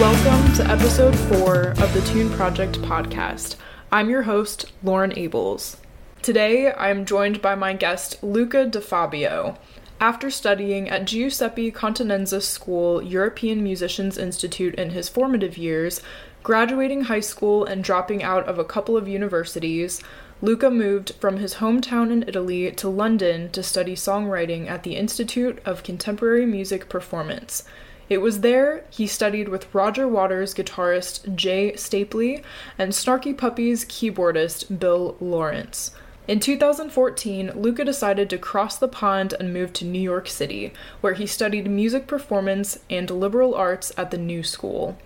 Welcome 0.00 0.54
to 0.54 0.64
episode 0.70 1.18
four 1.18 1.70
of 1.70 1.92
the 1.92 2.00
Tune 2.02 2.30
Project 2.30 2.80
podcast. 2.82 3.56
I'm 3.90 4.08
your 4.08 4.22
host, 4.22 4.70
Lauren 4.80 5.10
Abels. 5.10 5.78
Today, 6.22 6.72
I'm 6.72 7.04
joined 7.04 7.42
by 7.42 7.56
my 7.56 7.72
guest, 7.72 8.22
Luca 8.22 8.66
DeFabio. 8.66 9.58
After 9.98 10.30
studying 10.30 10.88
at 10.88 11.04
Giuseppe 11.04 11.72
Continenza 11.72 12.40
School 12.40 13.02
European 13.02 13.60
Musicians 13.64 14.16
Institute 14.16 14.76
in 14.76 14.90
his 14.90 15.08
formative 15.08 15.58
years, 15.58 16.00
graduating 16.44 17.02
high 17.02 17.18
school 17.18 17.64
and 17.64 17.82
dropping 17.82 18.22
out 18.22 18.46
of 18.46 18.56
a 18.56 18.64
couple 18.64 18.96
of 18.96 19.08
universities, 19.08 20.00
Luca 20.40 20.70
moved 20.70 21.16
from 21.18 21.38
his 21.38 21.54
hometown 21.54 22.12
in 22.12 22.22
Italy 22.28 22.70
to 22.70 22.88
London 22.88 23.50
to 23.50 23.64
study 23.64 23.96
songwriting 23.96 24.70
at 24.70 24.84
the 24.84 24.94
Institute 24.94 25.58
of 25.64 25.82
Contemporary 25.82 26.46
Music 26.46 26.88
Performance. 26.88 27.64
It 28.08 28.22
was 28.22 28.40
there 28.40 28.84
he 28.90 29.06
studied 29.06 29.48
with 29.48 29.72
Roger 29.74 30.08
Waters 30.08 30.54
guitarist 30.54 31.34
Jay 31.34 31.72
Stapley 31.72 32.42
and 32.78 32.92
Snarky 32.92 33.36
Puppy's 33.36 33.84
keyboardist 33.84 34.78
Bill 34.78 35.16
Laurance. 35.20 35.90
In 36.26 36.40
2014, 36.40 37.52
Luca 37.54 37.84
decided 37.84 38.28
to 38.30 38.38
cross 38.38 38.78
the 38.78 38.88
pond 38.88 39.34
and 39.38 39.52
move 39.52 39.72
to 39.74 39.84
New 39.84 40.00
York 40.00 40.28
City, 40.28 40.72
where 41.00 41.14
he 41.14 41.26
studied 41.26 41.70
music 41.70 42.06
performance 42.06 42.80
and 42.90 43.10
liberal 43.10 43.54
arts 43.54 43.92
at 43.96 44.10
the 44.10 44.18
New 44.18 44.42
School. 44.42 44.98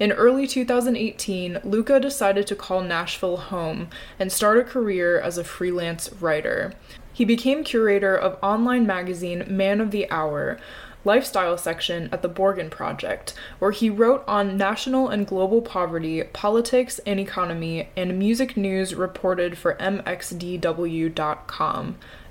In 0.00 0.10
early 0.10 0.48
2018, 0.48 1.60
Luca 1.62 2.00
decided 2.00 2.48
to 2.48 2.56
call 2.56 2.82
Nashville 2.82 3.36
home 3.36 3.88
and 4.18 4.32
start 4.32 4.58
a 4.58 4.64
career 4.64 5.20
as 5.20 5.38
a 5.38 5.44
freelance 5.44 6.12
writer. 6.20 6.72
He 7.12 7.24
became 7.24 7.62
curator 7.62 8.16
of 8.16 8.36
online 8.42 8.84
magazine 8.84 9.44
Man 9.46 9.80
of 9.80 9.92
the 9.92 10.10
Hour, 10.10 10.58
lifestyle 11.04 11.56
section 11.58 12.08
at 12.12 12.22
the 12.22 12.28
Borgen 12.28 12.70
Project, 12.70 13.34
where 13.58 13.70
he 13.70 13.90
wrote 13.90 14.24
on 14.26 14.56
national 14.56 15.08
and 15.08 15.26
global 15.26 15.62
poverty, 15.62 16.22
politics 16.22 16.98
and 17.06 17.20
economy, 17.20 17.88
and 17.96 18.18
music 18.18 18.56
news 18.56 18.94
reported 18.94 19.58
for 19.58 19.74
MXDW.com. 19.74 20.64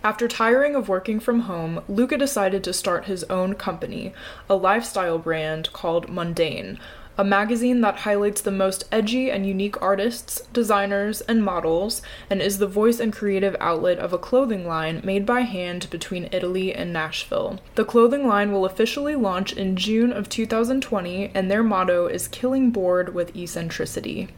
After 0.03 0.27
tiring 0.27 0.75
of 0.75 0.89
working 0.89 1.21
from 1.21 1.41
home, 1.41 1.81
Luca 1.88 2.17
decided 2.17 2.63
to 2.65 2.73
start 2.73 3.05
his 3.05 3.23
own 3.25 3.55
company, 3.55 4.13
a 4.49 4.55
lifestyle 4.55 5.17
brand 5.17 5.71
called 5.71 6.09
Mundane 6.09 6.77
a 7.17 7.23
magazine 7.23 7.81
that 7.81 8.00
highlights 8.00 8.42
the 8.42 8.52
most 8.52 8.86
edgy 8.92 9.30
and 9.30 9.45
unique 9.45 9.80
artists, 9.81 10.42
designers, 10.52 11.22
and 11.22 11.44
models, 11.44 12.02
and 12.30 12.42
is 12.42 12.58
the 12.58 12.67
voice 12.67 13.00
and 13.00 13.14
creative 13.14 13.55
outlet 13.59 14.00
of 14.00 14.14
a 14.14 14.17
clothing 14.17 14.67
line 14.67 15.02
made 15.03 15.25
by 15.25 15.42
hand 15.42 15.88
between 15.89 16.30
Italy 16.31 16.73
and 16.73 16.92
Nashville. 16.92 17.59
The 17.75 17.86
clothing 17.86 18.28
line 18.28 18.52
will 18.52 18.66
officially 18.66 19.16
launch 19.16 19.53
in 19.53 19.75
June 19.75 20.11
of 20.11 20.30
2020, 20.30 21.31
and 21.36 21.52
their 21.52 21.64
motto 21.64 22.08
is 22.08 22.28
Killing 22.28 22.72
Bored 22.72 23.14
with 23.14 23.36
Eccentricity. 23.36 24.30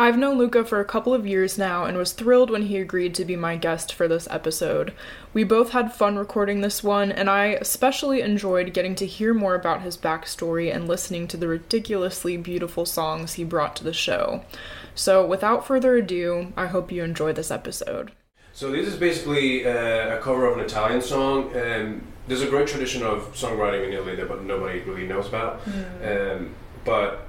I've 0.00 0.16
known 0.16 0.38
Luca 0.38 0.64
for 0.64 0.78
a 0.78 0.84
couple 0.84 1.12
of 1.12 1.26
years 1.26 1.58
now 1.58 1.84
and 1.84 1.98
was 1.98 2.12
thrilled 2.12 2.50
when 2.50 2.62
he 2.62 2.76
agreed 2.76 3.16
to 3.16 3.24
be 3.24 3.34
my 3.34 3.56
guest 3.56 3.92
for 3.92 4.06
this 4.06 4.28
episode. 4.30 4.94
We 5.34 5.42
both 5.42 5.70
had 5.70 5.92
fun 5.92 6.16
recording 6.16 6.60
this 6.60 6.84
one, 6.84 7.10
and 7.10 7.28
I 7.28 7.46
especially 7.46 8.20
enjoyed 8.20 8.72
getting 8.72 8.94
to 8.94 9.06
hear 9.06 9.34
more 9.34 9.56
about 9.56 9.82
his 9.82 9.96
backstory 9.96 10.72
and 10.72 10.86
listening 10.86 11.26
to 11.28 11.36
the 11.36 11.48
ridiculously 11.48 12.36
beautiful 12.36 12.86
songs 12.86 13.32
he 13.32 13.42
brought 13.42 13.74
to 13.74 13.84
the 13.84 13.92
show. 13.92 14.44
So, 14.94 15.26
without 15.26 15.66
further 15.66 15.96
ado, 15.96 16.52
I 16.56 16.66
hope 16.66 16.92
you 16.92 17.02
enjoy 17.02 17.32
this 17.32 17.50
episode. 17.50 18.12
So, 18.52 18.70
this 18.70 18.86
is 18.86 18.94
basically 18.94 19.66
uh, 19.66 20.16
a 20.16 20.20
cover 20.22 20.46
of 20.46 20.58
an 20.58 20.64
Italian 20.64 21.02
song. 21.02 21.50
and 21.56 22.06
there's 22.28 22.42
a 22.42 22.46
great 22.46 22.68
tradition 22.68 23.02
of 23.02 23.34
songwriting 23.34 23.88
in 23.88 23.94
Italy 23.94 24.14
that 24.14 24.44
nobody 24.44 24.80
really 24.80 25.08
knows 25.08 25.26
about. 25.26 25.64
Mm. 25.64 26.36
Um, 26.36 26.54
but 26.84 27.27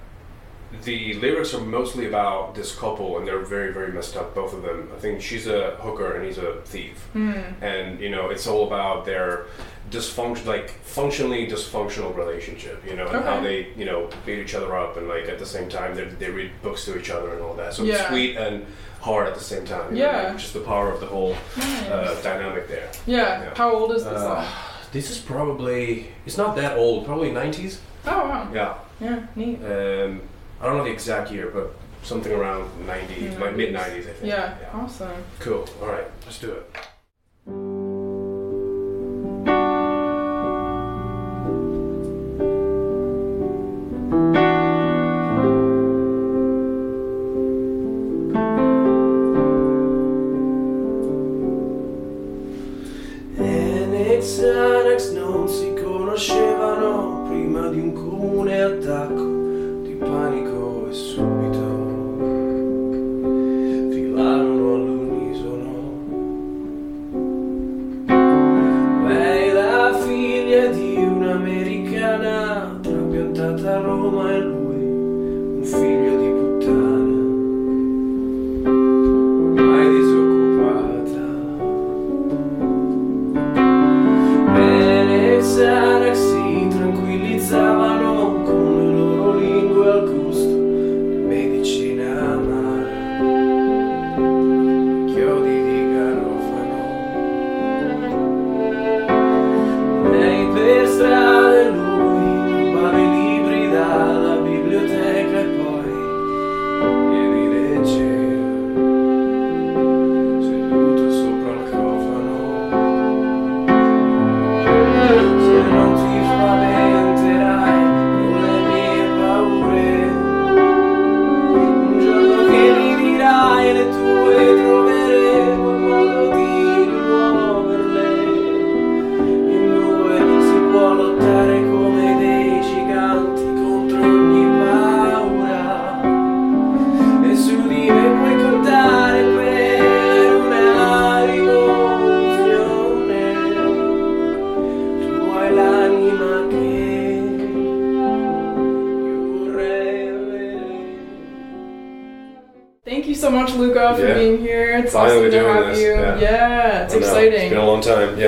the 0.84 1.14
lyrics 1.16 1.54
are 1.54 1.62
mostly 1.62 2.06
about 2.06 2.54
this 2.54 2.76
couple 2.76 3.18
and 3.18 3.28
they're 3.28 3.40
very 3.40 3.74
very 3.74 3.92
messed 3.92 4.16
up 4.16 4.36
both 4.36 4.54
of 4.54 4.62
them 4.62 4.90
i 4.96 5.00
think 5.00 5.22
she's 5.22 5.48
a 5.48 5.72
hooker 5.78 6.16
and 6.16 6.26
he's 6.26 6.38
a 6.38 6.62
thief 6.62 7.10
mm. 7.16 7.62
and 7.62 8.00
you 8.00 8.10
know 8.10 8.30
it's 8.30 8.46
all 8.46 8.68
about 8.68 9.04
their 9.06 9.46
dysfunction 9.90 10.46
like 10.46 10.70
functionally 10.84 11.48
dysfunctional 11.48 12.16
relationship 12.16 12.84
you 12.86 12.96
know 12.96 13.08
and 13.08 13.18
okay. 13.18 13.26
how 13.26 13.42
they 13.42 13.68
you 13.76 13.86
know 13.86 14.08
beat 14.26 14.38
each 14.38 14.54
other 14.54 14.76
up 14.78 14.98
and 14.98 15.08
like 15.08 15.28
at 15.28 15.40
the 15.40 15.46
same 15.46 15.68
time 15.68 15.96
they, 15.96 16.06
they 16.06 16.30
read 16.30 16.52
books 16.62 16.86
to 16.86 16.98
each 16.98 17.10
other 17.10 17.34
and 17.34 17.42
all 17.42 17.56
that 17.56 17.74
so 17.74 17.84
yeah. 17.84 17.96
it's 17.96 18.08
sweet 18.08 18.38
and 18.38 18.66
hard 19.02 19.28
at 19.28 19.34
the 19.34 19.40
same 19.40 19.66
time 19.66 19.96
yeah 19.96 20.12
know, 20.12 20.30
like 20.30 20.38
just 20.38 20.54
the 20.54 20.60
power 20.60 20.92
of 20.92 21.00
the 21.00 21.08
whole 21.08 21.36
nice. 21.58 21.90
uh, 21.90 22.20
dynamic 22.22 22.68
there 22.68 22.92
yeah. 23.08 23.44
yeah. 23.44 23.56
how 23.56 23.74
old 23.74 23.92
is 23.92 24.04
this 24.04 24.14
uh, 24.14 24.44
song 24.44 24.54
this 24.92 25.10
is 25.10 25.18
probably 25.18 26.08
it's 26.28 26.38
not 26.38 26.56
that 26.56 26.78
old 26.78 27.06
probably 27.06 27.32
90s 27.32 27.80
oh 28.06 28.28
wow 28.28 28.52
yeah 28.54 28.78
yeah 29.00 29.26
neat 29.36 29.60
um 29.64 30.22
I 30.62 30.66
don't 30.66 30.78
know 30.78 30.84
the 30.84 30.92
exact 30.92 31.32
year, 31.32 31.50
but 31.54 31.74
something 32.04 32.32
around 32.32 32.70
90, 32.86 33.38
like 33.38 33.56
mid 33.56 33.74
90s, 33.74 33.80
I 33.80 34.02
think. 34.02 34.16
Yeah, 34.24 34.56
yeah, 34.62 34.70
awesome. 34.74 35.24
Cool. 35.40 35.68
All 35.82 35.88
right, 35.88 36.06
let's 36.26 36.40
do 36.40 36.52
it. 36.52 36.76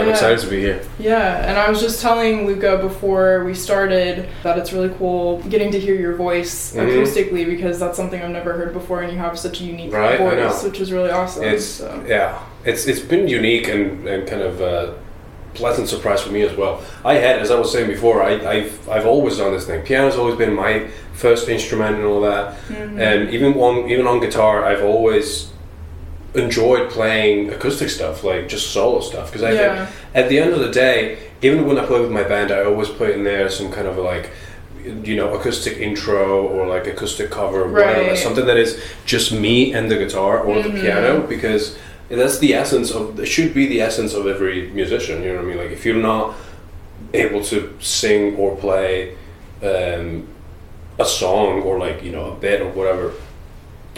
Excited 0.09 0.39
to 0.39 0.49
be 0.49 0.59
here. 0.59 0.83
Yeah, 0.99 1.47
and 1.47 1.57
I 1.57 1.69
was 1.69 1.81
just 1.81 2.01
telling 2.01 2.45
Luca 2.45 2.77
before 2.77 3.43
we 3.43 3.53
started 3.53 4.29
that 4.43 4.57
it's 4.57 4.73
really 4.73 4.93
cool 4.97 5.41
getting 5.43 5.71
to 5.71 5.79
hear 5.79 5.95
your 5.95 6.15
voice 6.15 6.73
mm-hmm. 6.73 6.87
acoustically 6.87 7.45
because 7.45 7.79
that's 7.79 7.97
something 7.97 8.21
I've 8.21 8.31
never 8.31 8.53
heard 8.53 8.73
before, 8.73 9.01
and 9.01 9.11
you 9.11 9.17
have 9.17 9.37
such 9.37 9.61
a 9.61 9.63
unique 9.63 9.93
right? 9.93 10.19
voice, 10.19 10.63
which 10.63 10.79
is 10.79 10.91
really 10.91 11.11
awesome. 11.11 11.43
It's 11.43 11.65
so. 11.65 12.05
yeah, 12.07 12.43
it's 12.65 12.87
it's 12.87 12.99
been 12.99 13.27
unique 13.27 13.67
and 13.67 14.07
and 14.07 14.27
kind 14.27 14.41
of. 14.41 14.61
Uh, 14.61 14.93
pleasant 15.53 15.87
surprise 15.89 16.21
for 16.21 16.31
me 16.31 16.43
as 16.43 16.55
well. 16.55 16.81
I 17.03 17.15
had, 17.15 17.39
as 17.39 17.51
I 17.51 17.59
was 17.59 17.71
saying 17.73 17.89
before, 17.89 18.23
I, 18.23 18.33
I've 18.45 18.89
I've 18.89 19.05
always 19.05 19.37
done 19.37 19.51
this 19.51 19.65
thing. 19.65 19.83
Piano's 19.83 20.15
always 20.15 20.37
been 20.37 20.53
my 20.53 20.87
first 21.13 21.49
instrument 21.49 21.97
and 21.97 22.05
all 22.05 22.21
that, 22.21 22.57
and 22.69 23.29
even 23.31 23.53
on 23.55 23.89
even 23.89 24.07
on 24.07 24.19
guitar, 24.19 24.63
I've 24.63 24.83
always 24.83 25.51
enjoyed 26.33 26.89
playing 26.89 27.49
acoustic 27.51 27.89
stuff, 27.89 28.23
like 28.23 28.47
just 28.47 28.71
solo 28.71 29.01
stuff, 29.01 29.31
because 29.31 29.43
I 29.43 29.51
Yeah. 29.53 29.85
think 29.85 29.89
at 30.15 30.29
the 30.29 30.39
end 30.39 30.53
of 30.53 30.59
the 30.59 30.69
day, 30.69 31.17
even 31.41 31.65
when 31.67 31.77
I 31.77 31.85
play 31.85 31.99
with 31.99 32.11
my 32.11 32.23
band, 32.23 32.51
I 32.51 32.63
always 32.63 32.89
put 32.89 33.09
in 33.09 33.23
there 33.23 33.49
some 33.49 33.71
kind 33.71 33.87
of 33.87 33.97
like 33.97 34.29
you 35.05 35.15
know 35.15 35.31
acoustic 35.35 35.77
intro 35.77 36.41
or 36.47 36.65
like 36.65 36.87
acoustic 36.87 37.29
cover 37.29 37.67
whatever 37.67 38.07
Right. 38.09 38.17
something 38.17 38.45
that 38.47 38.57
is 38.57 38.81
just 39.05 39.31
me 39.31 39.73
and 39.75 39.91
the 39.91 39.95
guitar 39.95 40.39
or 40.39 40.59
the 40.63 40.71
piano 40.71 41.21
because 41.27 41.77
that's 42.09 42.39
the 42.39 42.55
essence 42.55 42.89
of 42.89 43.19
it 43.19 43.27
should 43.27 43.53
be 43.53 43.67
the 43.67 43.79
essence 43.79 44.15
of 44.15 44.25
every 44.25 44.69
musician 44.71 45.21
you 45.21 45.29
know 45.29 45.35
what 45.35 45.43
i 45.45 45.47
mean 45.49 45.57
like 45.57 45.69
if 45.69 45.85
you're 45.85 46.01
not 46.13 46.33
able 47.13 47.43
to 47.43 47.57
sing 47.79 48.35
or 48.37 48.55
play 48.57 49.15
um, 49.61 50.25
a 50.97 51.05
song 51.05 51.61
or 51.61 51.77
like 51.77 52.01
you 52.03 52.11
know 52.11 52.31
a 52.31 52.35
bit 52.35 52.59
or 52.61 52.69
whatever 52.71 53.13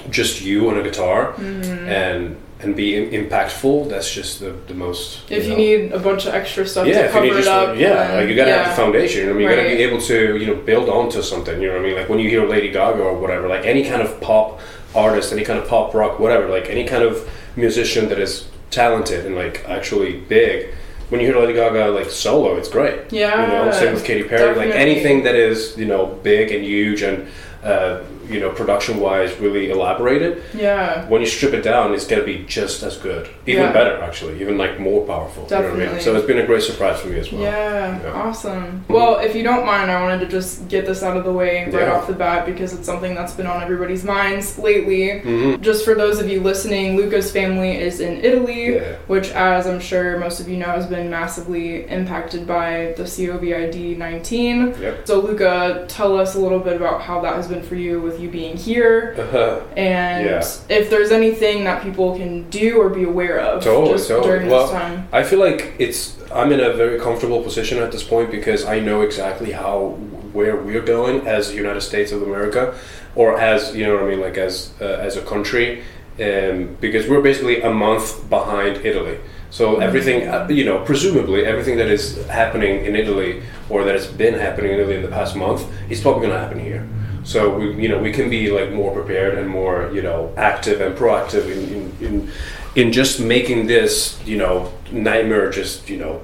just 0.10 0.42
you 0.42 0.70
on 0.70 0.78
a 0.78 0.84
guitar 0.84 1.34
mm-hmm. 1.34 1.88
and 1.88 2.38
and 2.60 2.76
be 2.76 2.96
im- 2.96 3.26
impactful 3.26 3.90
that's 3.90 4.12
just 4.14 4.40
the, 4.40 4.52
the 4.68 4.74
most 4.74 5.30
If 5.30 5.44
you 5.46 5.52
know, 5.52 5.58
need 5.58 5.92
a 5.92 6.00
bunch 6.00 6.26
of 6.26 6.34
extra 6.34 6.66
stuff 6.66 6.88
yeah, 6.88 6.94
to 6.94 7.00
if 7.00 7.06
you 7.08 7.12
cover 7.12 7.26
need 7.26 7.32
it 7.34 7.36
just 7.38 7.50
up, 7.50 7.78
yeah, 7.78 7.94
then- 7.94 8.18
like 8.18 8.30
you 8.30 8.36
gotta 8.36 8.54
have 8.54 8.70
the 8.70 8.82
foundation. 8.82 9.22
You 9.22 9.26
know, 9.28 9.32
I 9.32 9.34
mean? 9.34 9.50
you 9.50 9.56
gotta 9.56 9.68
be 9.70 9.84
able 9.84 10.02
to 10.02 10.38
you 10.38 10.48
know 10.48 10.56
build 10.56 10.90
onto 10.90 11.22
something. 11.22 11.62
You 11.62 11.68
know 11.68 11.74
what 11.74 11.86
I 11.86 11.88
mean? 11.88 11.98
Like 11.98 12.10
when 12.10 12.20
you 12.20 12.30
hear 12.30 12.48
Lady 12.48 12.72
Gaga 12.72 13.02
or 13.02 13.20
whatever, 13.20 13.48
like 13.48 13.66
any 13.66 13.84
kind 13.84 14.02
of 14.02 14.20
pop 14.22 14.60
artist, 14.96 15.34
any 15.34 15.44
kind 15.44 15.60
of 15.60 15.68
pop 15.68 15.94
rock, 15.94 16.20
whatever, 16.20 16.48
like 16.48 16.70
any 16.70 16.86
kind 16.86 17.04
of 17.04 17.30
musician 17.56 18.10
that 18.10 18.20
is 18.20 18.48
talented 18.72 19.26
and 19.26 19.36
like 19.36 19.64
actually 19.68 20.20
big. 20.22 20.74
When 21.10 21.22
you 21.22 21.28
hear 21.28 21.40
Lady 21.40 21.54
Gaga 21.54 21.92
like 21.92 22.10
solo, 22.10 22.56
it's 22.56 22.70
great. 22.70 23.12
Yeah, 23.12 23.42
you 23.42 23.66
know, 23.66 23.72
same 23.72 23.94
with 23.94 24.04
Katy 24.04 24.24
Perry. 24.24 24.56
Like 24.56 24.74
anything 24.74 25.24
that 25.24 25.36
is 25.36 25.78
you 25.78 25.86
know 25.86 26.08
big 26.24 26.52
and 26.52 26.64
huge 26.64 27.02
and 27.02 27.28
uh, 27.64 28.02
you 28.30 28.40
know 28.40 28.50
production 28.50 29.00
wise 29.00 29.38
really 29.40 29.70
elaborated. 29.70 30.42
Yeah. 30.54 31.08
When 31.10 31.22
you 31.22 31.28
strip 31.28 31.54
it 31.54 31.62
down, 31.62 31.94
it's 31.94 32.08
gonna 32.08 32.24
be 32.24 32.46
just 32.48 32.82
as 32.84 32.98
good, 32.98 33.28
even 33.46 33.64
Yeah. 33.64 33.72
better 33.74 34.02
actually, 34.02 34.40
even 34.42 34.58
like 34.58 34.80
more 34.80 35.06
powerful. 35.06 35.44
You 35.44 35.50
know 35.50 35.58
I 35.58 35.62
mean? 35.70 35.80
Definitely. 35.80 36.02
So 36.02 36.16
it's 36.16 36.26
been 36.26 36.40
a 36.40 36.46
great 36.46 36.64
surprise 36.64 37.00
for 37.02 37.10
me 37.10 37.20
as 37.20 37.32
well. 37.32 37.42
Yeah, 37.42 38.00
Yeah. 38.04 38.12
awesome. 38.14 38.86
Well, 38.88 39.20
if 39.20 39.36
you 39.36 39.44
don't 39.44 39.66
mind, 39.66 39.92
I 39.92 40.02
wanted 40.02 40.22
to 40.22 40.28
just 40.28 40.68
get 40.70 40.86
this 40.86 41.04
out 41.04 41.18
of 41.18 41.26
the 41.26 41.34
way 41.34 41.66
right 41.66 41.74
Yeah. 41.74 41.92
off 41.94 42.08
the 42.08 42.14
bat 42.14 42.46
because 42.46 42.74
it's 42.74 42.86
something 42.86 43.14
that's 43.14 43.34
been 43.34 43.48
on 43.48 43.62
everybody's 43.62 44.04
minds 44.06 44.58
lately. 44.58 45.20
hmm 45.20 45.56
Just 45.62 45.84
for 45.86 45.94
those 45.94 46.20
of 46.20 46.30
you 46.30 46.40
listening, 46.42 46.96
Luca's 46.98 47.30
family 47.32 47.78
is 47.80 48.00
in 48.00 48.24
Italy, 48.24 48.80
which, 49.08 49.32
as 49.32 49.68
I'm 49.68 49.80
sure 49.80 50.18
most 50.18 50.40
of 50.40 50.48
you 50.50 50.58
know, 50.58 50.68
has 50.68 50.86
been 50.88 51.10
massively 51.10 51.86
impacted 51.90 52.48
by 52.48 52.94
the 52.98 53.04
COVID 53.04 53.98
19. 53.98 54.76
Yep. 54.82 55.08
So, 55.08 55.20
Luca, 55.20 55.86
tell 55.88 56.18
us 56.18 56.36
a 56.36 56.40
little 56.40 56.60
bit 56.60 56.76
about 56.78 57.02
how 57.02 57.20
that 57.22 57.36
has 57.36 57.48
been 57.48 57.53
for 57.62 57.76
you 57.76 58.02
with 58.02 58.20
you 58.20 58.30
being 58.30 58.56
here. 58.58 59.16
Uh-huh. 59.18 59.60
And 59.78 60.26
Yeah. 60.26 60.44
if 60.70 60.90
there's 60.90 61.12
anything 61.12 61.64
that 61.66 61.84
people 61.84 62.16
can 62.18 62.50
do 62.50 62.78
or 62.82 62.90
be 62.90 63.04
aware 63.04 63.40
of 63.40 63.64
Totally, 63.64 63.94
just 63.94 64.08
totally. 64.08 64.28
during 64.30 64.50
Well, 64.50 64.64
this 64.68 64.72
time. 64.72 65.08
I 65.12 65.24
feel 65.24 65.40
like 65.40 65.74
it's 65.80 66.16
I'm 66.34 66.52
in 66.52 66.60
a 66.60 66.74
very 66.74 67.00
comfortable 67.00 67.42
position 67.44 67.78
at 67.84 67.92
this 67.92 68.04
point 68.04 68.32
because 68.32 68.66
I 68.66 68.80
know 68.80 69.02
exactly 69.02 69.52
how 69.52 69.98
where 70.34 70.56
we're 70.56 70.82
going 70.82 71.28
as 71.28 71.54
United 71.54 71.82
States 71.82 72.12
of 72.12 72.24
America, 72.24 72.74
or 73.16 73.38
as 73.40 73.76
you 73.76 73.86
know 73.86 73.94
what 73.96 74.04
I 74.06 74.08
mean, 74.10 74.22
like 74.22 74.38
as 74.38 74.72
uh, 74.82 74.86
as 75.08 75.16
a 75.16 75.22
country, 75.22 75.84
um, 76.20 76.76
because 76.82 77.08
we're 77.08 77.22
basically 77.22 77.62
a 77.62 77.72
month 77.72 78.28
behind 78.30 78.84
Italy. 78.84 79.18
So 79.52 79.78
everything, 79.80 80.28
uh, 80.28 80.48
you 80.50 80.66
know, 80.66 80.80
presumably 80.84 81.46
everything 81.46 81.78
that 81.78 81.88
is 81.88 82.26
happening 82.26 82.86
in 82.86 82.96
Italy 82.96 83.44
or 83.70 83.84
that 83.84 83.94
has 83.94 84.08
been 84.08 84.34
happening 84.34 84.72
in 84.72 84.80
Italy 84.80 84.96
in 84.96 85.04
the 85.04 85.08
past 85.20 85.36
month 85.36 85.62
is 85.92 86.02
probably 86.02 86.22
going 86.26 86.34
to 86.34 86.40
happen 86.40 86.60
here. 86.60 86.88
So 87.24 87.58
we, 87.58 87.82
you 87.82 87.90
know, 87.90 88.00
we 88.00 88.12
can 88.12 88.30
be 88.30 88.52
like 88.52 88.72
more 88.72 88.94
prepared 88.94 89.38
and 89.38 89.50
more, 89.50 89.90
you 89.94 90.02
know, 90.02 90.34
active 90.38 90.82
and 90.82 90.96
proactive 90.98 91.46
in, 91.50 91.74
in, 91.74 92.06
in, 92.06 92.32
in 92.76 92.92
just 92.92 93.20
making 93.20 93.68
this, 93.68 94.22
you 94.26 94.38
know, 94.38 94.74
nightmare 94.92 95.50
just, 95.50 95.90
you 95.90 95.98
know, 95.98 96.22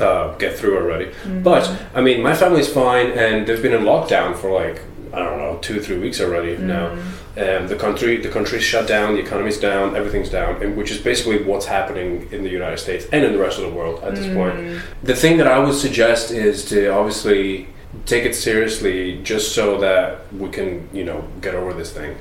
uh, 0.00 0.34
get 0.36 0.58
through 0.58 0.76
already. 0.76 1.12
But 1.42 1.70
I 1.94 2.00
mean, 2.00 2.22
my 2.22 2.34
family's 2.34 2.72
fine, 2.72 3.08
and 3.12 3.46
they've 3.46 3.62
been 3.62 3.74
in 3.74 3.82
lockdown 3.82 4.36
for 4.36 4.50
like 4.50 4.82
I 5.12 5.18
don't 5.18 5.38
know 5.38 5.58
two, 5.60 5.80
three 5.80 5.98
weeks 5.98 6.20
already 6.20 6.56
now. 6.56 6.92
Um, 7.36 7.68
the 7.68 7.76
country, 7.76 8.16
the 8.18 8.28
country's 8.28 8.62
shut 8.62 8.86
down, 8.88 9.14
the 9.14 9.20
economy's 9.20 9.58
down, 9.58 9.96
everything's 9.96 10.28
down, 10.30 10.62
and 10.62 10.76
which 10.76 10.90
is 10.90 10.98
basically 10.98 11.42
what's 11.42 11.66
happening 11.66 12.28
in 12.32 12.42
the 12.42 12.50
United 12.50 12.78
States 12.78 13.06
and 13.12 13.24
in 13.24 13.32
the 13.32 13.38
rest 13.38 13.58
of 13.58 13.64
the 13.64 13.74
world 13.76 14.02
at 14.02 14.14
this 14.14 14.32
point. 14.34 14.82
The 15.02 15.14
thing 15.14 15.36
that 15.38 15.46
I 15.46 15.58
would 15.58 15.74
suggest 15.74 16.30
is 16.30 16.64
to 16.66 16.88
obviously 16.88 17.68
take 18.06 18.24
it 18.24 18.34
seriously, 18.34 19.20
just 19.22 19.54
so 19.54 19.78
that 19.80 20.32
we 20.32 20.48
can, 20.48 20.88
you 20.92 21.04
know, 21.04 21.24
get 21.40 21.54
over 21.54 21.72
this 21.72 21.92
thing. 21.92 22.16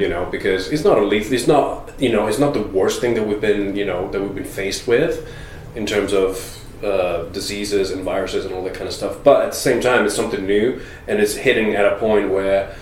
You 0.00 0.08
know, 0.08 0.26
because 0.26 0.70
it's 0.70 0.84
not 0.84 0.98
a 0.98 1.02
lethal. 1.02 1.34
It's 1.34 1.46
not, 1.48 1.92
you 2.00 2.10
know, 2.12 2.26
it's 2.28 2.38
not 2.38 2.54
the 2.54 2.62
worst 2.62 3.00
thing 3.00 3.14
that 3.14 3.26
we've 3.26 3.40
been, 3.40 3.74
you 3.76 3.84
know, 3.84 4.10
that 4.12 4.20
we've 4.20 4.34
been 4.34 4.44
faced 4.44 4.86
with 4.86 5.26
in 5.74 5.86
terms 5.86 6.12
of 6.12 6.58
uh, 6.84 7.24
diseases 7.30 7.90
and 7.90 8.02
viruses 8.04 8.44
and 8.44 8.54
all 8.54 8.62
that 8.64 8.74
kind 8.74 8.88
of 8.88 8.94
stuff. 8.94 9.16
But 9.24 9.42
at 9.44 9.50
the 9.52 9.56
same 9.56 9.80
time, 9.80 10.04
it's 10.06 10.14
something 10.14 10.44
new, 10.46 10.80
and 11.08 11.20
it's 11.20 11.34
hitting 11.34 11.74
at 11.74 11.84
a 11.84 11.96
point 11.96 12.30
where, 12.30 12.74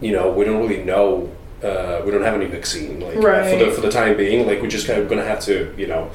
you 0.00 0.12
know, 0.12 0.30
we 0.30 0.44
don't 0.44 0.60
really 0.60 0.82
know. 0.84 1.30
Uh, 1.62 2.02
we 2.04 2.10
don't 2.12 2.22
have 2.22 2.34
any 2.34 2.46
vaccine, 2.46 3.00
like 3.00 3.14
for 3.14 3.20
the 3.20 3.26
Right. 3.26 3.74
for 3.74 3.80
the 3.80 3.90
time 3.90 4.16
being. 4.16 4.46
Like 4.46 4.60
we're 4.62 4.68
just 4.68 4.86
kind 4.86 5.00
of 5.00 5.08
going 5.08 5.20
to 5.20 5.26
have 5.26 5.40
to, 5.46 5.74
you 5.76 5.86
know, 5.86 6.10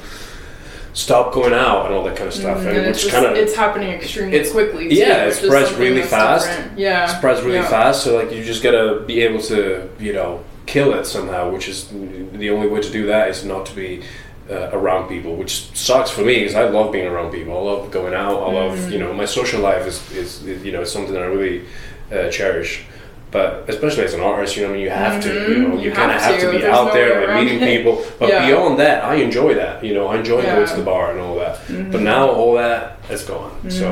stop 0.94 1.34
going 1.34 1.54
out 1.54 1.86
and 1.86 1.96
all 1.96 2.04
that 2.04 2.16
kind 2.18 2.28
of 2.28 2.34
stuff, 2.34 2.58
Mm, 2.60 2.68
and, 2.68 2.78
and 2.78 2.88
it's 2.88 3.08
kind 3.10 3.26
of 3.26 3.36
it's 3.38 3.56
happening 3.56 3.90
extremely 3.92 4.36
it's- 4.36 4.52
quickly. 4.52 4.90
Too, 4.90 4.96
yeah, 4.96 5.26
it 5.26 5.34
spreads 5.34 5.74
really 5.76 6.02
fast. 6.04 6.48
different. 6.48 6.80
Yeah, 6.80 7.06
spreads 7.18 7.42
really 7.42 7.56
yeah. 7.58 7.68
fast. 7.70 8.04
So 8.04 8.18
like 8.18 8.32
you 8.32 8.44
just 8.44 8.62
gotta 8.64 9.02
be 9.06 9.22
able 9.22 9.42
to 9.44 9.90
you 10.00 10.14
know 10.14 10.44
kill 10.66 10.94
it 10.94 11.06
somehow, 11.06 11.50
which 11.50 11.68
is 11.68 11.88
the 12.34 12.50
only 12.50 12.68
way 12.68 12.82
to 12.82 12.90
do 12.92 13.06
that 13.08 13.30
is 13.30 13.44
not 13.46 13.66
to 13.68 13.76
be 13.76 14.04
uh, 14.50 14.70
around 14.74 15.08
people, 15.08 15.36
which 15.36 15.76
sucks 15.78 16.10
for 16.12 16.22
me 16.22 16.40
because 16.40 16.56
I 16.56 16.64
love 16.68 16.92
being 16.92 17.08
around 17.08 17.32
people. 17.32 17.58
I 17.58 17.62
love 17.62 17.90
going 17.92 18.14
out. 18.14 18.38
I 18.44 18.52
love 18.52 18.78
Mm. 18.78 18.92
you 18.92 19.00
know 19.00 19.14
my 19.14 19.26
social 19.26 19.62
life 19.62 19.86
is, 19.88 20.12
is, 20.12 20.44
is 20.46 20.64
you 20.66 20.72
know 20.74 20.84
something 20.84 21.14
that 21.14 21.24
I 21.24 21.28
really 21.28 21.66
uh, 22.12 22.30
cherish. 22.30 22.84
But 23.32 23.64
especially 23.70 24.04
as 24.04 24.14
an 24.14 24.20
artist, 24.22 24.58
you 24.58 24.64
know, 24.64 24.70
I 24.70 24.74
mean, 24.74 24.82
you 24.82 24.90
have 24.90 25.24
to, 25.24 25.30
you 25.34 25.58
know, 25.60 25.68
Mhm. 25.70 25.80
you, 25.82 25.90
You 25.90 25.92
kind 25.94 26.12
of 26.12 26.22
have 26.22 26.38
to 26.42 26.52
be 26.52 26.58
There's 26.58 26.66
out 26.76 26.88
no 26.88 26.94
there 26.94 27.28
around 27.30 27.46
meeting 27.46 27.62
it. 27.62 27.66
people. 27.78 28.04
But 28.20 28.28
Yeah. 28.30 28.46
beyond 28.48 28.78
that, 28.80 29.04
I 29.06 29.16
enjoy 29.16 29.54
that. 29.56 29.84
You 29.84 29.94
know, 29.94 30.08
I 30.08 30.18
enjoy 30.18 30.42
going 30.42 30.56
to 30.56 30.62
Mm-hmm. 30.62 30.78
the 30.80 30.84
bar 30.84 31.12
and 31.12 31.20
all 31.22 31.36
that. 31.44 31.56
But 31.94 32.02
now 32.02 32.28
all 32.30 32.54
that 32.56 32.98
is 33.10 33.24
gone. 33.24 33.52
So 33.70 33.88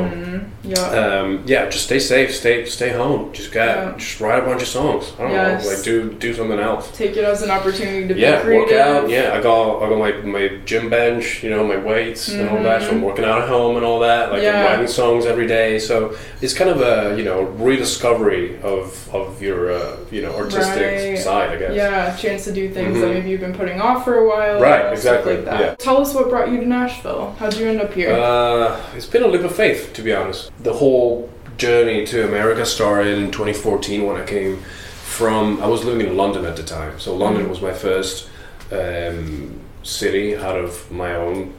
Yeah. 0.63 0.79
um, 1.01 1.43
yeah, 1.45 1.65
just 1.69 1.85
stay 1.85 1.99
safe, 1.99 2.29
stay 2.35 2.65
stay 2.65 2.89
home. 2.89 3.29
Just 3.33 3.51
got 3.53 3.67
Yeah. 3.75 3.91
just 3.97 4.19
write 4.21 4.39
a 4.43 4.45
bunch 4.49 4.61
of 4.61 4.67
songs. 4.67 5.03
I 5.17 5.21
don't 5.23 5.33
know, 5.33 5.59
like 5.71 5.81
do 5.83 5.95
do 6.25 6.33
something 6.33 6.59
else. 6.59 6.83
Take 7.03 7.15
it 7.17 7.23
as 7.23 7.41
an 7.41 7.49
opportunity 7.57 8.07
to 8.13 8.19
Yeah, 8.19 8.35
be 8.37 8.43
creative. 8.43 8.69
work 8.69 8.79
out. 8.87 9.09
Yeah, 9.09 9.31
I 9.37 9.39
got 9.41 9.81
I 9.83 9.89
got 9.89 9.97
my, 10.05 10.11
my 10.37 10.45
gym 10.69 10.89
bench, 10.89 11.25
you 11.43 11.49
know, 11.49 11.63
my 11.63 11.77
weights 11.77 12.27
and 12.29 12.49
all 12.49 12.61
that. 12.63 12.81
So 12.83 12.89
I'm 12.91 13.01
working 13.01 13.25
out 13.25 13.41
at 13.43 13.49
home 13.49 13.77
and 13.77 13.85
all 13.85 13.99
that. 14.09 14.23
Like 14.31 14.41
Mm-hmm. 14.41 14.45
Yeah. 14.45 14.59
I'm 14.59 14.65
writing 14.71 14.87
songs 14.87 15.25
every 15.25 15.47
day. 15.47 15.79
So 15.79 15.95
it's 16.43 16.53
kind 16.59 16.69
of 16.69 16.79
a 16.81 17.15
you 17.17 17.23
know 17.29 17.39
rediscovery 17.67 18.45
of 18.63 18.85
of 19.13 19.28
your 19.41 19.71
uh, 19.71 19.95
you 20.11 20.21
know 20.21 20.35
artistic 20.35 20.81
Right. 20.83 21.17
side, 21.17 21.49
I 21.51 21.55
guess. 21.57 21.73
Yeah, 21.75 22.15
chance 22.15 22.43
to 22.45 22.51
do 22.51 22.69
things 22.69 22.99
that 22.99 23.07
Mhm. 23.07 23.13
maybe 23.13 23.29
you've 23.29 23.41
been 23.41 23.53
putting 23.53 23.79
off 23.81 24.03
for 24.03 24.15
a 24.17 24.27
while. 24.27 24.59
Right, 24.59 24.91
exactly, 24.91 25.35
Like 25.35 25.45
that. 25.45 25.59
yeah. 25.59 25.75
Tell 25.75 25.97
us 26.01 26.13
what 26.13 26.29
brought 26.29 26.49
you 26.51 26.59
to 26.59 26.65
Nashville. 26.65 27.35
How'd 27.39 27.55
you 27.57 27.67
end 27.67 27.81
up 27.81 27.93
here? 27.93 28.13
Uh, 28.13 28.77
it's 28.95 29.05
been 29.05 29.23
a 29.23 29.27
leap 29.27 29.43
of 29.43 29.55
faith, 29.55 29.93
to 29.93 30.01
be 30.01 30.13
honest. 30.13 30.51
The 30.63 30.73
whole 30.73 31.29
journey 31.57 32.05
to 32.07 32.23
America 32.25 32.65
started 32.65 33.17
in 33.17 33.31
2014 33.31 34.05
when 34.07 34.15
I 34.19 34.25
came 34.25 34.59
from. 35.03 35.61
I 35.61 35.67
was 35.67 35.83
living 35.83 36.07
in 36.07 36.15
London 36.17 36.45
at 36.45 36.55
the 36.55 36.63
time, 36.63 36.93
so 36.99 37.13
London 37.15 37.45
Mhm. 37.45 37.49
was 37.49 37.61
my 37.61 37.73
first 37.73 38.27
um, 38.71 39.59
city 39.83 40.35
out 40.37 40.57
of 40.59 40.91
my 40.91 41.15
own 41.15 41.53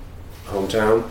hometown. 0.49 1.03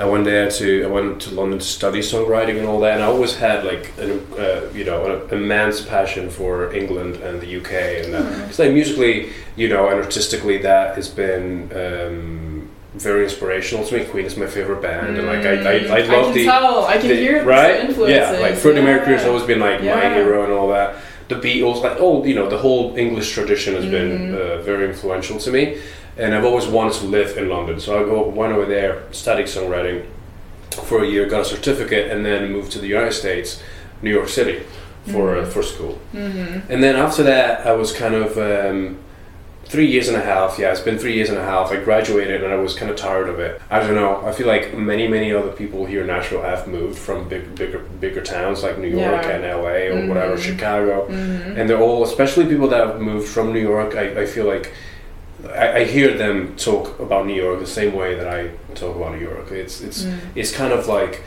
I 0.00 0.06
went 0.06 0.24
there 0.24 0.50
to 0.50 0.84
I 0.84 0.86
went 0.86 1.20
to 1.22 1.30
London 1.34 1.58
to 1.58 1.64
study 1.64 2.00
songwriting 2.00 2.56
and 2.58 2.66
all 2.66 2.80
that, 2.80 2.94
and 2.94 3.02
I 3.02 3.06
always 3.06 3.34
had 3.36 3.64
like 3.64 3.92
an 3.98 4.10
uh, 4.38 4.62
you 4.74 4.84
know 4.84 4.98
an 5.12 5.38
immense 5.38 5.82
passion 5.82 6.30
for 6.30 6.72
England 6.74 7.16
and 7.16 7.34
the 7.40 7.50
UK, 7.60 7.72
and 8.04 8.14
that 8.14 8.24
because 8.42 8.58
like 8.58 8.72
musically, 8.72 9.28
you 9.56 9.68
know, 9.68 9.88
and 9.90 9.98
artistically, 10.00 10.56
that 10.58 10.96
has 10.96 11.08
been 11.08 11.70
um, 11.82 12.70
very 12.94 13.24
inspirational 13.24 13.84
to 13.86 13.98
me. 13.98 14.04
Queen 14.06 14.24
is 14.24 14.38
my 14.38 14.46
favorite 14.46 14.80
band, 14.80 15.18
and 15.18 15.26
like 15.26 15.44
I 15.44 15.54
I, 15.72 15.74
I 15.98 16.02
Mm, 16.02 16.08
love 16.08 16.24
can 16.26 16.34
the 16.34 16.44
tell. 16.46 16.84
I 16.86 16.96
can 16.96 17.08
the- 17.08 17.16
hear 17.16 17.44
right? 17.44 17.90
Yeah, 18.08 18.30
like 18.40 18.54
Freddie 18.54 18.80
Mercury 18.80 19.16
has 19.18 19.26
always 19.26 19.42
been 19.44 19.60
like 19.60 19.80
my 19.84 20.14
hero 20.14 20.44
and 20.44 20.52
all 20.58 20.68
that. 20.68 20.96
The 21.28 21.36
Beatles, 21.36 21.82
like 21.86 21.98
oh, 22.00 22.24
you 22.24 22.34
know, 22.34 22.48
the 22.48 22.58
whole 22.58 22.96
English 22.96 23.28
tradition 23.34 23.74
has 23.74 23.84
been 23.84 24.10
Mhm. 24.32 24.34
uh, 24.34 24.62
very 24.62 24.84
influential 24.92 25.38
to 25.38 25.50
me, 25.52 25.62
and 26.18 26.34
I've 26.34 26.44
always 26.44 26.66
wanted 26.66 26.94
to 26.94 27.06
live 27.06 27.36
in 27.36 27.48
London. 27.48 27.80
So 27.80 28.00
I 28.00 28.04
go 28.04 28.28
went 28.28 28.52
over 28.52 28.66
there, 28.66 29.02
studied 29.12 29.46
songwriting 29.46 30.04
for 30.70 31.02
a 31.02 31.06
year, 31.06 31.26
got 31.26 31.40
a 31.42 31.44
certificate, 31.44 32.10
and 32.10 32.24
then 32.24 32.52
moved 32.52 32.72
to 32.72 32.78
the 32.78 32.86
United 32.88 33.12
States, 33.12 33.62
New 34.02 34.10
York 34.12 34.28
City, 34.28 34.60
for 35.12 35.36
uh, 35.36 35.44
Mhm. 35.44 35.48
for 35.48 35.62
school. 35.62 35.98
Mhm. 36.14 36.62
And 36.68 36.82
then 36.82 36.96
after 36.96 37.22
that, 37.24 37.66
I 37.66 37.72
was 37.72 37.92
kind 37.92 38.14
of 38.14 38.36
um, 38.38 38.98
three 39.64 39.86
years 39.86 40.08
and 40.08 40.16
a 40.16 40.20
half. 40.20 40.58
Yeah, 40.58 40.72
it's 40.72 40.80
been 40.80 40.98
three 40.98 41.12
years 41.14 41.28
and 41.28 41.38
a 41.38 41.44
half. 41.44 41.70
I 41.70 41.76
graduated 41.76 42.42
and 42.42 42.52
I 42.52 42.56
was 42.56 42.74
kind 42.74 42.90
of 42.90 42.96
tired 42.96 43.28
of 43.28 43.38
it. 43.38 43.60
I 43.70 43.78
don't 43.78 43.94
know. 43.94 44.20
I 44.26 44.32
feel 44.32 44.48
like 44.48 44.76
many, 44.76 45.06
many 45.06 45.32
other 45.32 45.52
people 45.52 45.86
here 45.86 46.00
in 46.00 46.08
Nashville 46.08 46.42
have 46.42 46.66
moved 46.66 46.98
from 46.98 47.28
big, 47.28 47.54
bigger, 47.54 47.78
bigger 48.00 48.20
towns 48.20 48.64
like 48.64 48.78
New 48.78 48.88
York 48.88 49.22
Yeah. 49.22 49.30
and 49.30 49.44
LA 49.44 49.86
or 49.88 49.94
Mhm. 49.94 50.08
whatever, 50.08 50.36
Chicago, 50.36 51.06
Mhm. 51.08 51.56
and 51.56 51.70
they're 51.70 51.80
all, 51.80 52.02
especially 52.02 52.46
people 52.46 52.66
that 52.68 52.80
have 52.84 53.00
moved 53.00 53.28
from 53.28 53.52
New 53.52 53.60
York. 53.60 53.96
I, 53.96 54.22
I 54.22 54.26
feel 54.26 54.46
like. 54.46 54.72
I, 55.48 55.78
I 55.80 55.84
hear 55.84 56.16
them 56.16 56.54
talk 56.56 56.98
about 57.00 57.26
New 57.26 57.34
York 57.34 57.60
the 57.60 57.66
same 57.66 57.94
way 57.94 58.14
that 58.14 58.26
I 58.28 58.50
talk 58.74 58.96
about 58.96 59.14
New 59.14 59.20
York. 59.26 59.50
It's 59.52 59.80
it's 59.80 60.02
Mm. 60.04 60.18
it's 60.34 60.52
kind 60.52 60.72
of 60.72 60.86
like 60.86 61.22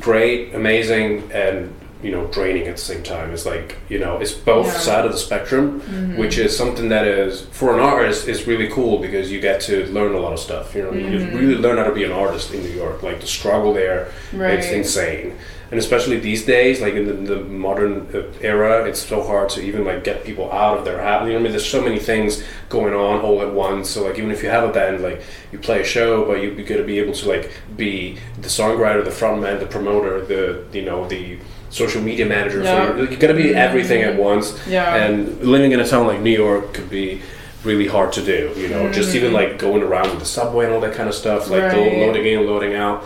great, 0.00 0.54
amazing, 0.54 1.30
and 1.32 1.72
you 2.02 2.10
know 2.10 2.26
draining 2.26 2.66
at 2.68 2.76
the 2.76 2.82
same 2.82 3.02
time. 3.02 3.32
It's 3.32 3.46
like 3.46 3.76
you 3.88 3.98
know 3.98 4.18
it's 4.18 4.32
both 4.32 4.66
Yeah. 4.66 4.78
side 4.78 5.04
of 5.06 5.12
the 5.12 5.18
spectrum, 5.18 5.80
Mhm. 5.80 6.16
which 6.18 6.36
is 6.38 6.56
something 6.56 6.88
that 6.90 7.06
is 7.06 7.46
for 7.52 7.72
an 7.74 7.80
artist 7.80 8.28
is 8.28 8.46
really 8.46 8.68
cool 8.68 8.98
because 8.98 9.32
you 9.32 9.40
get 9.40 9.60
to 9.62 9.86
learn 9.86 10.12
a 10.14 10.18
lot 10.18 10.32
of 10.32 10.38
stuff. 10.38 10.74
You 10.74 10.82
know, 10.84 10.90
Mhm. 10.90 11.32
you 11.32 11.38
really 11.38 11.54
learn 11.54 11.78
how 11.78 11.84
to 11.84 11.92
be 11.94 12.04
an 12.04 12.12
artist 12.12 12.52
in 12.52 12.62
New 12.62 12.76
York. 12.82 13.02
Like 13.02 13.20
the 13.20 13.26
struggle 13.26 13.72
there, 13.72 14.08
right. 14.32 14.54
it's 14.58 14.70
insane. 14.70 15.32
And 15.70 15.80
especially 15.80 16.18
these 16.20 16.44
days, 16.46 16.80
like 16.80 16.94
in 16.94 17.06
the, 17.06 17.34
the 17.34 17.40
modern 17.44 18.06
uh, 18.14 18.22
era, 18.40 18.84
it's 18.84 19.04
so 19.04 19.22
hard 19.22 19.48
to 19.50 19.60
even 19.60 19.84
like 19.84 20.04
get 20.04 20.24
people 20.24 20.52
out 20.52 20.78
of 20.78 20.84
their 20.84 21.02
habit. 21.02 21.26
You 21.26 21.32
know, 21.32 21.40
I 21.40 21.42
mean, 21.42 21.50
there's 21.52 21.68
so 21.68 21.82
many 21.82 21.98
things 21.98 22.44
going 22.68 22.94
on 22.94 23.20
all 23.20 23.42
at 23.42 23.52
once. 23.52 23.90
So 23.90 24.04
like, 24.04 24.16
even 24.18 24.30
if 24.30 24.42
you 24.44 24.48
have 24.48 24.62
a 24.62 24.72
band, 24.72 25.02
like 25.02 25.22
you 25.50 25.58
play 25.58 25.80
a 25.80 25.84
show, 25.84 26.24
but 26.24 26.40
you, 26.40 26.50
you 26.52 26.62
got 26.64 26.76
to 26.76 26.84
be 26.84 27.00
able 27.00 27.14
to 27.14 27.28
like 27.28 27.50
be 27.76 28.16
the 28.40 28.48
songwriter, 28.48 29.04
the 29.04 29.10
frontman, 29.10 29.58
the 29.58 29.66
promoter, 29.66 30.24
the 30.24 30.64
you 30.72 30.84
know 30.84 31.08
the 31.08 31.38
social 31.70 32.00
media 32.00 32.26
manager. 32.26 32.62
Yeah. 32.62 32.92
For, 32.92 32.98
you 33.10 33.16
got 33.16 33.28
to 33.28 33.34
be 33.34 33.52
everything 33.54 34.02
at 34.02 34.16
once. 34.16 34.56
Yeah. 34.68 34.94
And 34.94 35.40
living 35.42 35.72
in 35.72 35.80
a 35.80 35.86
town 35.86 36.06
like 36.06 36.20
New 36.20 36.30
York 36.30 36.74
could 36.74 36.88
be 36.88 37.22
really 37.64 37.88
hard 37.88 38.12
to 38.12 38.24
do. 38.24 38.54
You 38.56 38.68
know, 38.68 38.92
just 38.92 39.16
even 39.16 39.32
like 39.32 39.58
going 39.58 39.82
around 39.82 40.10
with 40.10 40.20
the 40.20 40.26
subway 40.26 40.66
and 40.66 40.74
all 40.74 40.80
that 40.80 40.94
kind 40.94 41.08
of 41.08 41.14
stuff, 41.14 41.50
like 41.50 41.64
Right. 41.64 41.98
loading 41.98 42.24
in, 42.24 42.46
loading 42.46 42.74
out. 42.74 43.04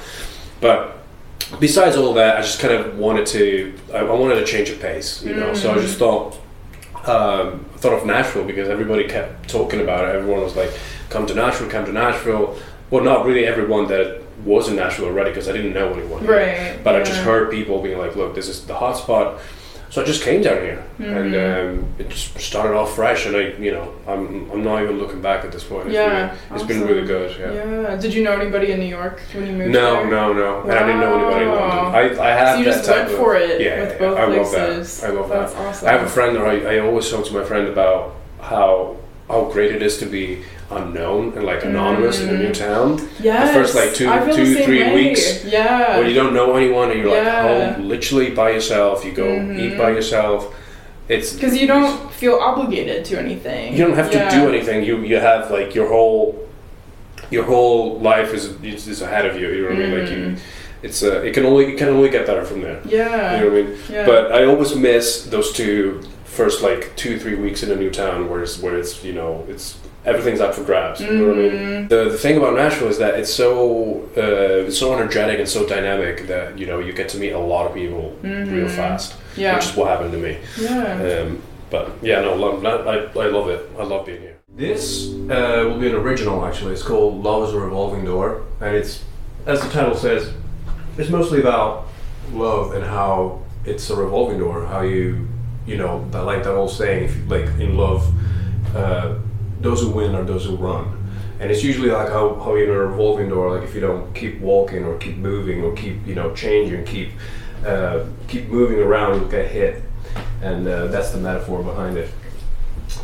But 0.60 0.98
besides 1.58 1.96
all 1.96 2.14
that, 2.14 2.36
I 2.36 2.40
just 2.42 2.60
kind 2.60 2.74
of 2.74 2.98
wanted 2.98 3.26
to. 3.26 3.74
I, 3.92 3.98
I 3.98 4.12
wanted 4.12 4.36
to 4.36 4.44
change 4.44 4.70
of 4.70 4.80
pace. 4.80 5.22
You 5.22 5.34
know, 5.34 5.54
so 5.54 5.72
I 5.72 5.74
just 5.76 5.98
thought. 5.98 6.38
Um, 7.06 7.64
I 7.74 7.78
thought 7.78 7.94
of 7.94 8.04
Nashville 8.06 8.44
because 8.44 8.68
everybody 8.68 9.04
kept 9.08 9.48
talking 9.48 9.80
about 9.80 10.04
it. 10.08 10.14
Everyone 10.14 10.42
was 10.42 10.54
like, 10.54 10.70
"Come 11.08 11.26
to 11.26 11.34
Nashville, 11.34 11.68
come 11.70 11.86
to 11.86 11.92
Nashville." 11.92 12.58
Well, 12.90 13.02
not 13.02 13.24
really 13.24 13.46
everyone 13.46 13.86
that 13.88 14.22
was 14.44 14.68
in 14.68 14.76
Nashville 14.76 15.06
already 15.06 15.30
because 15.30 15.48
I 15.48 15.52
didn't 15.52 15.72
know 15.72 15.92
anyone. 15.92 16.26
Right, 16.26 16.82
But 16.82 16.96
I 16.96 17.02
just 17.02 17.20
heard 17.20 17.50
people 17.50 17.80
being 17.82 17.98
like, 17.98 18.16
"Look, 18.16 18.34
this 18.34 18.48
is 18.48 18.66
the 18.66 18.74
hot 18.74 18.96
spot." 18.96 19.38
So 19.90 20.00
I 20.02 20.04
just 20.04 20.22
came 20.22 20.40
down 20.40 20.58
here, 20.62 20.84
and 21.00 21.34
Mm-hmm. 21.34 21.80
um, 21.80 21.94
it 21.98 22.08
just 22.10 22.38
started 22.38 22.76
off 22.76 22.94
fresh. 22.94 23.26
And 23.26 23.34
I, 23.36 23.40
you 23.58 23.72
know, 23.72 23.92
I'm 24.06 24.48
I'm 24.52 24.62
not 24.62 24.82
even 24.84 24.98
looking 24.98 25.20
back 25.20 25.44
at 25.44 25.50
this 25.50 25.64
point. 25.64 25.86
It's, 25.88 25.94
Yeah, 25.94 26.30
really, 26.30 26.38
it's 26.54 26.62
been 26.64 26.82
really 26.86 27.04
good. 27.06 27.36
Yeah. 27.38 27.52
Yeah. 27.90 27.96
Did 27.96 28.14
you 28.14 28.22
know 28.22 28.32
anybody 28.32 28.70
in 28.70 28.78
New 28.78 28.86
York 28.86 29.20
when 29.34 29.46
you 29.48 29.52
moved 29.52 29.72
No, 29.72 29.94
there? 29.96 30.10
no, 30.10 30.32
no. 30.32 30.60
And 30.62 30.72
I 30.72 30.86
didn't 30.86 31.00
know 31.00 31.14
anybody 31.18 31.44
in 31.46 31.50
London. 31.50 32.20
I, 32.20 32.24
I 32.24 32.30
have 32.30 32.54
So 32.54 32.58
you 32.60 32.64
that 32.66 32.70
just 32.76 32.84
type 32.88 32.96
went 32.98 33.10
of, 33.10 33.16
for 33.18 33.34
it 33.34 33.60
yeah, 33.60 33.80
with 33.80 33.92
yeah, 33.92 33.98
both 33.98 34.18
I 34.18 34.24
love 34.26 34.52
places. 34.52 35.00
that. 35.00 35.10
I 35.10 35.12
love 35.12 35.28
That's 35.28 35.52
that. 35.54 35.66
awesome. 35.66 35.88
I 35.88 35.92
have 35.92 36.02
a 36.02 36.08
friend, 36.08 36.36
or 36.38 36.46
I, 36.46 36.56
I 36.76 36.78
always 36.78 37.10
talk 37.10 37.26
to 37.26 37.34
my 37.34 37.42
friend 37.44 37.66
about 37.66 38.14
how 38.40 38.96
how 39.30 39.44
great 39.52 39.72
it 39.72 39.82
is 39.82 39.98
to 39.98 40.06
be 40.06 40.42
unknown 40.70 41.32
and 41.36 41.44
like 41.44 41.64
anonymous 41.64 42.20
in 42.20 42.28
a 42.28 42.38
new 42.38 42.52
town. 42.52 42.96
The 43.20 43.50
first, 43.54 43.74
like, 43.74 43.92
two- 43.94 44.08
I 44.08 44.20
feel 44.24 44.36
the 44.36 44.44
two, 44.44 44.64
three 44.64 44.82
way. 44.82 44.94
weeks 44.94 45.44
Yeah. 45.44 45.98
When 45.98 46.08
you 46.08 46.14
don't 46.14 46.32
know 46.34 46.56
anyone 46.56 46.90
and 46.90 47.00
you're 47.00 47.14
Yeah. 47.14 47.44
like 47.44 47.76
home, 47.76 47.88
literally 47.88 48.30
by 48.30 48.50
yourself. 48.50 49.04
You 49.04 49.12
go 49.12 49.24
Mhm. 49.24 49.58
eat 49.58 49.78
by 49.78 49.90
yourself. 49.90 50.54
It's 51.08 51.32
Because 51.32 51.56
you 51.60 51.66
don't 51.66 52.12
feel 52.12 52.34
obligated 52.36 53.04
to 53.06 53.18
anything. 53.18 53.72
you 53.76 53.84
don't 53.84 53.94
have 53.96 54.10
to 54.12 54.20
do 54.36 54.48
anything. 54.52 54.84
You 54.84 54.94
you 55.10 55.16
have 55.30 55.50
like 55.50 55.74
your 55.74 55.88
whole 55.88 56.24
your 57.30 57.44
whole 57.44 57.98
life 58.10 58.30
is 58.38 58.44
is, 58.62 58.86
is 58.88 59.02
ahead 59.02 59.24
of 59.30 59.34
you. 59.40 59.48
You 59.56 59.62
know 59.62 59.68
what 59.70 59.76
I 59.76 59.82
mean? 59.86 59.92
Like 59.98 60.10
you, 60.14 60.16
Mhm. 60.26 60.38
it's 60.86 61.00
uh, 61.02 61.26
it 61.26 61.32
can 61.36 61.44
only 61.50 61.64
it 61.72 61.76
can 61.78 61.88
only 61.88 62.10
get 62.16 62.26
better 62.30 62.44
from 62.50 62.58
there. 62.66 62.78
Yeah. 62.84 63.34
You 63.34 63.38
know 63.40 63.50
what 63.50 63.58
I 63.58 63.62
mean? 63.62 63.68
yeah. 63.94 64.06
But 64.10 64.22
I 64.38 64.40
always 64.50 64.70
miss 64.76 65.06
those 65.34 65.48
two 65.52 66.00
first 66.30 66.62
like 66.62 66.94
two 66.96 67.18
three 67.18 67.34
weeks 67.34 67.62
in 67.62 67.70
a 67.70 67.76
new 67.76 67.90
town 67.90 68.28
where 68.30 68.42
it's 68.42 68.58
where 68.62 68.78
it's 68.78 69.02
you 69.04 69.12
know 69.12 69.44
it's 69.48 69.78
everything's 70.04 70.40
up 70.40 70.54
for 70.54 70.64
grabs. 70.64 71.00
You 71.00 71.10
know 71.12 71.28
what 71.28 71.36
I 71.36 71.40
mean? 71.42 71.52
Mhm. 71.52 71.88
The, 71.88 72.04
the 72.10 72.18
thing 72.18 72.36
about 72.38 72.54
Nashville 72.54 72.88
is 72.88 72.98
that 72.98 73.18
it's 73.18 73.32
so 73.32 74.08
uh, 74.16 74.66
it's 74.66 74.78
so 74.78 74.94
energetic 74.94 75.38
and 75.38 75.48
so 75.48 75.66
dynamic 75.66 76.26
that 76.28 76.58
you 76.58 76.66
know 76.66 76.78
you 76.78 76.92
get 76.92 77.08
to 77.10 77.18
meet 77.18 77.32
a 77.32 77.38
lot 77.38 77.66
of 77.66 77.74
people 77.74 78.16
real 78.22 78.68
Mhm. 78.68 78.70
fast, 78.70 79.14
Yeah. 79.36 79.54
which 79.56 79.66
is 79.66 79.76
what 79.76 79.88
happened 79.88 80.12
to 80.12 80.18
me. 80.18 80.38
yeah. 80.58 81.22
Um, 81.22 81.42
but 81.70 81.90
yeah, 82.02 82.20
no, 82.20 82.34
love, 82.34 82.64
I, 82.66 82.96
I 83.20 83.26
love 83.28 83.48
it. 83.48 83.70
I 83.78 83.84
love 83.84 84.06
being 84.06 84.20
here. 84.22 84.36
This 84.56 85.08
uh, 85.30 85.62
will 85.68 85.78
be 85.78 85.88
an 85.88 85.94
original 85.94 86.44
actually. 86.44 86.72
It's 86.72 86.82
called 86.82 87.22
Love 87.22 87.48
is 87.48 87.54
a 87.54 87.58
Revolving 87.60 88.04
Door, 88.04 88.42
and 88.60 88.74
it's 88.76 89.04
as 89.46 89.60
the 89.62 89.68
title 89.70 89.94
says, 89.96 90.32
it's 90.98 91.10
mostly 91.10 91.40
about 91.40 91.86
love 92.32 92.72
and 92.74 92.84
how 92.84 93.40
it's 93.64 93.88
a 93.90 93.96
revolving 93.96 94.38
door. 94.38 94.66
How 94.66 94.80
you, 94.82 95.28
you 95.66 95.76
know, 95.76 96.08
that 96.10 96.22
like 96.22 96.44
that 96.44 96.54
old 96.54 96.70
saying, 96.70 97.04
if 97.04 97.16
you, 97.16 97.24
like 97.24 97.46
in 97.60 97.76
love, 97.76 98.12
uh, 98.74 99.18
those 99.60 99.82
who 99.82 99.90
win 99.90 100.14
are 100.14 100.24
those 100.24 100.44
who 100.44 100.56
run. 100.56 100.96
And 101.38 101.50
it's 101.50 101.64
usually 101.64 101.90
like 101.90 102.08
how, 102.08 102.34
how 102.34 102.54
in 102.56 102.68
a 102.68 102.72
revolving 102.72 103.30
door, 103.30 103.56
like 103.56 103.66
if 103.66 103.74
you 103.74 103.80
don't 103.80 104.12
keep 104.14 104.40
walking 104.40 104.84
or 104.84 104.98
keep 104.98 105.16
moving 105.16 105.62
or 105.62 105.74
keep 105.74 106.06
you 106.06 106.14
know 106.14 106.34
changing, 106.34 106.84
keep 106.84 107.10
uh, 107.64 108.04
keep 108.28 108.48
moving 108.48 108.78
around, 108.78 109.20
you'll 109.20 109.30
get 109.30 109.50
hit. 109.50 109.82
And 110.42 110.66
uh, 110.66 110.86
that's 110.86 111.12
the 111.12 111.18
metaphor 111.18 111.62
behind 111.62 111.96
it. 111.96 112.10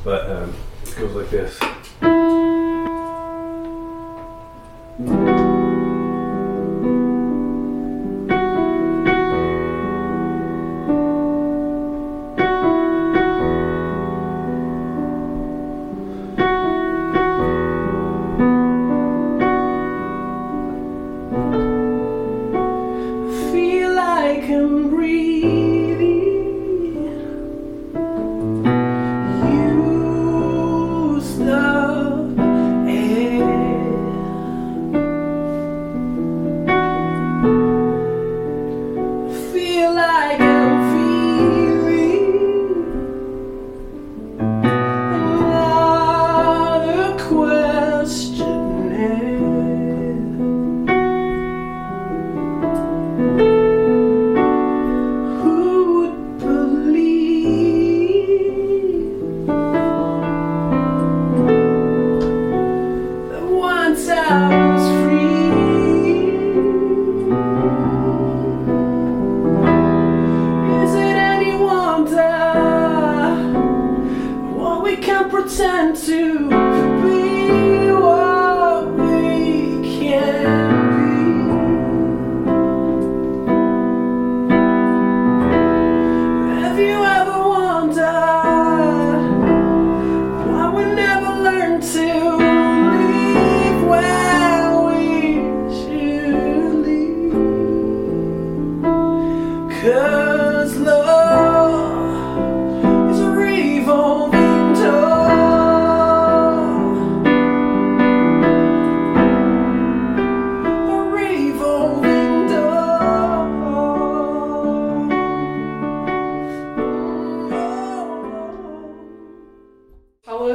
But 0.03 0.31
um, 0.31 0.55
it 0.83 0.97
goes 0.97 1.13
like 1.15 1.31
this. 1.31 1.59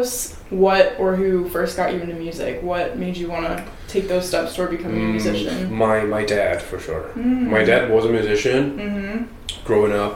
Us 0.01 0.33
what 0.49 0.95
or 0.99 1.15
who 1.15 1.47
first 1.49 1.77
got 1.77 1.93
you 1.93 1.99
into 2.01 2.15
music? 2.15 2.61
What 2.61 2.97
made 2.97 3.15
you 3.17 3.29
want 3.29 3.45
to 3.45 3.65
take 3.87 4.07
those 4.07 4.27
steps 4.27 4.55
toward 4.55 4.71
becoming 4.71 4.97
a 5.01 5.05
Mm, 5.05 5.11
musician? 5.11 5.73
My 5.73 6.03
my 6.03 6.25
dad 6.25 6.61
for 6.61 6.79
sure. 6.79 7.03
Mm. 7.15 7.47
My 7.47 7.63
dad 7.63 7.89
was 7.89 8.05
a 8.05 8.09
musician 8.09 8.77
Mm-hmm. 8.77 9.65
growing 9.65 9.93
up, 9.93 10.13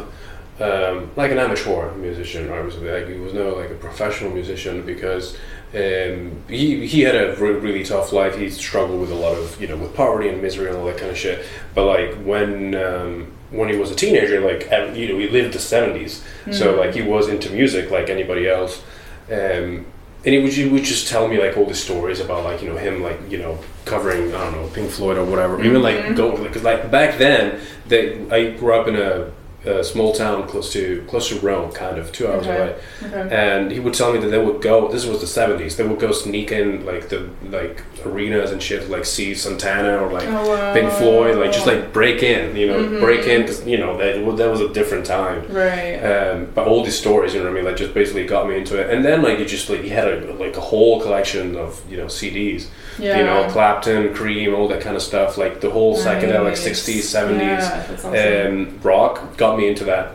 um, 0.59 1.09
like 1.15 1.31
an 1.31 1.39
amateur 1.39 1.91
musician. 1.95 2.51
I 2.51 2.61
was 2.61 2.75
like 2.77 3.07
he 3.07 3.19
was 3.19 3.33
no 3.33 3.55
like 3.55 3.69
a 3.71 3.75
professional 3.75 4.31
musician 4.31 4.85
because 4.85 5.37
um, 5.73 6.41
he 6.47 6.85
he 6.87 7.01
had 7.01 7.15
a 7.15 7.35
re- 7.37 7.51
really 7.65 7.83
tough 7.83 8.11
life. 8.13 8.37
He 8.37 8.49
struggled 8.49 8.99
with 9.01 9.11
a 9.11 9.15
lot 9.25 9.35
of 9.37 9.59
you 9.61 9.67
know 9.67 9.77
with 9.77 9.93
poverty 9.93 10.29
and 10.29 10.41
misery 10.41 10.67
and 10.69 10.77
all 10.77 10.85
that 10.85 10.97
kind 10.97 11.11
of 11.11 11.17
shit. 11.17 11.45
But 11.75 11.85
like 11.85 12.15
when 12.29 12.75
um, 12.75 13.31
when 13.51 13.69
he 13.69 13.77
was 13.77 13.91
a 13.91 13.95
teenager, 13.95 14.39
like 14.41 14.61
you 14.97 15.07
know 15.09 15.17
he 15.19 15.27
lived 15.29 15.53
the 15.53 15.59
seventies, 15.59 16.23
so 16.51 16.73
Mm. 16.73 16.77
like 16.81 16.93
he 16.93 17.01
was 17.01 17.27
into 17.27 17.49
music 17.51 17.89
like 17.91 18.09
anybody 18.09 18.47
else. 18.49 18.81
Um, 19.29 19.85
and 20.25 20.33
he 20.33 20.39
would, 20.39 20.53
he 20.53 20.67
would 20.67 20.83
just 20.83 21.07
tell 21.07 21.27
me 21.27 21.37
like 21.39 21.55
all 21.55 21.65
the 21.65 21.75
stories 21.75 22.19
about 22.19 22.43
like 22.43 22.61
you 22.61 22.67
know 22.69 22.77
him 22.77 23.03
like 23.03 23.19
you 23.29 23.37
know 23.37 23.59
covering 23.85 24.33
I 24.33 24.43
don't 24.45 24.53
know 24.61 24.67
Pink 24.69 24.89
Floyd 24.89 25.17
or 25.17 25.25
whatever. 25.25 25.63
Even 25.63 25.81
like 25.83 25.97
Mhm. 25.97 26.15
go 26.15 26.35
because 26.35 26.63
like 26.63 26.89
back 26.89 27.17
then 27.19 27.59
they 27.87 28.19
I 28.31 28.51
grew 28.51 28.73
up 28.73 28.87
in 28.87 28.95
a, 28.95 29.31
a 29.65 29.83
small 29.83 30.13
town 30.13 30.47
close 30.47 30.71
to 30.73 31.03
close 31.07 31.29
to 31.29 31.39
Rome, 31.39 31.71
kind 31.71 31.97
of 31.97 32.11
two 32.11 32.27
hours 32.27 32.45
Okay. 32.47 32.55
away. 32.57 32.75
Okay. 33.05 33.35
And 33.35 33.71
he 33.71 33.79
would 33.79 33.93
tell 33.93 34.13
me 34.13 34.19
that 34.19 34.27
they 34.27 34.37
would 34.43 34.61
go. 34.61 34.87
This 34.89 35.05
was 35.05 35.21
the 35.21 35.27
seventies. 35.27 35.75
They 35.77 35.83
would 35.85 35.99
go 35.99 36.11
sneak 36.11 36.51
in 36.51 36.85
like 36.85 37.09
the 37.09 37.29
like 37.49 37.83
arenas 38.05 38.51
and 38.51 38.61
shit, 38.61 38.89
like 38.89 39.05
see 39.05 39.33
Santana 39.33 39.97
or 40.03 40.11
like 40.11 40.27
Oh, 40.27 40.49
wow. 40.49 40.73
Pink 40.73 40.91
Floyd, 40.91 41.37
like 41.37 41.51
just 41.51 41.65
like 41.67 41.91
break 41.93 42.21
in, 42.23 42.55
you 42.55 42.67
know, 42.67 42.79
Mhm. 42.83 42.99
break 42.99 43.25
in 43.27 43.41
because 43.41 43.65
you 43.65 43.77
know 43.77 43.97
that 43.97 44.13
that 44.37 44.49
was 44.51 44.61
a 44.61 44.69
different 44.69 45.05
time. 45.05 45.43
Right. 45.49 45.95
Um, 45.97 46.47
but 46.53 46.67
all 46.67 46.83
these 46.83 46.97
stories, 46.97 47.33
you 47.33 47.39
know 47.39 47.45
what 47.47 47.51
I 47.53 47.55
mean, 47.55 47.65
like 47.65 47.77
just 47.77 47.93
basically 47.93 48.25
got 48.25 48.47
me 48.47 48.57
into 48.57 48.79
it. 48.79 48.89
And 48.91 49.03
then 49.03 49.21
like 49.21 49.39
it 49.39 49.45
just 49.45 49.69
like 49.69 49.81
he 49.81 49.89
had 49.89 50.07
a 50.07 50.33
like 50.33 50.55
a 50.57 50.61
whole 50.61 51.01
collection 51.01 51.55
of 51.57 51.81
you 51.89 51.97
know 51.97 52.05
CDs, 52.07 52.67
yeah. 52.99 53.17
you 53.17 53.23
know, 53.23 53.47
Clapton, 53.49 54.13
Cream, 54.13 54.53
all 54.53 54.67
that 54.67 54.81
kind 54.81 54.95
of 54.95 55.01
stuff, 55.01 55.37
like 55.37 55.61
the 55.61 55.69
whole 55.69 55.97
psychedelic 55.97 56.43
Nice. 56.55 56.61
sixties, 56.61 57.09
seventies 57.09 57.41
Yeah, 57.65 57.83
awesome. 57.93 58.47
um, 58.47 58.79
rock 58.83 59.37
got 59.37 59.54
me 59.57 59.67
into 59.67 59.83
that, 59.85 60.11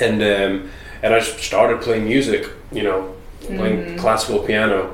and 0.00 0.22
um, 0.22 0.70
and 1.02 1.14
I 1.14 1.18
just 1.20 1.38
started 1.40 1.80
playing 1.80 2.04
music. 2.04 2.46
You 2.72 2.82
know, 2.84 3.14
playing 3.40 3.78
Mhm. 3.84 3.98
classical 3.98 4.40
piano. 4.40 4.92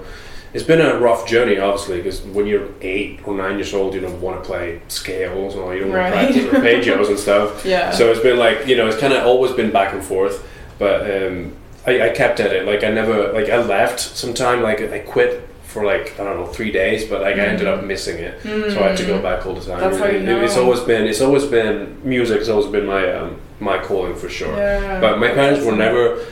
It's 0.54 0.64
been 0.64 0.80
a 0.80 0.98
rough 0.98 1.28
journey, 1.28 1.58
obviously, 1.58 1.98
because 1.98 2.22
when 2.22 2.46
you're 2.46 2.68
eight 2.80 3.20
or 3.26 3.34
nine 3.34 3.56
years 3.56 3.74
old, 3.74 3.92
you 3.92 4.00
don't 4.00 4.18
want 4.22 4.42
to 4.42 4.46
play 4.46 4.80
scales 4.88 5.52
and 5.54 5.62
all. 5.62 5.74
You 5.74 5.80
don't 5.80 5.90
want 5.90 6.14
Right. 6.14 6.32
to 6.34 6.48
practice 6.48 6.86
arpeggios 6.86 7.08
and 7.08 7.18
stuff. 7.18 7.66
yeah. 7.74 7.90
So 7.90 8.10
it's 8.10 8.20
been 8.20 8.38
like 8.38 8.66
you 8.66 8.76
know, 8.76 8.86
it's 8.86 8.96
kind 8.96 9.12
of 9.12 9.26
always 9.26 9.52
been 9.52 9.70
back 9.70 9.92
and 9.92 10.02
forth, 10.02 10.42
but 10.78 11.02
um, 11.02 11.52
I, 11.86 12.06
I 12.06 12.08
kept 12.10 12.40
at 12.40 12.52
it. 12.54 12.64
Like 12.66 12.82
I 12.84 12.88
never 12.90 13.32
like 13.34 13.50
I 13.50 13.58
left 13.58 14.00
sometime. 14.00 14.62
Like 14.62 14.80
I 14.80 15.00
quit 15.00 15.46
for 15.64 15.84
like 15.84 16.18
I 16.18 16.24
don't 16.24 16.36
know 16.40 16.46
three 16.46 16.70
days, 16.72 17.04
but 17.04 17.20
like 17.20 17.36
I 17.36 17.40
ended 17.40 17.66
up 17.66 17.84
missing 17.84 18.16
it. 18.18 18.40
So 18.42 18.80
I 18.82 18.88
had 18.88 18.96
to 18.96 19.04
go 19.04 19.18
back 19.18 19.44
all 19.44 19.52
the 19.52 19.60
time. 19.60 19.78
That's 19.80 19.98
how 19.98 20.06
you 20.06 20.20
It- 20.20 20.44
It's 20.44 20.56
always 20.56 20.80
been 20.80 21.04
it's 21.06 21.20
always 21.20 21.44
been 21.44 21.98
music. 22.02 22.38
has 22.38 22.48
always 22.48 22.66
been 22.68 22.86
my 22.86 23.12
um, 23.12 23.36
my 23.60 23.78
calling 23.78 24.14
for 24.16 24.28
sure. 24.28 24.56
Yeah. 24.56 25.00
But 25.00 25.18
my 25.18 25.28
parents 25.28 25.64
were 25.64 25.72
never 25.76 26.24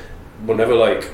were 0.47 0.54
never 0.54 0.75
like 0.75 1.09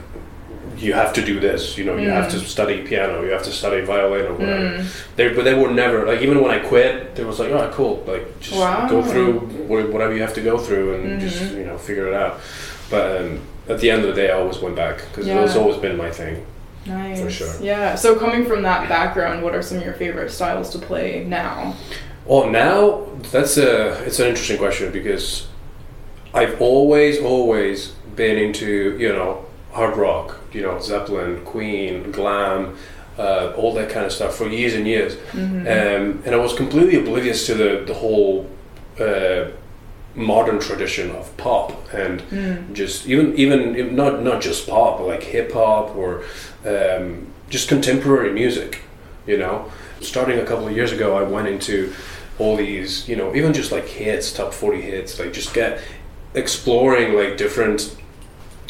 you 0.76 0.93
have 0.95 1.12
to 1.12 1.23
do 1.25 1.38
this. 1.40 1.76
You 1.76 1.85
know, 1.85 1.97
you 1.97 2.09
have 2.09 2.31
to 2.31 2.37
Mm. 2.38 2.45
study 2.47 2.83
piano. 2.83 3.23
You 3.23 3.31
have 3.33 3.43
to 3.43 3.50
study 3.52 3.83
violin 3.83 4.26
or 4.26 4.33
whatever. 4.35 4.64
Mm. 4.79 4.85
They 5.17 5.29
but 5.29 5.45
they 5.45 5.55
were 5.55 5.71
never 5.71 6.07
like 6.07 6.21
even 6.23 6.40
when 6.43 6.50
I 6.50 6.59
quit, 6.59 7.14
they 7.14 7.25
was 7.25 7.38
like, 7.38 7.50
oh 7.50 7.71
cool, 7.75 8.02
like 8.07 8.40
just 8.40 8.57
Wow. 8.59 8.88
go 8.88 9.02
through 9.02 9.33
whatever 9.69 10.14
you 10.14 10.23
have 10.23 10.35
to 10.35 10.40
go 10.40 10.57
through 10.59 10.95
and 10.95 11.21
just 11.21 11.40
Mhm. 11.43 11.59
you 11.59 11.64
know 11.67 11.76
figure 11.79 12.07
it 12.09 12.14
out. 12.14 12.40
But 12.90 13.21
um, 13.21 13.40
at 13.69 13.79
the 13.81 13.90
end 13.90 14.02
of 14.05 14.09
the 14.09 14.21
day, 14.21 14.31
I 14.31 14.35
always 14.35 14.59
went 14.59 14.75
back 14.75 14.97
because 15.11 15.26
Yeah. 15.29 15.45
it's 15.45 15.55
always 15.57 15.76
been 15.76 15.97
my 15.97 16.11
thing. 16.11 16.45
Nice. 16.87 17.21
For 17.21 17.31
sure. 17.31 17.52
Yeah. 17.61 17.95
So 17.95 18.17
coming 18.17 18.47
from 18.47 18.62
that 18.62 18.88
background, 18.88 19.43
what 19.43 19.55
are 19.55 19.62
some 19.62 19.76
of 19.79 19.85
your 19.85 19.93
favorite 19.95 20.31
styles 20.31 20.71
to 20.71 20.79
play 20.79 21.25
now? 21.29 21.76
Well, 22.25 22.47
now 22.49 23.02
that's 23.31 23.59
a 23.59 24.02
it's 24.07 24.19
an 24.19 24.29
interesting 24.29 24.57
question 24.59 24.90
because 24.90 25.47
I've 26.34 26.60
always 26.60 27.19
always 27.21 27.88
been 28.16 28.38
into 28.38 28.97
you 28.99 29.08
know 29.08 29.45
hard 29.73 29.97
rock, 29.97 30.38
you 30.52 30.62
know 30.62 30.78
Zeppelin, 30.80 31.45
Queen, 31.45 32.10
glam, 32.12 32.76
uh, 33.19 33.52
all 33.56 33.75
that 33.75 33.90
kind 33.90 34.06
of 34.06 34.12
stuff 34.12 34.36
for 34.36 34.47
years 34.49 34.75
and 34.75 34.86
years, 34.86 35.16
Mm-hmm. 35.32 35.60
um, 35.60 36.23
and 36.25 36.34
I 36.34 36.38
was 36.38 36.52
completely 36.54 36.97
oblivious 36.99 37.47
to 37.47 37.54
the 37.54 37.84
the 37.86 37.95
whole 37.95 38.49
uh, 39.00 39.47
modern 40.14 40.58
tradition 40.58 41.10
of 41.12 41.34
pop 41.36 41.73
and 41.95 42.21
Mm. 42.30 42.73
just 42.75 43.06
even 43.06 43.36
even 43.36 43.95
not 43.95 44.23
not 44.23 44.40
just 44.43 44.66
pop 44.69 44.99
but 44.99 45.06
like 45.06 45.23
hip 45.23 45.52
hop 45.52 45.95
or 45.97 46.23
um, 46.66 47.26
just 47.49 47.69
contemporary 47.69 48.32
music 48.32 48.80
you 49.26 49.36
know 49.38 49.71
starting 50.00 50.38
a 50.40 50.45
couple 50.45 50.66
of 50.66 50.75
years 50.75 50.93
ago 50.93 51.16
i 51.16 51.23
went 51.23 51.47
into 51.47 51.93
all 52.40 52.56
these 52.56 53.08
you 53.08 53.14
know 53.14 53.34
even 53.36 53.52
just 53.52 53.71
like 53.71 53.86
hits 53.86 54.32
top 54.32 54.52
40 54.52 54.80
hits 54.80 55.19
like 55.21 55.32
just 55.32 55.54
get 55.54 55.80
exploring 56.34 57.14
like 57.14 57.36
different 57.36 57.97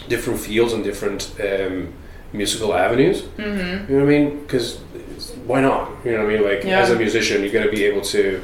different 0.08 0.40
fields 0.40 0.72
and 0.72 0.82
different 0.82 1.34
um, 1.40 1.92
musical 2.32 2.74
avenues. 2.74 3.22
Mm-hmm. 3.22 3.92
you 3.92 3.98
know 3.98 4.04
what 4.04 4.12
i 4.14 4.18
mean? 4.18 4.40
Because 4.40 4.78
why 5.46 5.60
not? 5.60 5.90
You 6.04 6.12
know 6.12 6.24
what 6.24 6.30
i 6.30 6.34
mean? 6.34 6.42
Like 6.44 6.64
Yeah. 6.64 6.80
as 6.80 6.90
a 6.90 6.96
musician 6.96 7.42
you 7.44 7.50
got 7.50 7.64
to 7.64 7.70
be 7.70 7.84
able 7.84 8.00
to 8.02 8.42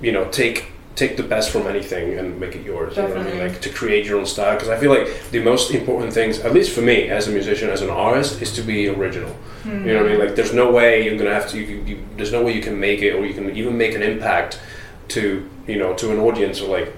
you 0.00 0.12
know 0.12 0.24
take 0.30 0.72
take 0.96 1.16
the 1.16 1.22
best 1.24 1.50
from 1.50 1.66
anything 1.66 2.16
and 2.18 2.38
make 2.38 2.54
it 2.54 2.64
yours. 2.64 2.96
You 2.96 3.02
know 3.02 3.08
what 3.08 3.18
I 3.18 3.22
mean? 3.24 3.38
Like 3.40 3.60
to 3.62 3.68
create 3.70 4.06
your 4.06 4.18
own 4.20 4.26
style. 4.26 4.54
Because 4.54 4.68
i 4.68 4.76
feel 4.76 4.90
like 4.96 5.08
the 5.32 5.40
most 5.40 5.72
important 5.72 6.12
things 6.12 6.38
at 6.40 6.52
least 6.52 6.72
for 6.72 6.82
me 6.82 7.08
as 7.08 7.26
a 7.26 7.30
musician 7.30 7.68
as 7.70 7.82
an 7.82 7.90
artist 7.90 8.40
is 8.42 8.52
to 8.54 8.62
be 8.62 8.88
original. 8.88 9.30
Mm-hmm. 9.30 9.86
you 9.88 9.94
know 9.94 10.02
what 10.02 10.06
i 10.10 10.14
mean? 10.16 10.20
Like 10.24 10.34
there's 10.36 10.52
no 10.54 10.70
way 10.70 11.04
you're 11.04 11.16
gonna 11.18 11.34
have 11.34 11.48
to 11.50 11.58
you, 11.58 11.82
you, 11.88 11.98
there's 12.16 12.32
no 12.32 12.42
way 12.42 12.52
you 12.52 12.62
can 12.62 12.78
make 12.78 13.00
it 13.02 13.12
or 13.14 13.24
you 13.26 13.34
can 13.34 13.56
even 13.56 13.76
make 13.78 13.94
an 13.94 14.02
impact 14.02 14.60
to 15.08 15.48
you 15.66 15.78
know 15.78 15.94
to 15.94 16.10
an 16.12 16.18
audience 16.18 16.60
or 16.60 16.68
like 16.78 16.92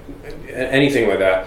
anything 0.52 1.08
like 1.08 1.18
that 1.18 1.46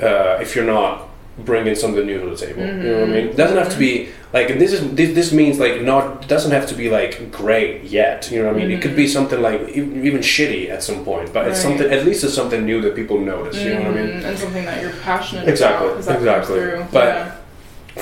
uh, 0.00 0.38
if 0.40 0.54
you're 0.54 0.64
not 0.64 1.08
bringing 1.38 1.74
something 1.74 2.04
new 2.04 2.20
to 2.20 2.30
the 2.30 2.36
table 2.36 2.62
you 2.66 2.72
know 2.72 3.00
what 3.00 3.08
i 3.10 3.12
mean 3.12 3.26
it 3.28 3.36
doesn't 3.36 3.56
have 3.56 3.70
to 3.70 3.78
be 3.78 4.08
like 4.32 4.50
and 4.50 4.60
this 4.60 4.72
is 4.72 4.80
this, 4.96 5.14
this 5.14 5.32
means 5.32 5.58
like 5.60 5.80
not 5.82 6.26
doesn't 6.26 6.50
have 6.50 6.66
to 6.66 6.74
be 6.74 6.90
like 6.90 7.30
great 7.30 7.84
yet 7.84 8.28
you 8.32 8.40
know 8.42 8.46
what 8.48 8.56
i 8.56 8.58
mean 8.58 8.72
it 8.72 8.82
could 8.82 8.96
be 8.96 9.06
something 9.06 9.40
like 9.40 9.60
even, 9.68 10.04
even 10.04 10.20
shitty 10.20 10.68
at 10.68 10.82
some 10.82 11.04
point 11.04 11.32
but 11.32 11.46
it's 11.46 11.60
something 11.62 11.88
at 11.92 12.04
least 12.04 12.24
it's 12.24 12.34
something 12.34 12.64
new 12.66 12.80
that 12.80 12.96
people 12.96 13.20
notice 13.20 13.56
you 13.62 13.74
know 13.74 13.82
what 13.82 13.86
i 13.86 14.02
mean 14.02 14.08
Mhm. 14.20 14.24
And 14.24 14.38
something 14.38 14.64
that 14.64 14.82
you're 14.82 14.92
passionate 15.04 15.42
about, 15.42 15.50
Exactly, 15.52 15.86
about. 15.86 15.96
'cause 15.96 16.06
that 16.06 16.14
comes 16.14 16.50
exactly. 16.50 16.86
But- 16.92 17.14
yeah. 17.14 17.32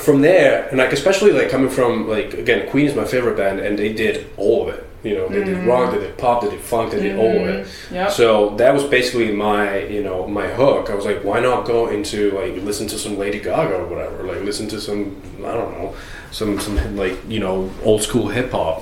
from 0.01 0.21
there 0.21 0.67
and 0.69 0.77
like 0.79 0.91
especially 0.91 1.31
like 1.31 1.49
coming 1.49 1.69
from 1.69 2.07
like 2.09 2.33
again 2.33 2.67
queen 2.69 2.87
is 2.87 2.95
my 2.95 3.05
favorite 3.05 3.37
band 3.37 3.59
and 3.59 3.77
they 3.77 3.93
did 3.93 4.27
all 4.37 4.67
of 4.67 4.73
it 4.75 4.83
you 5.07 5.15
know 5.17 5.27
they 5.29 5.43
did 5.43 5.57
rock 5.71 5.91
they 5.93 5.99
did 6.05 6.17
pop 6.17 6.41
they 6.41 6.49
did 6.55 6.59
funk 6.71 6.91
they 6.91 7.01
did 7.07 7.15
all 7.23 7.35
of 7.41 7.47
it 7.53 7.65
Mm-hmm. 7.65 7.95
Yep. 7.95 8.11
so 8.19 8.27
that 8.61 8.71
was 8.77 8.83
basically 8.97 9.31
my 9.31 9.63
you 9.95 10.03
know 10.07 10.27
my 10.39 10.47
hook 10.59 10.89
i 10.89 10.95
was 10.99 11.05
like 11.05 11.19
why 11.29 11.39
not 11.39 11.65
go 11.73 11.79
into 11.95 12.19
like 12.39 12.53
listen 12.69 12.85
to 12.93 12.97
some 13.05 13.17
lady 13.23 13.39
gaga 13.47 13.75
or 13.81 13.85
whatever 13.91 14.17
like 14.31 14.41
listen 14.49 14.67
to 14.73 14.79
some 14.87 14.99
i 15.49 15.53
don't 15.59 15.71
know 15.77 15.95
some 16.31 16.59
some 16.65 16.75
like 17.03 17.15
you 17.33 17.39
know 17.45 17.55
old 17.83 18.01
school 18.07 18.27
hip 18.37 18.51
hop 18.51 18.77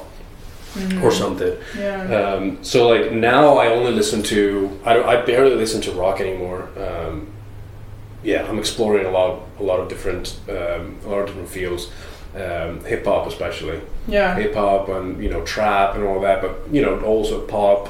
or 1.06 1.12
something 1.12 1.54
Mm-hmm. 1.56 2.12
yeah. 2.12 2.22
um, 2.34 2.44
so 2.72 2.78
like 2.94 3.06
now 3.14 3.58
I 3.64 3.68
only 3.78 3.94
listen 4.02 4.22
to 4.34 4.46
I, 4.90 4.94
don't- 4.96 5.08
I 5.14 5.16
barely 5.32 5.56
listen 5.64 5.80
to 5.88 5.92
rock 6.04 6.18
anymore. 6.20 6.62
Um, 6.86 7.28
yeah, 8.24 8.42
I'm 8.50 8.60
exploring 8.60 9.06
a 9.06 9.12
lot 9.20 9.32
a 9.60 9.64
lot 9.64 9.80
of 9.80 9.88
different 9.88 10.26
um, 10.50 10.84
a 11.06 11.08
lot 11.12 11.20
of 11.22 11.28
different 11.28 11.48
fields, 11.58 11.84
um, 12.36 12.84
hip 12.86 13.06
hop 13.06 13.28
especially 13.28 13.80
yeah. 14.08 14.36
hip 14.36 14.54
hop 14.56 14.90
and 14.90 15.22
you 15.24 15.30
know 15.30 15.42
trap 15.44 15.96
and 15.96 16.04
all 16.04 16.20
that, 16.22 16.42
but 16.42 16.54
you 16.72 16.82
know 16.82 17.00
also 17.02 17.42
pop. 17.48 17.90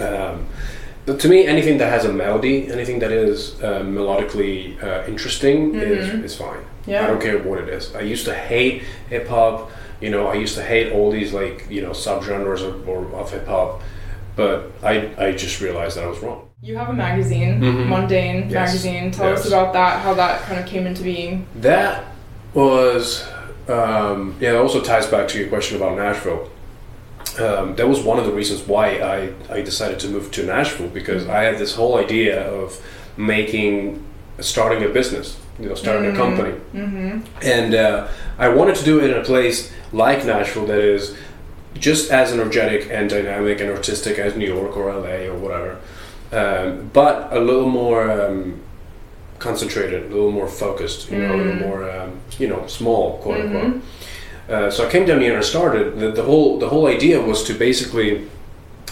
Um, 0.00 0.46
but 1.06 1.18
to 1.20 1.28
me, 1.28 1.46
anything 1.46 1.78
that 1.78 1.90
has 1.90 2.04
a 2.04 2.12
melody, 2.12 2.70
anything 2.70 3.00
that 3.00 3.10
is 3.10 3.60
uh, 3.62 3.80
melodically 3.82 4.80
uh, 4.82 5.04
interesting 5.08 5.72
Mhm. 5.72 5.82
is 5.82 6.08
is 6.32 6.36
fine. 6.36 6.62
Yeah. 6.86 7.04
I 7.04 7.06
don't 7.08 7.20
care 7.20 7.38
what 7.38 7.58
it 7.58 7.68
is. 7.68 7.94
I 7.94 8.00
used 8.02 8.24
to 8.26 8.34
hate 8.34 8.82
hip 9.08 9.26
hop. 9.28 9.70
You 10.00 10.10
know, 10.10 10.28
I 10.28 10.34
used 10.34 10.54
to 10.56 10.62
hate 10.62 10.92
all 10.92 11.10
these 11.10 11.32
like 11.32 11.66
you 11.70 11.82
know 11.82 11.90
subgenres 11.90 12.62
of, 12.62 12.88
of 13.14 13.30
hip 13.32 13.46
hop, 13.46 13.82
but 14.36 14.70
I 14.82 15.10
I 15.18 15.32
just 15.32 15.60
realized 15.60 15.96
that 15.96 16.04
I 16.04 16.08
was 16.08 16.20
wrong. 16.20 16.40
You 16.62 16.76
have 16.76 16.90
a 16.90 16.92
magazine, 16.92 17.60
Mhm. 17.60 17.86
Mundane 17.88 18.36
Yes. 18.50 18.52
magazine. 18.52 19.10
Tell 19.10 19.32
us 19.32 19.46
about 19.48 19.72
that. 19.72 20.00
How 20.04 20.14
that 20.14 20.42
kind 20.42 20.60
of 20.60 20.66
came 20.66 20.86
into 20.86 21.02
being. 21.02 21.46
That 21.60 22.04
was 22.54 23.24
um, 23.68 24.34
yeah. 24.40 24.52
That 24.52 24.60
also 24.60 24.80
ties 24.80 25.06
back 25.06 25.28
to 25.28 25.38
your 25.38 25.48
question 25.48 25.76
about 25.76 25.96
Nashville. 25.96 26.50
Um, 27.38 27.76
that 27.76 27.88
was 27.88 28.00
one 28.00 28.18
of 28.18 28.24
the 28.26 28.32
reasons 28.32 28.66
why 28.66 28.98
I, 28.98 29.32
I 29.48 29.62
decided 29.62 30.00
to 30.00 30.08
move 30.08 30.30
to 30.32 30.44
Nashville 30.44 30.88
because 30.88 31.28
I 31.28 31.42
had 31.44 31.58
this 31.58 31.74
whole 31.74 31.96
idea 31.96 32.48
of 32.50 32.80
making 33.16 34.02
starting 34.40 34.82
a 34.84 34.88
business, 34.88 35.38
you 35.60 35.68
know, 35.68 35.74
starting 35.74 36.10
a 36.10 36.16
company, 36.16 36.54
Mm-hmm. 36.74 37.20
and 37.42 37.74
uh, 37.74 38.08
I 38.38 38.48
wanted 38.48 38.76
to 38.76 38.84
do 38.84 38.98
it 39.00 39.10
in 39.10 39.16
a 39.18 39.22
place 39.24 39.72
like 39.92 40.24
Nashville 40.24 40.66
that 40.66 40.78
is 40.80 41.16
just 41.74 42.10
as 42.10 42.32
energetic 42.32 42.88
and 42.90 43.08
dynamic 43.08 43.60
and 43.60 43.70
artistic 43.70 44.18
as 44.18 44.34
New 44.36 44.46
York 44.52 44.76
or 44.76 44.92
LA 44.92 45.26
or 45.30 45.36
whatever, 45.38 45.78
um, 46.32 46.90
but 46.92 47.28
a 47.32 47.38
little 47.38 47.68
more 47.68 48.10
um, 48.10 48.60
concentrated, 49.40 50.00
a 50.04 50.14
little 50.14 50.30
more 50.30 50.46
focused, 50.48 51.10
you 51.10 51.18
know, 51.18 51.34
a 51.34 51.36
little 51.36 51.52
Mm. 51.54 51.66
more, 51.68 51.90
um, 51.90 52.10
you 52.38 52.46
know, 52.46 52.62
small, 52.68 53.18
quote 53.22 53.38
Mhm. 53.38 53.44
unquote. 53.44 53.82
Uh, 54.48 54.70
so 54.70 54.86
I 54.86 54.90
came 54.90 55.04
down 55.06 55.20
here 55.20 55.30
and 55.34 55.38
I 55.38 55.46
started. 55.56 55.98
The, 56.00 56.10
the 56.12 56.22
whole 56.22 56.58
the 56.58 56.68
whole 56.68 56.86
idea 56.86 57.20
was 57.20 57.42
to 57.48 57.52
basically 57.54 58.10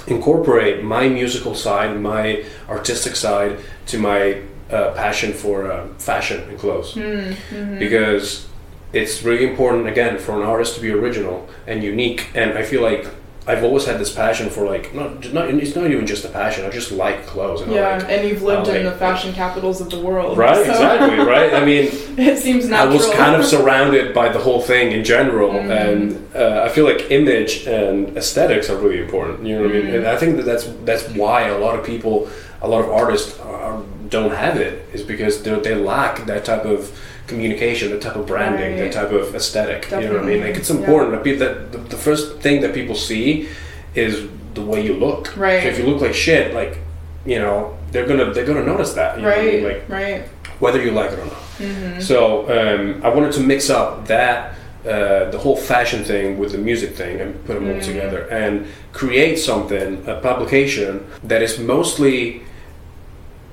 incorporate 0.06 0.82
my 0.82 1.08
musical 1.08 1.54
side, 1.54 2.00
my 2.00 2.42
artistic 2.68 3.14
side, 3.16 3.52
to 3.86 3.98
my 3.98 4.36
uh, 4.70 4.90
passion 4.92 5.32
for 5.32 5.70
uh, 5.72 5.86
fashion 5.98 6.42
and 6.48 6.58
clothes 6.58 6.94
Mm-hmm. 6.94 7.78
because 7.78 8.46
it's 8.92 9.22
really 9.22 9.44
important 9.52 9.86
again 9.88 10.18
for 10.18 10.32
an 10.32 10.42
artist 10.42 10.74
to 10.76 10.80
be 10.80 10.90
original 10.90 11.46
and 11.66 11.82
unique 11.82 12.20
and 12.34 12.48
i 12.58 12.62
feel 12.62 12.82
like 12.82 13.04
i've 13.48 13.64
always 13.64 13.84
had 13.86 13.98
this 13.98 14.12
passion 14.14 14.48
for 14.50 14.64
like 14.64 14.94
not, 14.94 15.32
not 15.32 15.48
it's 15.48 15.74
not 15.74 15.90
even 15.90 16.06
just 16.06 16.24
a 16.24 16.28
passion 16.28 16.64
i 16.66 16.70
just 16.70 16.92
like 16.92 17.26
clothes 17.26 17.60
and 17.62 17.72
Yeah, 17.72 17.96
like 17.96 18.08
and 18.10 18.28
you've 18.28 18.42
lived 18.42 18.68
I 18.68 18.76
in 18.78 18.84
the 18.84 18.92
fashion 18.92 19.32
capitals 19.32 19.80
of 19.80 19.88
the 19.90 19.98
world. 19.98 20.36
right 20.38 20.54
so 20.54 20.70
exactly 20.70 21.18
right 21.34 21.52
i 21.54 21.64
mean 21.64 21.84
it 22.18 22.38
seems 22.38 22.68
natural. 22.68 22.92
i 22.92 22.96
was 22.96 23.06
kind 23.14 23.34
of 23.40 23.44
surrounded 23.44 24.14
by 24.14 24.28
the 24.28 24.38
whole 24.38 24.60
thing 24.60 24.92
in 24.92 25.02
general 25.02 25.50
Mhm. 25.52 25.70
and 25.82 26.36
uh, 26.36 26.62
i 26.66 26.68
feel 26.68 26.84
like 26.84 27.10
image 27.10 27.66
and 27.66 28.16
aesthetics 28.16 28.68
are 28.70 28.76
really 28.84 29.00
important 29.00 29.44
you 29.46 29.56
know 29.56 29.62
what 29.62 29.70
i 29.70 29.74
mean 29.78 29.86
Mhm. 29.86 29.96
and 29.98 30.06
i 30.06 30.16
think 30.20 30.36
that 30.36 30.44
that's 30.50 30.64
that's 30.84 31.04
why 31.20 31.38
a 31.48 31.58
lot 31.58 31.74
of 31.78 31.82
people 31.92 32.14
a 32.60 32.68
lot 32.68 32.80
of 32.84 32.90
artists 32.90 33.38
are, 33.40 33.80
don't 34.08 34.34
have 34.44 34.56
it 34.66 34.74
is 34.92 35.02
because 35.02 35.42
they 35.42 35.74
lack 35.74 36.14
that 36.26 36.42
type 36.44 36.64
of 36.64 36.80
communication, 37.28 37.90
the 37.90 38.00
type 38.00 38.16
of 38.16 38.26
branding, 38.26 38.72
Right. 38.72 38.90
that 38.90 38.92
type 38.92 39.12
of 39.12 39.34
aesthetic. 39.34 39.90
You 39.90 40.00
know 40.08 40.14
what 40.14 40.22
I 40.22 40.26
mean? 40.26 40.40
Like 40.40 40.56
it's 40.56 40.70
important 40.70 41.12
that, 41.12 41.22
people, 41.22 41.40
that 41.46 41.70
the, 41.72 41.78
the 41.78 41.96
first 41.96 42.38
thing 42.40 42.60
that 42.62 42.74
people 42.74 42.94
see 42.96 43.48
is 43.94 44.26
the 44.54 44.62
way 44.62 44.84
you 44.84 44.94
look. 44.94 45.36
Right. 45.36 45.62
So 45.62 45.68
if 45.68 45.78
you 45.78 45.86
look 45.86 46.00
like 46.00 46.14
shit, 46.14 46.54
like 46.54 46.78
you 47.26 47.38
know, 47.38 47.76
they're 47.92 48.06
gonna 48.06 48.32
they're 48.32 48.46
gonna 48.46 48.64
notice 48.64 48.94
that. 48.94 49.16
You 49.16 49.22
know 49.22 49.28
what 49.28 49.38
I 49.38 49.42
right, 49.42 49.54
mean? 49.54 49.64
Like 49.64 49.88
right. 49.88 50.22
whether 50.58 50.82
you 50.82 50.90
like 50.92 51.10
it 51.12 51.18
or 51.18 51.24
not. 51.26 51.42
Mm-hmm. 51.58 52.00
So 52.00 52.16
um, 52.56 53.02
I 53.04 53.08
wanted 53.08 53.32
to 53.32 53.40
mix 53.40 53.68
up 53.70 54.06
that 54.06 54.54
uh, 54.86 55.30
the 55.30 55.38
whole 55.38 55.56
fashion 55.56 56.04
thing 56.04 56.38
with 56.38 56.52
the 56.52 56.58
music 56.58 56.94
thing 56.94 57.20
and 57.20 57.34
put 57.44 57.54
them 57.54 57.68
all 57.68 57.74
Mm. 57.76 57.84
together 57.84 58.20
and 58.30 58.66
create 58.92 59.36
something, 59.38 60.02
a 60.06 60.20
publication 60.20 61.04
that 61.24 61.42
is 61.42 61.58
mostly 61.58 62.42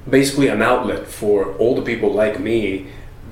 basically 0.09 0.47
an 0.47 0.61
outlet 0.61 1.07
for 1.07 1.53
all 1.57 1.75
the 1.75 1.81
people 1.81 2.11
like 2.13 2.39
me 2.39 2.85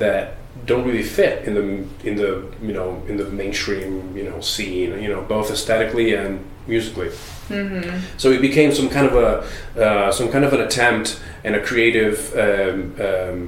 that 0.03 0.21
don't 0.69 0.85
really 0.89 1.07
fit 1.19 1.35
in 1.47 1.53
the 1.59 1.65
in 2.09 2.15
the 2.21 2.31
you 2.67 2.73
know 2.77 2.89
in 3.09 3.15
the 3.21 3.25
mainstream 3.41 3.91
you 4.17 4.23
know 4.29 4.37
scene 4.51 4.91
you 5.03 5.09
know 5.13 5.21
both 5.35 5.47
aesthetically 5.55 6.07
and 6.21 6.33
musically 6.67 7.09
Mm-hmm. 7.49 7.99
so 8.21 8.25
it 8.37 8.41
became 8.49 8.71
some 8.79 8.89
kind 8.95 9.05
of 9.11 9.15
a 9.27 9.29
uh, 9.85 10.09
some 10.17 10.27
kind 10.33 10.45
of 10.47 10.51
an 10.57 10.61
attempt 10.61 11.07
and 11.45 11.53
a 11.59 11.61
creative 11.69 12.15
um, 12.45 12.77
um, 13.07 13.39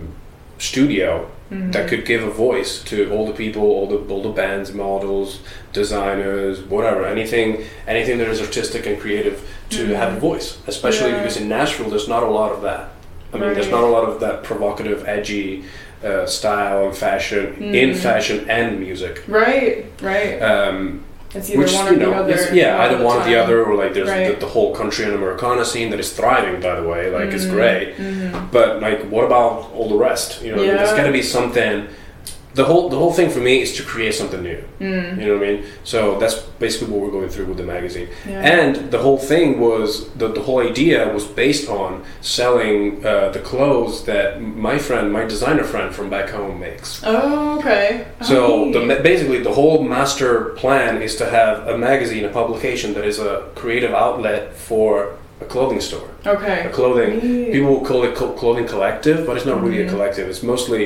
studio 0.70 1.12
Mm-hmm. 1.52 1.72
that 1.76 1.88
could 1.90 2.06
give 2.12 2.24
a 2.32 2.34
voice 2.48 2.72
to 2.92 2.98
all 3.14 3.26
the 3.32 3.38
people, 3.44 3.62
all 3.78 3.88
the 3.94 4.00
all 4.12 4.24
the 4.30 4.36
bands, 4.44 4.68
models, 4.74 5.30
designers, 5.80 6.56
whatever, 6.74 7.02
anything 7.18 7.50
anything 7.96 8.18
that 8.20 8.28
is 8.36 8.40
artistic 8.48 8.82
and 8.90 8.96
creative 9.04 9.38
to 9.76 9.82
Mhm. 9.86 9.96
have 10.02 10.12
a 10.18 10.20
voice. 10.30 10.48
Especially 10.74 11.12
Yeah. 11.12 11.20
because 11.20 11.38
in 11.42 11.48
Nashville, 11.58 11.90
there's 11.94 12.10
not 12.16 12.24
a 12.24 12.32
lot 12.40 12.50
of 12.56 12.60
that. 12.70 12.84
I 13.32 13.36
mean, 13.40 13.54
there's 13.56 13.74
not 13.78 13.84
a 13.90 13.92
lot 13.98 14.06
of 14.10 14.14
that 14.26 14.36
provocative, 14.50 15.00
edgy 15.16 15.48
uh, 16.06 16.26
style 16.26 16.86
and 16.88 16.96
fashion 16.96 17.56
in 17.62 17.90
Mhm. 17.92 17.96
fashion 17.98 18.46
and 18.50 18.80
music. 18.80 19.24
Right, 19.28 19.86
right. 20.02 20.38
Um, 20.42 21.04
it's 21.34 21.50
either 21.50 21.60
which 21.60 21.74
one 21.74 21.88
or 21.88 21.92
you 21.94 21.98
know, 22.00 22.12
the 22.28 22.34
other. 22.34 22.54
yeah, 22.56 22.82
either 22.84 23.04
one 23.04 23.22
or 23.22 23.26
the 23.26 23.36
other, 23.36 23.64
or 23.66 23.76
like 23.76 23.94
there's 23.94 24.08
Right. 24.10 24.34
the, 24.40 24.46
the 24.46 24.52
whole 24.52 24.74
country 24.76 25.06
and 25.06 25.14
Americana 25.16 25.66
scene 25.66 25.90
that 25.90 26.00
is 26.00 26.12
thriving. 26.14 26.62
By 26.62 26.80
the 26.80 26.88
way, 26.88 27.10
like 27.10 27.34
it's 27.34 27.46
Mhm, 27.46 27.52
great. 27.52 27.98
mhm. 27.98 28.52
But 28.52 28.82
like, 28.82 29.02
what 29.10 29.26
about 29.26 29.72
all 29.76 29.90
the 29.90 29.96
rest? 29.98 30.42
You 30.44 30.56
know, 30.56 30.62
Yeah. 30.62 30.78
there's 30.78 30.94
got 30.94 31.06
to 31.06 31.12
be 31.12 31.22
something. 31.24 31.88
The 32.56 32.64
whole 32.70 32.86
the 32.94 32.98
whole 33.02 33.14
thing 33.20 33.30
for 33.36 33.40
me 33.50 33.56
is 33.66 33.72
to 33.78 33.84
create 33.84 34.14
something 34.22 34.42
new. 34.52 34.62
Mm, 34.80 35.20
You 35.20 35.26
know 35.28 35.38
what 35.38 35.48
I 35.48 35.52
mean? 35.52 35.64
So 35.84 36.00
that's 36.22 36.36
basically 36.66 36.88
what 36.92 37.00
we're 37.04 37.16
going 37.20 37.30
through 37.34 37.48
with 37.52 37.58
the 37.64 37.70
magazine. 37.76 38.08
yeah. 38.28 38.52
And 38.54 38.72
the 38.94 38.98
whole 39.06 39.18
thing 39.32 39.48
was 39.68 39.88
the 40.22 40.28
the 40.38 40.42
whole 40.48 40.60
idea 40.72 40.98
was 41.18 41.26
based 41.44 41.66
on 41.82 41.90
selling 42.22 42.80
uh, 43.06 43.30
the 43.36 43.40
clothes 43.52 43.96
that 44.12 44.28
my 44.70 44.78
friend, 44.88 45.06
my 45.20 45.24
designer 45.34 45.64
friend 45.74 45.88
from 45.98 46.08
back 46.10 46.28
home 46.38 46.56
makes. 46.68 46.90
oh, 47.06 47.58
okay. 47.60 47.86
So 48.32 48.36
Oh, 48.46 48.72
the, 48.74 48.82
basically, 49.12 49.40
the 49.50 49.56
whole 49.60 49.80
master 49.98 50.32
plan 50.62 51.02
is 51.08 51.14
to 51.22 51.26
have 51.40 51.56
a 51.74 51.76
magazine, 51.90 52.24
a 52.26 52.34
publication 52.42 52.94
that 52.96 53.06
is 53.12 53.18
a 53.20 53.32
creative 53.62 53.94
outlet 54.06 54.42
for 54.70 54.92
a 55.42 55.46
clothing 55.54 55.82
store. 55.90 56.10
okay. 56.36 56.60
A 56.70 56.72
clothing 56.80 57.12
people 57.54 57.70
will 57.74 57.86
call 57.90 58.02
it 58.08 58.14
clothing 58.42 58.68
collective, 58.74 59.18
but 59.28 59.34
it's 59.38 59.46
not 59.52 59.58
really 59.66 59.82
a 59.82 59.86
Mhm. 59.86 59.94
collective. 59.96 60.26
It's 60.32 60.44
mostly 60.54 60.84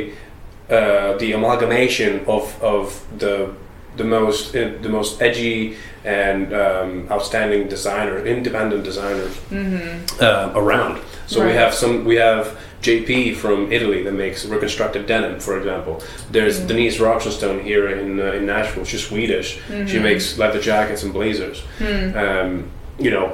uh, 0.70 1.18
the 1.18 1.34
amalgamation 1.34 2.24
of 2.28 2.62
of 2.64 3.04
the 3.20 3.50
the 3.98 4.04
most 4.04 4.56
uh, 4.56 4.70
the 4.82 4.90
most 4.90 5.22
edgy 5.22 5.76
and 6.06 6.54
um, 6.54 7.08
outstanding 7.12 7.68
designer, 7.68 8.26
independent 8.26 8.84
designers 8.84 9.36
Mm-hmm. 9.52 10.22
uh, 10.22 10.52
around. 10.62 11.02
So 11.28 11.46
we 11.46 11.54
have 11.54 11.74
some. 11.74 12.06
We 12.06 12.16
have 12.16 12.58
JP 12.82 13.36
from 13.36 13.72
Italy 13.72 14.04
that 14.04 14.14
makes 14.14 14.46
reconstructed 14.46 15.06
denim, 15.06 15.40
for 15.40 15.58
example. 15.58 16.02
There's 16.32 16.60
Mm. 16.60 16.68
Denise 16.68 16.98
Roxenstone 17.00 17.62
here 17.62 17.90
in 17.90 18.20
uh, 18.20 18.38
in 18.38 18.46
Nashville. 18.46 18.86
She's 18.86 19.06
Swedish. 19.08 19.60
She 19.68 19.98
Mhm. 19.98 20.02
makes 20.04 20.38
leather 20.38 20.62
jackets 20.62 21.04
and 21.04 21.14
blazers. 21.14 21.62
Hmm. 21.80 22.18
Um, 22.18 22.64
you 22.98 23.12
know, 23.12 23.28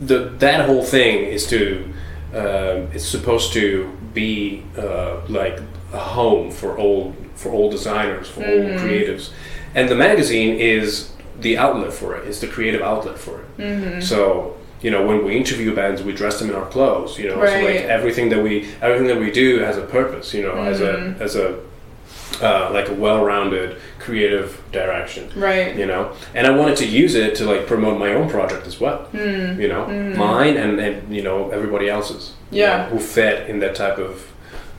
the 0.00 0.30
that 0.38 0.66
whole 0.66 0.84
thing 0.84 1.24
is 1.24 1.46
to. 1.48 1.58
Um, 2.34 2.88
it's 2.94 3.04
supposed 3.04 3.52
to 3.52 3.90
be 4.14 4.62
uh, 4.78 5.16
like 5.28 5.60
a 5.92 5.98
home 5.98 6.50
for 6.50 6.76
all 6.78 7.14
for 7.34 7.50
all 7.50 7.70
designers, 7.70 8.28
for 8.28 8.40
Mhm. 8.40 8.50
all 8.74 8.78
creatives, 8.86 9.30
and 9.74 9.88
the 9.88 9.94
magazine 9.96 10.56
is 10.58 11.10
the 11.40 11.56
outlet 11.58 11.92
for 11.92 12.14
it. 12.16 12.26
It's 12.28 12.40
the 12.40 12.46
creative 12.46 12.82
outlet 12.82 13.18
for 13.18 13.40
it. 13.40 13.62
Mm-hmm. 13.62 14.00
So 14.00 14.54
you 14.82 14.90
know, 14.90 15.02
when 15.06 15.24
we 15.24 15.36
interview 15.36 15.72
bands, 15.74 16.02
we 16.02 16.12
dress 16.12 16.40
them 16.40 16.50
in 16.50 16.56
our 16.56 16.66
clothes. 16.66 17.16
You 17.18 17.28
know, 17.28 17.34
so 17.36 17.40
like 17.68 17.82
everything 17.98 18.30
that 18.30 18.42
we 18.42 18.66
everything 18.82 19.06
that 19.06 19.18
we 19.20 19.30
do 19.30 19.60
has 19.60 19.76
a 19.76 19.82
purpose. 19.82 20.34
You 20.34 20.42
know, 20.42 20.54
as 20.72 20.80
a 20.80 20.92
Mhm. 20.94 21.20
as 21.20 21.36
a 21.36 21.54
uh, 22.40 22.70
like 22.72 22.88
a 22.88 22.94
well-rounded 22.94 23.76
creative 24.00 24.60
direction. 24.72 25.28
Right. 25.36 25.76
You 25.76 25.86
know, 25.86 26.10
and 26.34 26.46
I 26.46 26.50
wanted 26.50 26.76
to 26.78 26.86
use 26.86 27.14
it 27.14 27.34
to 27.36 27.44
like 27.44 27.66
promote 27.66 27.98
my 27.98 28.14
own 28.14 28.28
project 28.28 28.66
as 28.66 28.80
well. 28.80 28.98
Hmm. 29.12 29.60
You 29.60 29.68
know, 29.68 29.86
Mhm. 29.88 30.16
mine 30.16 30.56
and 30.56 30.80
and 30.80 31.14
you 31.14 31.22
know 31.22 31.50
everybody 31.52 31.88
else's. 31.88 32.32
you 32.50 32.60
Yeah. 32.62 32.76
know, 32.78 32.84
who 32.92 32.98
fit 32.98 33.48
in 33.48 33.60
that 33.60 33.74
type 33.74 33.98
of 33.98 34.26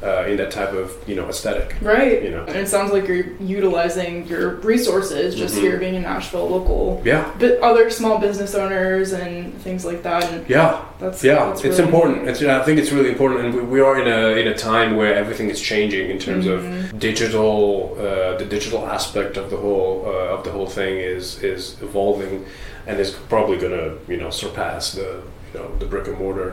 uh, 0.03 0.25
in 0.27 0.35
that 0.37 0.51
type 0.51 0.73
of 0.73 0.91
you 1.07 1.15
know 1.15 1.27
aesthetic. 1.29 1.75
Right. 1.81 2.21
You 2.23 2.31
know. 2.31 2.43
And 2.45 2.55
it 2.57 2.67
sounds 2.67 2.91
like 2.91 3.07
you're 3.07 3.27
utilizing 3.39 4.27
your 4.27 4.55
resources 4.73 5.33
just 5.35 5.55
Mhm. 5.55 5.61
here 5.61 5.77
being 5.77 5.95
in 5.95 6.01
Nashville, 6.03 6.47
local, 6.49 7.01
Yeah. 7.05 7.23
but 7.39 7.59
other 7.59 7.89
small 7.89 8.17
business 8.19 8.53
owners 8.55 9.13
and 9.13 9.53
things 9.61 9.85
like 9.85 10.03
that. 10.03 10.23
And 10.31 10.45
Yeah. 10.49 10.81
that's 10.99 11.23
Yeah, 11.23 11.45
that's 11.45 11.63
it's 11.63 11.77
really 11.79 11.83
important. 11.89 12.27
It's, 12.29 12.41
I 12.43 12.63
think 12.63 12.79
it's 12.79 12.91
really 12.91 13.09
important, 13.09 13.39
and 13.45 13.55
we, 13.55 13.61
we 13.61 13.79
are 13.81 13.95
in 14.01 14.07
a 14.07 14.21
in 14.41 14.47
a 14.47 14.57
time 14.71 14.95
where 14.97 15.13
everything 15.15 15.49
is 15.49 15.59
changing 15.61 16.09
in 16.09 16.19
terms 16.19 16.45
Mhm. 16.45 16.53
of 16.93 16.99
digital. 16.99 17.97
Uh, 17.99 18.37
the 18.37 18.45
digital 18.45 18.81
aspect 18.87 19.37
of 19.37 19.49
the 19.49 19.57
whole 19.57 20.03
uh, 20.05 20.35
of 20.35 20.43
the 20.43 20.51
whole 20.51 20.67
thing 20.79 20.97
is 20.97 21.41
is 21.43 21.61
evolving, 21.81 22.45
and 22.87 22.99
is 22.99 23.11
probably 23.29 23.57
going 23.57 23.77
to 23.83 23.87
you 24.11 24.17
know 24.21 24.29
surpass 24.29 24.91
the 24.99 25.09
you 25.53 25.59
know 25.59 25.67
the 25.79 25.85
brick 25.85 26.07
and 26.07 26.17
mortar 26.19 26.49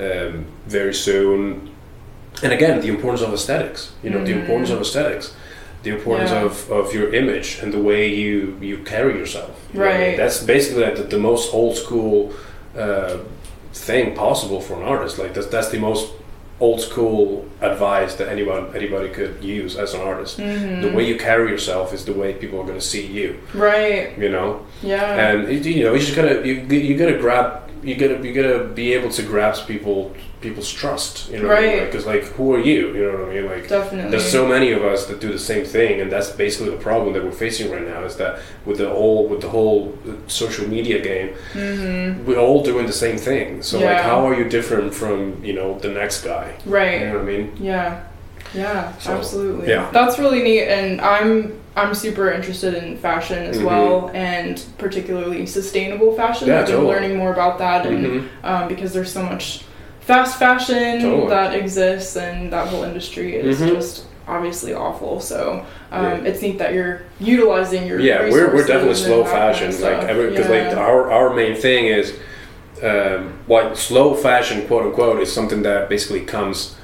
um, 0.00 0.44
very 0.66 0.94
soon. 0.94 1.71
And 2.42 2.52
again, 2.52 2.80
the 2.80 2.88
importance 2.88 3.22
of 3.22 3.32
aesthetics. 3.32 3.92
You 4.02 4.10
know, 4.10 4.24
the 4.24 4.32
Mhm. 4.32 4.40
importance 4.42 4.70
of 4.70 4.80
aesthetics. 4.80 5.32
The 5.82 5.90
importance 5.90 6.30
Yeah. 6.30 6.44
of, 6.44 6.70
of 6.70 6.94
your 6.94 7.12
image 7.14 7.58
and 7.62 7.72
the 7.72 7.78
way 7.80 8.08
you, 8.08 8.56
you 8.60 8.78
carry 8.78 9.14
yourself. 9.18 9.50
You 9.72 9.80
know 9.80 9.86
what 9.86 9.94
I 9.94 9.98
mean? 9.98 10.08
Right. 10.08 10.16
That's 10.16 10.38
basically 10.42 10.84
like 10.84 10.96
the, 10.96 11.02
the 11.04 11.18
most 11.18 11.52
old 11.54 11.76
school 11.76 12.32
uh, 12.78 13.16
thing 13.74 14.14
possible 14.14 14.60
for 14.60 14.74
an 14.80 14.82
artist. 14.82 15.18
Like 15.18 15.34
that's 15.34 15.46
that's 15.48 15.68
the 15.70 15.78
most 15.78 16.04
old 16.60 16.80
school 16.80 17.44
advice 17.60 18.14
that 18.16 18.28
anyone 18.28 18.66
anybody 18.74 19.08
could 19.08 19.42
use 19.42 19.76
as 19.76 19.94
an 19.94 20.00
artist. 20.00 20.38
Mhm. 20.38 20.82
The 20.82 20.90
way 20.96 21.04
you 21.04 21.16
carry 21.16 21.50
yourself 21.50 21.92
is 21.92 22.04
the 22.04 22.12
way 22.12 22.32
people 22.34 22.60
are 22.60 22.64
going 22.64 22.78
to 22.78 22.86
see 22.94 23.06
you. 23.06 23.36
Right. 23.54 24.16
You 24.18 24.28
know, 24.28 24.60
Yeah. 24.82 25.28
and 25.28 25.64
you 25.64 25.84
know 25.84 25.92
you 25.94 26.00
just 26.00 26.14
gotta 26.16 26.46
you 26.46 26.54
you 26.90 26.96
gotta 26.96 27.18
grab 27.18 27.46
you 27.82 27.96
gotta 27.96 28.18
you 28.26 28.32
gotta 28.32 28.64
be 28.64 28.92
able 28.94 29.10
to 29.10 29.22
grasp 29.22 29.66
people 29.66 30.12
people's 30.40 30.72
trust. 30.72 31.30
You 31.30 31.38
know, 31.38 31.48
Right. 31.48 31.84
Because 31.86 32.04
like, 32.04 32.24
who 32.36 32.52
are 32.54 32.58
you? 32.58 32.88
You 32.96 33.04
know 33.06 33.18
what 33.18 33.28
I 33.30 33.34
mean? 33.34 33.46
Like. 33.46 33.68
Definitely. 33.68 34.10
There's 34.10 34.28
so 34.28 34.44
many 34.44 34.72
of 34.72 34.82
us 34.84 35.06
that 35.06 35.20
do 35.20 35.30
the 35.30 35.38
same 35.38 35.64
thing, 35.64 36.00
and 36.00 36.10
that's 36.10 36.30
basically 36.30 36.70
the 36.70 36.82
problem 36.82 37.12
that 37.14 37.22
we're 37.24 37.30
facing 37.30 37.70
right 37.70 37.86
now. 37.86 38.02
Is 38.02 38.16
that 38.16 38.40
with 38.66 38.78
the 38.78 38.88
whole 38.88 39.28
with 39.28 39.40
the 39.40 39.48
whole 39.48 39.94
uh, 40.08 40.12
social 40.26 40.66
media 40.68 40.98
game, 41.00 41.28
hmm 41.52 42.24
we're 42.26 42.38
all 42.40 42.60
doing 42.62 42.86
the 42.86 42.92
same 42.92 43.18
thing. 43.18 43.62
So 43.62 43.78
like, 43.78 43.98
how 44.00 44.26
are 44.26 44.34
you 44.34 44.44
different 44.48 44.92
from 44.94 45.18
you 45.44 45.52
know 45.52 45.78
the 45.78 45.88
next 45.90 46.22
guy? 46.24 46.51
Right. 46.66 47.00
You 47.00 47.06
know 47.08 47.12
what 47.14 47.22
I 47.22 47.24
mean? 47.24 47.52
Yeah. 47.60 48.00
Yeah, 48.54 48.92
So, 48.98 49.14
absolutely. 49.16 49.68
yeah. 49.68 49.88
That's 49.92 50.18
really 50.18 50.42
neat 50.42 50.64
and 50.68 51.00
I'm 51.00 51.58
I'm 51.74 51.94
super 51.94 52.30
interested 52.30 52.74
in 52.74 52.98
fashion 52.98 53.38
as 53.44 53.56
Mhm. 53.58 53.64
well 53.64 54.10
and 54.12 54.62
particularly 54.76 55.46
sustainable 55.46 56.14
fashion. 56.14 56.48
Yeah, 56.48 56.60
I've 56.60 56.66
been 56.66 56.74
totally. 56.76 56.92
learning 56.94 57.16
more 57.16 57.32
about 57.32 57.58
that 57.60 57.86
and 57.86 58.04
Mhm. 58.06 58.24
um, 58.44 58.68
because 58.68 58.92
there's 58.92 59.10
so 59.10 59.22
much 59.22 59.64
fast 60.00 60.38
fashion 60.38 61.00
Totally. 61.00 61.28
that 61.30 61.54
exists 61.54 62.14
and 62.16 62.52
that 62.52 62.68
whole 62.68 62.82
industry 62.82 63.36
is 63.36 63.58
Mhm. 63.58 63.74
just 63.76 64.04
obviously 64.28 64.74
awful. 64.74 65.18
So 65.20 65.62
um, 65.90 66.04
Yeah. 66.04 66.28
it's 66.30 66.42
neat 66.42 66.58
that 66.58 66.74
you're 66.74 67.02
utilizing 67.20 67.86
your 67.86 68.00
yeah 68.00 68.28
we're, 68.30 68.52
we're 68.54 68.66
definitely 68.66 68.94
slow 68.94 69.22
kind 69.22 69.32
fashion 69.34 69.68
of 69.68 69.80
like 69.80 70.06
because 70.06 70.48
like 70.48 70.76
our 70.76 71.10
our 71.10 71.32
main 71.34 71.54
thing 71.54 71.86
is 71.86 72.12
um 72.82 73.32
like 73.48 73.76
slow 73.76 74.14
fashion 74.14 74.66
quote 74.66 74.84
unquote 74.86 75.20
is 75.22 75.32
something 75.32 75.62
that 75.62 75.88
basically 75.88 76.20
comes 76.20 76.76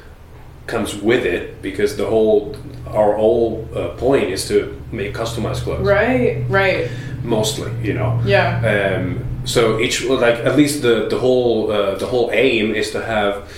comes 0.67 0.95
with 0.95 1.25
it 1.25 1.61
because 1.63 1.97
the 1.97 2.07
whole 2.07 2.55
our 2.87 3.15
whole 3.17 3.69
uh, 3.75 3.89
point 3.97 4.31
is 4.31 4.47
to 4.49 4.81
make 4.93 5.13
customized 5.15 5.63
clothes. 5.63 5.87
Right, 5.87 6.45
right, 6.49 6.89
mostly 7.23 7.71
you 7.83 7.95
know. 7.95 8.21
Yeah, 8.25 8.97
um, 8.97 9.25
so 9.45 9.79
each 9.81 10.05
like 10.05 10.37
at 10.37 10.57
least 10.57 10.83
the 10.83 11.07
the 11.09 11.19
whole 11.19 11.71
uh, 11.71 11.95
the 11.97 12.07
whole 12.07 12.31
aim 12.33 12.75
is 12.75 12.91
to 12.93 13.01
have 13.05 13.51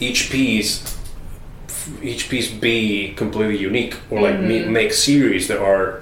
each 0.00 0.30
piece 0.30 0.82
each 2.02 2.28
piece 2.30 2.50
be 2.50 3.12
completely 3.14 3.58
unique 3.58 3.94
or 4.10 4.20
like 4.22 4.36
Mhm. 4.36 4.68
make 4.70 4.92
series 4.92 5.48
that 5.48 5.58
are 5.58 6.00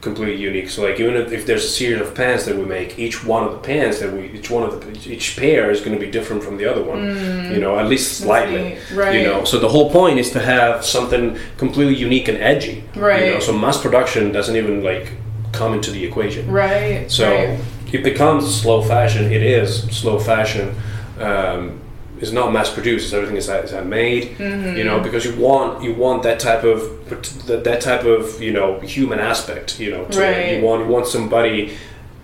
completely 0.00 0.36
unique 0.40 0.70
so 0.70 0.82
like 0.82 1.00
even 1.00 1.14
if, 1.16 1.32
if 1.32 1.44
there's 1.44 1.64
a 1.64 1.68
series 1.68 2.00
of 2.00 2.14
pants 2.14 2.44
that 2.44 2.56
we 2.56 2.64
make 2.64 2.98
each 3.00 3.24
one 3.24 3.42
of 3.42 3.50
the 3.50 3.58
pants 3.58 3.98
that 3.98 4.12
we 4.12 4.30
each 4.30 4.48
one 4.48 4.62
of 4.62 4.80
the 4.80 5.12
each 5.12 5.36
pair 5.36 5.72
is 5.72 5.80
going 5.80 5.92
to 5.92 5.98
be 5.98 6.08
different 6.08 6.40
from 6.42 6.56
the 6.56 6.64
other 6.64 6.82
one 6.84 7.00
you 7.52 7.58
know 7.58 7.76
at 7.78 7.86
least 7.88 8.18
slightly 8.18 8.78
right, 8.94 9.14
you 9.14 9.24
know 9.24 9.42
so 9.44 9.58
the 9.58 9.68
whole 9.68 9.90
point 9.90 10.16
is 10.18 10.30
to 10.30 10.38
have 10.38 10.84
something 10.84 11.36
completely 11.56 11.96
unique 11.96 12.28
and 12.28 12.38
edgy 12.38 12.84
Right. 12.94 13.26
you 13.26 13.34
know 13.34 13.40
so 13.40 13.52
mass 13.52 13.80
production 13.82 14.30
doesn't 14.30 14.54
even 14.54 14.84
like 14.84 15.12
come 15.52 15.74
into 15.74 15.90
the 15.90 16.04
equation 16.04 16.48
right, 16.48 17.10
so 17.10 17.28
right. 17.28 17.58
it 17.92 18.04
becomes 18.04 18.60
slow 18.60 18.82
fashion. 18.82 19.32
It 19.32 19.42
is 19.42 19.84
slow 19.96 20.18
fashion. 20.18 20.74
Um, 21.18 21.80
it's 22.20 22.32
not 22.32 22.52
mass 22.52 22.72
produced. 22.72 23.12
Everything 23.14 23.36
is, 23.36 23.48
is 23.48 23.70
handmade. 23.70 24.36
Mm-hmm. 24.36 24.76
You 24.76 24.84
know, 24.84 25.00
because 25.00 25.24
you 25.24 25.34
want 25.36 25.82
you 25.82 25.94
want 25.94 26.22
that 26.24 26.38
type 26.38 26.64
of 26.64 26.97
that, 27.08 27.64
that 27.64 27.80
type 27.80 28.04
of 28.04 28.40
you 28.42 28.52
know 28.52 28.80
human 28.80 29.18
aspect. 29.18 29.78
You 29.80 29.90
know, 29.92 30.04
to. 30.06 30.20
Right. 30.20 30.56
you 30.58 30.64
want 30.64 30.84
you 30.86 30.92
want 30.92 31.06
somebody. 31.06 31.76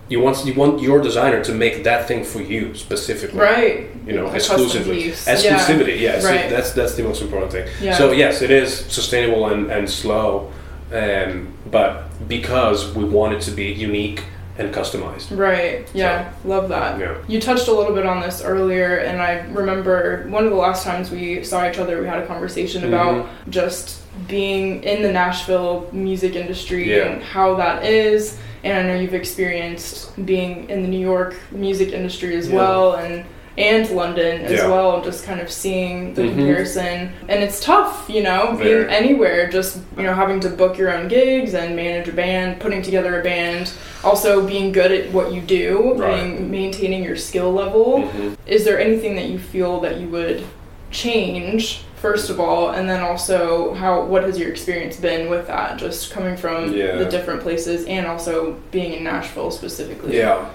You 0.08 0.20
want 0.20 0.44
you 0.44 0.52
want 0.54 0.82
your 0.82 1.00
designer 1.00 1.42
to 1.44 1.52
make 1.54 1.82
that 1.84 2.06
thing 2.06 2.24
for 2.24 2.42
you 2.42 2.74
specifically. 2.74 3.40
Right. 3.40 3.88
You 4.06 4.12
know, 4.12 4.26
exclusively. 4.28 5.04
Exclusivity. 5.04 5.98
Yes, 5.98 6.22
Right. 6.24 6.50
that's 6.50 6.72
that's 6.72 6.94
the 6.94 7.02
most 7.02 7.22
important 7.22 7.52
thing. 7.52 7.66
Yeah. 7.80 7.96
So 7.96 8.12
yes, 8.12 8.42
it 8.42 8.50
is 8.50 8.70
sustainable 8.74 9.46
and, 9.48 9.70
and 9.70 9.88
slow, 9.88 10.52
um, 10.92 11.48
but 11.70 12.04
because 12.28 12.94
we 12.94 13.04
want 13.04 13.32
it 13.34 13.40
to 13.42 13.50
be 13.50 13.72
unique 13.72 14.24
and 14.58 14.72
customized. 14.74 15.36
Right. 15.36 15.88
Yeah. 15.94 16.32
Love 16.44 16.68
that. 16.68 17.00
Yeah. 17.00 17.16
You 17.26 17.40
touched 17.40 17.66
a 17.68 17.72
little 17.72 17.94
bit 17.94 18.06
on 18.06 18.20
this 18.20 18.42
earlier, 18.42 18.98
and 18.98 19.20
I 19.22 19.40
remember 19.52 20.26
one 20.28 20.44
of 20.44 20.50
the 20.50 20.56
last 20.56 20.84
times 20.84 21.10
we 21.10 21.42
saw 21.42 21.68
each 21.68 21.78
other, 21.78 22.00
we 22.00 22.06
had 22.06 22.20
a 22.22 22.26
conversation 22.26 22.82
Mm-hmm. 22.82 22.92
about 22.94 23.28
just 23.48 24.02
being 24.28 24.82
in 24.84 25.02
the 25.02 25.12
Nashville 25.12 25.88
music 25.92 26.34
industry 26.36 26.90
Yeah. 26.96 27.06
and 27.06 27.22
how 27.22 27.54
that 27.56 27.84
is. 27.84 28.38
And 28.62 28.78
I 28.78 28.82
know 28.94 28.98
you've 29.00 29.14
experienced 29.14 30.24
being 30.24 30.70
in 30.70 30.82
the 30.82 30.88
New 30.88 31.00
York 31.00 31.36
music 31.52 31.92
industry 31.92 32.34
as 32.36 32.48
Yeah. 32.48 32.56
well, 32.56 32.92
and 32.94 33.24
and 33.56 33.88
London 33.90 34.40
as 34.40 34.50
Yeah. 34.50 34.68
well, 34.68 35.00
just 35.00 35.24
kind 35.24 35.40
of 35.40 35.48
seeing 35.48 36.12
the 36.14 36.22
Mhm. 36.22 36.28
comparison. 36.30 37.10
And 37.28 37.40
it's 37.40 37.64
tough, 37.64 38.06
you 38.08 38.20
know, 38.20 38.58
being 38.60 38.86
anywhere, 38.88 39.46
just, 39.48 39.78
you 39.96 40.02
know, 40.02 40.12
having 40.12 40.40
to 40.40 40.48
book 40.48 40.76
your 40.76 40.92
own 40.92 41.06
gigs 41.06 41.54
and 41.54 41.76
manage 41.76 42.08
a 42.08 42.12
band, 42.12 42.58
putting 42.58 42.82
together 42.82 43.20
a 43.20 43.22
band, 43.22 43.70
also 44.02 44.44
being 44.44 44.72
good 44.72 44.90
at 44.90 45.12
what 45.12 45.32
you 45.32 45.40
do, 45.40 45.94
Right. 45.96 46.16
being, 46.24 46.50
maintaining 46.50 47.04
your 47.04 47.14
skill 47.14 47.52
level. 47.52 48.02
Mhm. 48.02 48.34
Is 48.44 48.64
there 48.64 48.80
anything 48.80 49.14
that 49.14 49.26
you 49.26 49.38
feel 49.38 49.78
that 49.82 50.00
you 50.00 50.08
would 50.08 50.42
change? 50.90 51.82
First 52.04 52.28
of 52.28 52.38
all, 52.38 52.68
and 52.68 52.86
then 52.86 53.00
also, 53.00 53.72
how 53.72 54.04
what 54.04 54.24
has 54.24 54.38
your 54.38 54.50
experience 54.50 54.96
been 54.96 55.30
with 55.30 55.46
that? 55.46 55.78
Just 55.78 56.12
coming 56.12 56.36
from 56.36 56.74
Yeah. 56.74 56.96
the 56.96 57.06
different 57.06 57.40
places, 57.40 57.86
and 57.86 58.06
also 58.06 58.56
being 58.70 58.92
in 58.92 59.04
Nashville 59.04 59.50
specifically. 59.50 60.18
Yeah, 60.18 60.50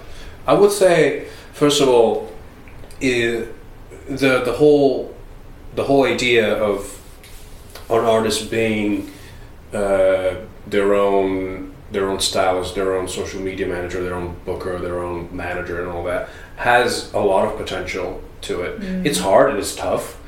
I 0.46 0.54
would 0.54 0.72
say 0.72 1.26
first 1.54 1.82
of 1.82 1.90
all, 1.90 2.32
i 3.02 3.46
the 4.22 4.34
the 4.50 4.56
whole 4.60 5.12
the 5.74 5.86
whole 5.86 6.04
idea 6.06 6.54
of 6.54 6.78
an 7.90 8.06
artist 8.06 8.52
being 8.52 9.10
uh, 9.74 10.36
their 10.68 10.94
own 10.94 11.72
their 11.92 12.08
own 12.12 12.20
stylist, 12.20 12.76
their 12.76 12.96
own 12.96 13.08
social 13.08 13.42
media 13.42 13.66
manager, 13.66 14.04
their 14.04 14.14
own 14.14 14.36
booker, 14.46 14.78
their 14.78 15.00
own 15.02 15.30
manager, 15.32 15.82
and 15.82 15.90
all 15.92 16.04
that 16.04 16.30
has 16.58 17.12
a 17.14 17.20
lot 17.20 17.48
of 17.48 17.58
potential 17.58 18.22
to 18.42 18.62
it. 18.62 18.80
Mm. 18.80 19.04
It's 19.08 19.18
hard 19.20 19.50
and 19.50 19.58
it's 19.58 19.76
tough, 19.76 20.19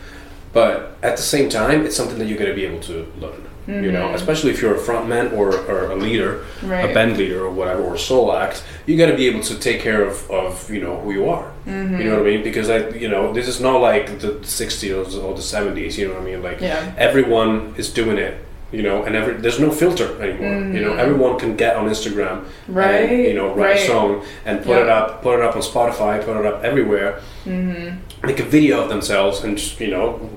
but 0.54 0.98
at 1.02 1.18
the 1.18 1.24
same 1.24 1.50
time, 1.50 1.86
it's 1.86 1.96
something 1.96 2.18
that 2.20 2.26
you're 2.28 2.38
going 2.38 2.50
to 2.50 2.56
be 2.56 2.66
able 2.66 2.82
to 2.82 3.12
learn. 3.20 3.48
You 3.68 3.92
know, 3.92 4.14
especially 4.16 4.52
if 4.52 4.62
you're 4.62 4.76
a 4.76 4.80
frontman 4.80 5.32
or, 5.32 5.56
or 5.56 5.92
a 5.92 5.96
leader, 5.96 6.44
Right. 6.62 6.90
a 6.90 6.94
band 6.94 7.16
leader 7.16 7.46
or 7.46 7.52
whatever, 7.52 7.82
or 7.84 7.94
a 7.96 8.00
solo 8.00 8.36
act, 8.36 8.64
you 8.86 8.98
got 8.98 9.06
to 9.06 9.16
be 9.16 9.28
able 9.28 9.40
to 9.44 9.56
take 9.58 9.80
care 9.80 10.04
of, 10.04 10.30
of 10.30 10.70
you 10.70 10.82
know 10.82 11.00
who 11.00 11.14
you 11.14 11.30
are. 11.30 11.50
Mm-hmm. 11.66 11.98
You 12.00 12.04
know 12.10 12.18
what 12.18 12.28
I 12.28 12.32
mean? 12.32 12.44
Because 12.44 12.70
I, 12.70 12.90
you 12.90 13.08
know, 13.08 13.32
this 13.32 13.48
is 13.48 13.62
not 13.62 13.78
like 13.78 14.20
the 14.20 14.32
'60s 14.44 15.16
or 15.24 15.36
the 15.36 15.42
'70s. 15.42 15.98
You 15.98 16.08
know 16.10 16.16
what 16.16 16.24
I 16.24 16.26
mean? 16.26 16.44
Like 16.44 16.60
Yeah. 16.60 16.92
everyone 16.98 17.74
is 17.78 17.90
doing 17.94 18.18
it. 18.18 18.34
You 18.74 18.82
know, 18.84 19.04
and 19.04 19.16
every 19.16 19.34
there's 19.36 19.60
no 19.60 19.70
filter 19.72 20.22
anymore. 20.22 20.56
You 20.76 20.82
know, 20.86 20.94
Mhm. 20.94 21.00
everyone 21.06 21.38
can 21.40 21.56
get 21.56 21.76
on 21.78 21.88
Instagram, 21.88 22.46
Right. 22.68 23.10
And, 23.10 23.24
you 23.28 23.34
know, 23.36 23.48
write 23.54 23.76
right. 23.76 23.76
a 23.84 23.88
song 23.88 24.24
and 24.46 24.64
put 24.64 24.78
it 24.80 24.90
up, 24.90 25.22
put 25.22 25.40
it 25.40 25.46
up 25.46 25.56
on 25.56 25.62
Spotify, 25.62 26.14
put 26.26 26.36
it 26.38 26.46
up 26.46 26.64
everywhere. 26.64 27.20
Mm-hmm. 27.46 27.98
Make 28.28 28.40
a 28.40 28.44
video 28.58 28.82
of 28.84 28.90
themselves 28.90 29.44
and 29.44 29.58
just 29.58 29.80
you 29.80 29.88
know, 29.96 30.30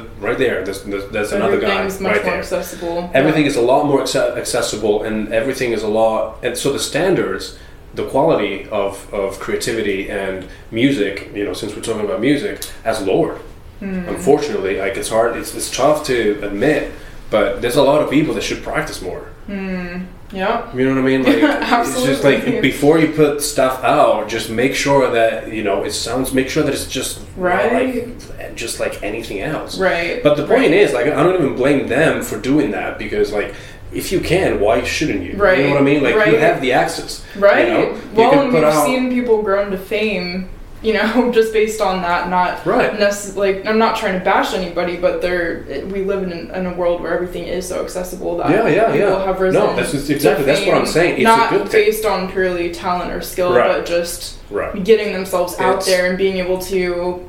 right 0.00 0.38
there. 0.38 0.64
There's, 0.64 0.82
there's, 0.82 1.10
there's 1.10 1.32
another 1.32 1.60
guy 1.60 1.84
much 1.84 1.92
right 1.92 2.00
more 2.00 2.14
there. 2.14 2.38
accessible. 2.38 3.10
Everything 3.14 3.46
is 3.46 3.56
a 3.56 3.62
lot 3.62 3.86
more 3.86 4.02
acce- 4.02 4.36
accessible, 4.36 5.02
and 5.02 5.32
everything 5.32 5.72
is 5.72 5.82
a 5.82 5.88
lot. 5.88 6.42
And 6.44 6.56
so 6.56 6.72
the 6.72 6.78
standards, 6.78 7.58
the 7.94 8.08
quality 8.08 8.68
of, 8.68 9.12
of 9.12 9.38
creativity 9.38 10.10
and 10.10 10.48
music, 10.70 11.30
you 11.34 11.44
know, 11.44 11.52
since 11.52 11.74
we're 11.74 11.82
talking 11.82 12.04
about 12.04 12.20
music, 12.20 12.64
has 12.84 13.02
lowered. 13.02 13.40
Mm. 13.80 14.08
Unfortunately, 14.08 14.78
like 14.78 14.96
it's 14.96 15.08
hard. 15.08 15.36
It's, 15.36 15.54
it's 15.54 15.70
tough 15.74 16.04
to 16.06 16.40
admit, 16.44 16.92
but 17.30 17.60
there's 17.60 17.76
a 17.76 17.82
lot 17.82 18.00
of 18.02 18.10
people 18.10 18.34
that 18.34 18.42
should 18.42 18.62
practice 18.62 19.02
more. 19.02 19.28
Mm. 19.48 20.06
Yeah. 20.32 20.74
You 20.74 20.84
know 20.86 20.94
what 20.94 21.00
I 21.00 21.16
mean? 21.16 21.22
Like 21.24 21.36
it's 21.86 22.02
just 22.04 22.24
like 22.24 22.62
before 22.62 22.98
you 22.98 23.12
put 23.12 23.42
stuff 23.42 23.82
out, 23.84 24.28
just 24.28 24.50
make 24.50 24.74
sure 24.74 25.10
that 25.10 25.52
you 25.52 25.62
know 25.62 25.84
it 25.84 25.92
sounds. 25.92 26.32
Make 26.32 26.48
sure 26.48 26.62
that 26.62 26.72
it's 26.72 26.86
just 26.86 27.20
Right. 27.36 27.72
like 27.72 28.54
just 28.56 28.80
like 28.80 29.02
anything 29.02 29.40
else. 29.40 29.78
Right. 29.78 30.22
But 30.22 30.36
the 30.36 30.46
point 30.46 30.60
right. 30.60 30.72
is, 30.72 30.92
like, 30.92 31.06
I 31.06 31.22
don't 31.22 31.34
even 31.42 31.56
blame 31.56 31.88
them 31.88 32.22
for 32.22 32.38
doing 32.38 32.70
that 32.72 32.98
because, 32.98 33.32
like, 33.32 33.54
if 33.92 34.12
you 34.12 34.20
can, 34.20 34.60
why 34.60 34.82
shouldn't 34.84 35.22
you? 35.22 35.36
Right, 35.36 35.58
You 35.58 35.64
know 35.64 35.70
what 35.74 35.82
I 35.82 35.84
mean? 35.84 36.02
Like, 36.02 36.14
you 36.26 36.36
have 36.38 36.60
the 36.60 36.72
access. 36.72 37.24
Right. 37.36 37.66
You 37.68 37.72
know? 37.74 37.90
You 37.94 38.00
well, 38.14 38.30
put 38.44 38.54
we've 38.54 38.64
out- 38.64 38.84
seen 38.86 39.10
people 39.10 39.42
grow 39.42 39.64
into 39.64 39.78
fame, 39.78 40.48
you 40.82 40.92
know, 40.92 41.30
just 41.34 41.52
based 41.52 41.80
on 41.80 42.02
that. 42.02 42.28
Not 42.28 42.64
Right. 42.66 42.92
necess- 42.92 43.36
like 43.36 43.64
I'm 43.66 43.78
not 43.78 43.96
trying 43.96 44.18
to 44.18 44.24
bash 44.24 44.52
anybody, 44.54 44.96
but 44.96 45.22
there 45.22 45.64
we 45.86 46.02
live 46.04 46.22
in, 46.24 46.50
in 46.50 46.66
a 46.66 46.74
world 46.74 47.00
where 47.00 47.14
everything 47.14 47.44
is 47.46 47.66
so 47.68 47.82
accessible 47.84 48.36
that 48.38 48.50
Yeah, 48.50 48.66
yeah, 48.68 48.92
people 48.92 48.98
yeah. 49.10 49.24
have 49.24 49.40
risen. 49.40 49.60
No, 49.62 49.76
that's 49.76 49.92
just 49.92 50.10
exactly 50.10 50.44
that's 50.44 50.66
what 50.66 50.74
I'm 50.76 50.86
saying. 50.86 51.14
It's 51.14 51.22
not 51.24 51.52
a 51.52 51.58
good 51.58 51.68
thing. 51.68 51.84
based 51.86 52.04
on 52.04 52.30
purely 52.30 52.70
talent 52.72 53.12
or 53.12 53.20
skill, 53.20 53.54
Right. 53.54 53.68
but 53.78 53.86
just 53.86 54.38
Right. 54.50 54.84
getting 54.84 55.12
themselves 55.12 55.54
out 55.58 55.70
It's- 55.78 55.86
there 55.86 56.06
and 56.06 56.18
being 56.18 56.36
able 56.38 56.58
to, 56.58 56.76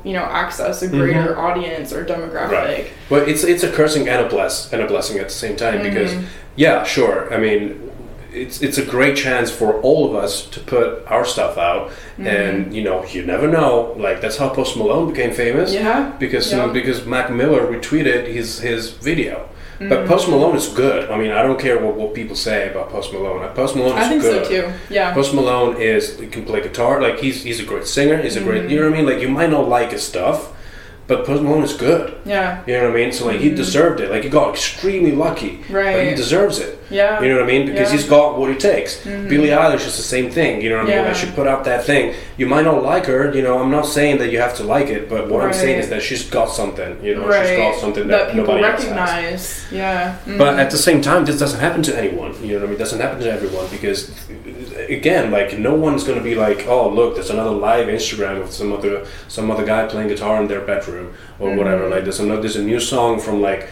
you 0.04 0.12
know, 0.12 0.24
access 0.24 0.82
a 0.82 0.88
greater 0.88 1.38
audience 1.38 1.92
or 1.92 2.04
demographic. 2.04 2.50
Right. 2.50 2.86
But 3.08 3.28
it's 3.28 3.44
it's 3.44 3.62
a 3.62 3.70
cursing 3.70 4.08
and 4.08 4.26
a 4.26 4.28
bless 4.28 4.72
and 4.72 4.82
a 4.82 4.86
blessing 4.86 5.18
at 5.18 5.28
the 5.28 5.34
same 5.34 5.56
time 5.56 5.82
because, 5.82 6.12
Mhm. 6.12 6.24
yeah, 6.56 6.82
sure. 6.82 7.32
I 7.32 7.38
mean, 7.38 7.90
it's 8.34 8.60
it's 8.62 8.78
a 8.78 8.84
great 8.84 9.16
chance 9.16 9.50
for 9.50 9.80
all 9.82 10.04
of 10.08 10.24
us 10.24 10.46
to 10.50 10.60
put 10.60 10.86
our 11.06 11.24
stuff 11.24 11.56
out, 11.58 11.90
Mm-hmm. 11.90 12.26
and 12.26 12.74
you 12.76 12.82
know, 12.84 13.04
you 13.14 13.24
never 13.26 13.48
know. 13.48 13.94
Like 13.98 14.20
that's 14.20 14.36
how 14.36 14.48
Post 14.48 14.76
Malone 14.76 15.06
became 15.12 15.32
famous. 15.32 15.72
Yeah. 15.74 16.12
because 16.18 16.50
Yeah. 16.52 16.66
because 16.72 17.04
Mac 17.06 17.30
Miller 17.30 17.62
retweeted 17.66 18.26
his 18.26 18.60
his 18.60 18.90
video. 18.90 19.34
Mm-hmm. 19.80 19.88
But 19.88 20.06
Post 20.06 20.28
Malone 20.28 20.54
is 20.56 20.68
good. 20.68 21.10
I 21.10 21.16
mean, 21.18 21.32
I 21.32 21.42
don't 21.42 21.58
care 21.58 21.76
what, 21.84 21.94
what 21.96 22.14
people 22.14 22.36
say 22.36 22.70
about 22.70 22.90
Post 22.90 23.12
Malone. 23.12 23.40
Post 23.54 23.74
Malone 23.74 23.98
is 23.98 24.04
I 24.04 24.08
think 24.08 24.22
good. 24.22 24.44
so 24.46 24.50
too. 24.50 24.72
Yeah. 24.94 25.12
Post 25.12 25.34
Malone 25.34 25.76
is 25.80 26.02
he 26.20 26.28
can 26.28 26.44
play 26.44 26.60
guitar. 26.62 27.00
Like 27.02 27.18
he's 27.18 27.42
he's 27.42 27.58
a 27.60 27.64
great 27.64 27.86
singer. 27.86 28.16
He's 28.22 28.36
a 28.36 28.40
great. 28.40 28.60
Mm-hmm. 28.62 28.70
You 28.70 28.76
know 28.80 28.90
what 28.90 28.94
I 28.94 29.02
mean? 29.02 29.06
Like 29.12 29.20
you 29.24 29.28
might 29.28 29.50
not 29.50 29.68
like 29.68 29.90
his 29.90 30.04
stuff, 30.06 30.38
but 31.08 31.26
Post 31.26 31.42
Malone 31.42 31.64
is 31.64 31.72
good. 31.88 32.14
Yeah. 32.24 32.62
You 32.66 32.74
know 32.74 32.84
what 32.84 32.92
I 32.96 33.00
mean? 33.00 33.12
So 33.12 33.26
like 33.26 33.40
he 33.40 33.50
deserved 33.50 33.98
it. 34.00 34.10
Like 34.12 34.22
he 34.22 34.30
got 34.30 34.50
extremely 34.54 35.10
lucky. 35.26 35.52
But 35.56 35.66
he 35.66 36.14
Mm-hmm. 36.14 36.16
Deserves 36.16 36.58
it. 36.60 36.78
Yeah. 36.90 37.20
You 37.22 37.28
know 37.30 37.36
what 37.36 37.44
I 37.44 37.46
mean? 37.46 37.66
Because 37.66 37.90
Yeah. 37.90 37.96
he's 37.98 38.08
got 38.08 38.38
what 38.38 38.50
it 38.50 38.60
takes. 38.60 39.00
Mhm. 39.04 39.28
Billie 39.28 39.48
Eilish 39.48 39.86
is 39.86 39.96
the 39.96 40.02
same 40.02 40.30
thing. 40.30 40.60
You 40.60 40.70
know 40.70 40.76
what 40.78 40.86
I 40.90 40.96
mean? 40.96 41.04
Like 41.06 41.14
she 41.16 41.26
put 41.26 41.46
out 41.46 41.64
that 41.64 41.84
thing. 41.84 42.14
You 42.36 42.46
might 42.46 42.64
not 42.64 42.82
like 42.82 43.06
her. 43.06 43.32
You 43.34 43.42
know, 43.42 43.58
I'm 43.58 43.70
not 43.70 43.86
saying 43.86 44.18
that 44.18 44.30
you 44.32 44.38
have 44.40 44.54
to 44.56 44.64
like 44.64 44.88
it, 44.88 45.08
but 45.08 45.28
what 45.30 45.42
I'm 45.44 45.52
saying 45.52 45.78
is 45.80 45.88
that 45.88 46.02
she's 46.02 46.24
got 46.24 46.50
something. 46.50 46.96
You 47.02 47.14
know, 47.16 47.26
right. 47.26 47.46
she's 47.46 47.56
got 47.58 47.74
something 47.80 48.06
that, 48.08 48.30
people 48.32 48.44
nobody 48.54 48.62
recognize. 48.62 49.64
Yeah. 49.70 50.14
But 50.26 50.54
Mhm. 50.54 50.58
at 50.58 50.70
the 50.70 50.78
same 50.78 51.00
time, 51.00 51.24
this 51.24 51.38
doesn't 51.38 51.60
happen 51.60 51.82
to 51.82 51.96
anyone. 51.98 52.34
You 52.42 52.48
know 52.48 52.54
what 52.54 52.62
I 52.62 52.66
mean? 52.66 52.74
It 52.74 52.78
doesn't 52.78 53.00
happen 53.00 53.20
to 53.20 53.30
everyone 53.32 53.66
because 53.70 54.10
again, 54.88 55.30
like 55.30 55.58
no 55.58 55.74
one's 55.74 56.04
gonna 56.04 56.20
be 56.20 56.34
like, 56.34 56.66
oh 56.68 56.88
look, 56.88 57.14
there's 57.14 57.30
another 57.30 57.50
live 57.50 57.86
Instagram 57.88 58.42
of 58.42 58.52
some 58.52 58.72
other 58.72 59.02
some 59.28 59.50
other 59.50 59.64
guy 59.64 59.86
playing 59.86 60.08
guitar 60.08 60.40
in 60.40 60.48
their 60.48 60.60
bedroom 60.60 61.08
or 61.38 61.48
Mm-hmm. 61.48 61.58
whatever. 61.58 61.88
Like 61.88 62.02
there's 62.04 62.20
another 62.20 62.42
there's 62.42 62.56
a 62.56 62.62
new 62.62 62.80
song 62.80 63.18
from 63.20 63.40
like 63.40 63.68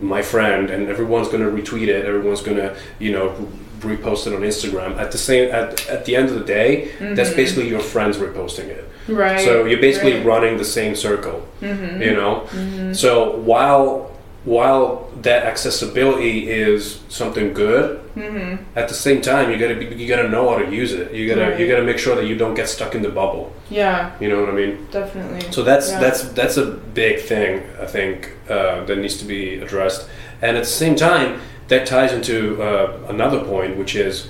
my 0.00 0.22
friend, 0.22 0.70
and 0.70 0.88
everyone's 0.88 1.28
gonna 1.28 1.50
retweet 1.50 1.88
it. 1.88 2.04
Everyone's 2.04 2.40
gonna 2.42 2.74
you 2.98 3.12
know 3.12 3.34
repost 3.80 4.26
it 4.26 4.34
on 4.34 4.40
Instagram. 4.42 4.96
At 4.98 5.12
the 5.12 5.18
same 5.18 5.50
at 5.52 5.88
at 5.88 6.04
the 6.04 6.16
end 6.16 6.28
of 6.28 6.34
the 6.34 6.44
day, 6.44 6.90
that's 7.14 7.32
basically 7.34 7.68
your 7.68 7.80
friends 7.80 8.16
reposting 8.16 8.66
it. 8.68 8.84
Mm-hmm. 8.84 9.14
Right. 9.16 9.40
So 9.40 9.64
you're 9.64 9.80
basically 9.80 10.14
right. 10.14 10.26
running 10.26 10.58
the 10.58 10.64
same 10.64 10.94
circle, 10.94 11.46
Mm-hmm. 11.62 12.02
you 12.02 12.14
know. 12.14 12.92
So 12.92 13.36
while 13.36 14.07
while 14.44 15.10
that 15.22 15.44
accessibility 15.44 16.48
is 16.50 17.00
something 17.08 17.52
good, 17.52 18.00
Mm-hmm. 18.18 18.64
at 18.76 18.88
the 18.88 18.94
same 18.94 19.20
time 19.20 19.48
you 19.48 19.56
gotta 19.58 19.76
be, 19.76 19.94
you 19.94 20.08
gotta 20.08 20.28
know 20.28 20.50
how 20.50 20.58
to 20.58 20.74
use 20.74 20.92
it. 20.92 21.12
You 21.12 21.28
gotta 21.32 21.56
you 21.56 21.68
gotta 21.68 21.84
make 21.84 21.98
sure 21.98 22.16
that 22.16 22.26
you 22.26 22.34
don't 22.36 22.54
get 22.54 22.68
stuck 22.68 22.96
in 22.96 23.02
the 23.02 23.10
bubble. 23.10 23.52
Yeah, 23.70 24.10
You 24.18 24.28
know 24.28 24.40
what 24.40 24.48
I 24.48 24.52
mean? 24.52 24.88
definitely. 24.90 25.52
So 25.52 25.62
that's 25.62 25.90
Yeah. 25.90 26.00
that's 26.00 26.22
that's 26.30 26.56
a 26.56 26.66
big 26.66 27.20
thing 27.20 27.62
I 27.80 27.86
think 27.86 28.32
uh, 28.50 28.84
that 28.86 28.98
needs 28.98 29.18
to 29.18 29.24
be 29.24 29.60
addressed. 29.60 30.08
And 30.42 30.56
at 30.56 30.64
the 30.64 30.68
same 30.84 30.96
time, 30.96 31.40
that 31.68 31.86
ties 31.86 32.12
into 32.12 32.60
uh, 32.60 32.98
another 33.08 33.40
point, 33.44 33.76
which 33.76 33.94
is 33.94 34.28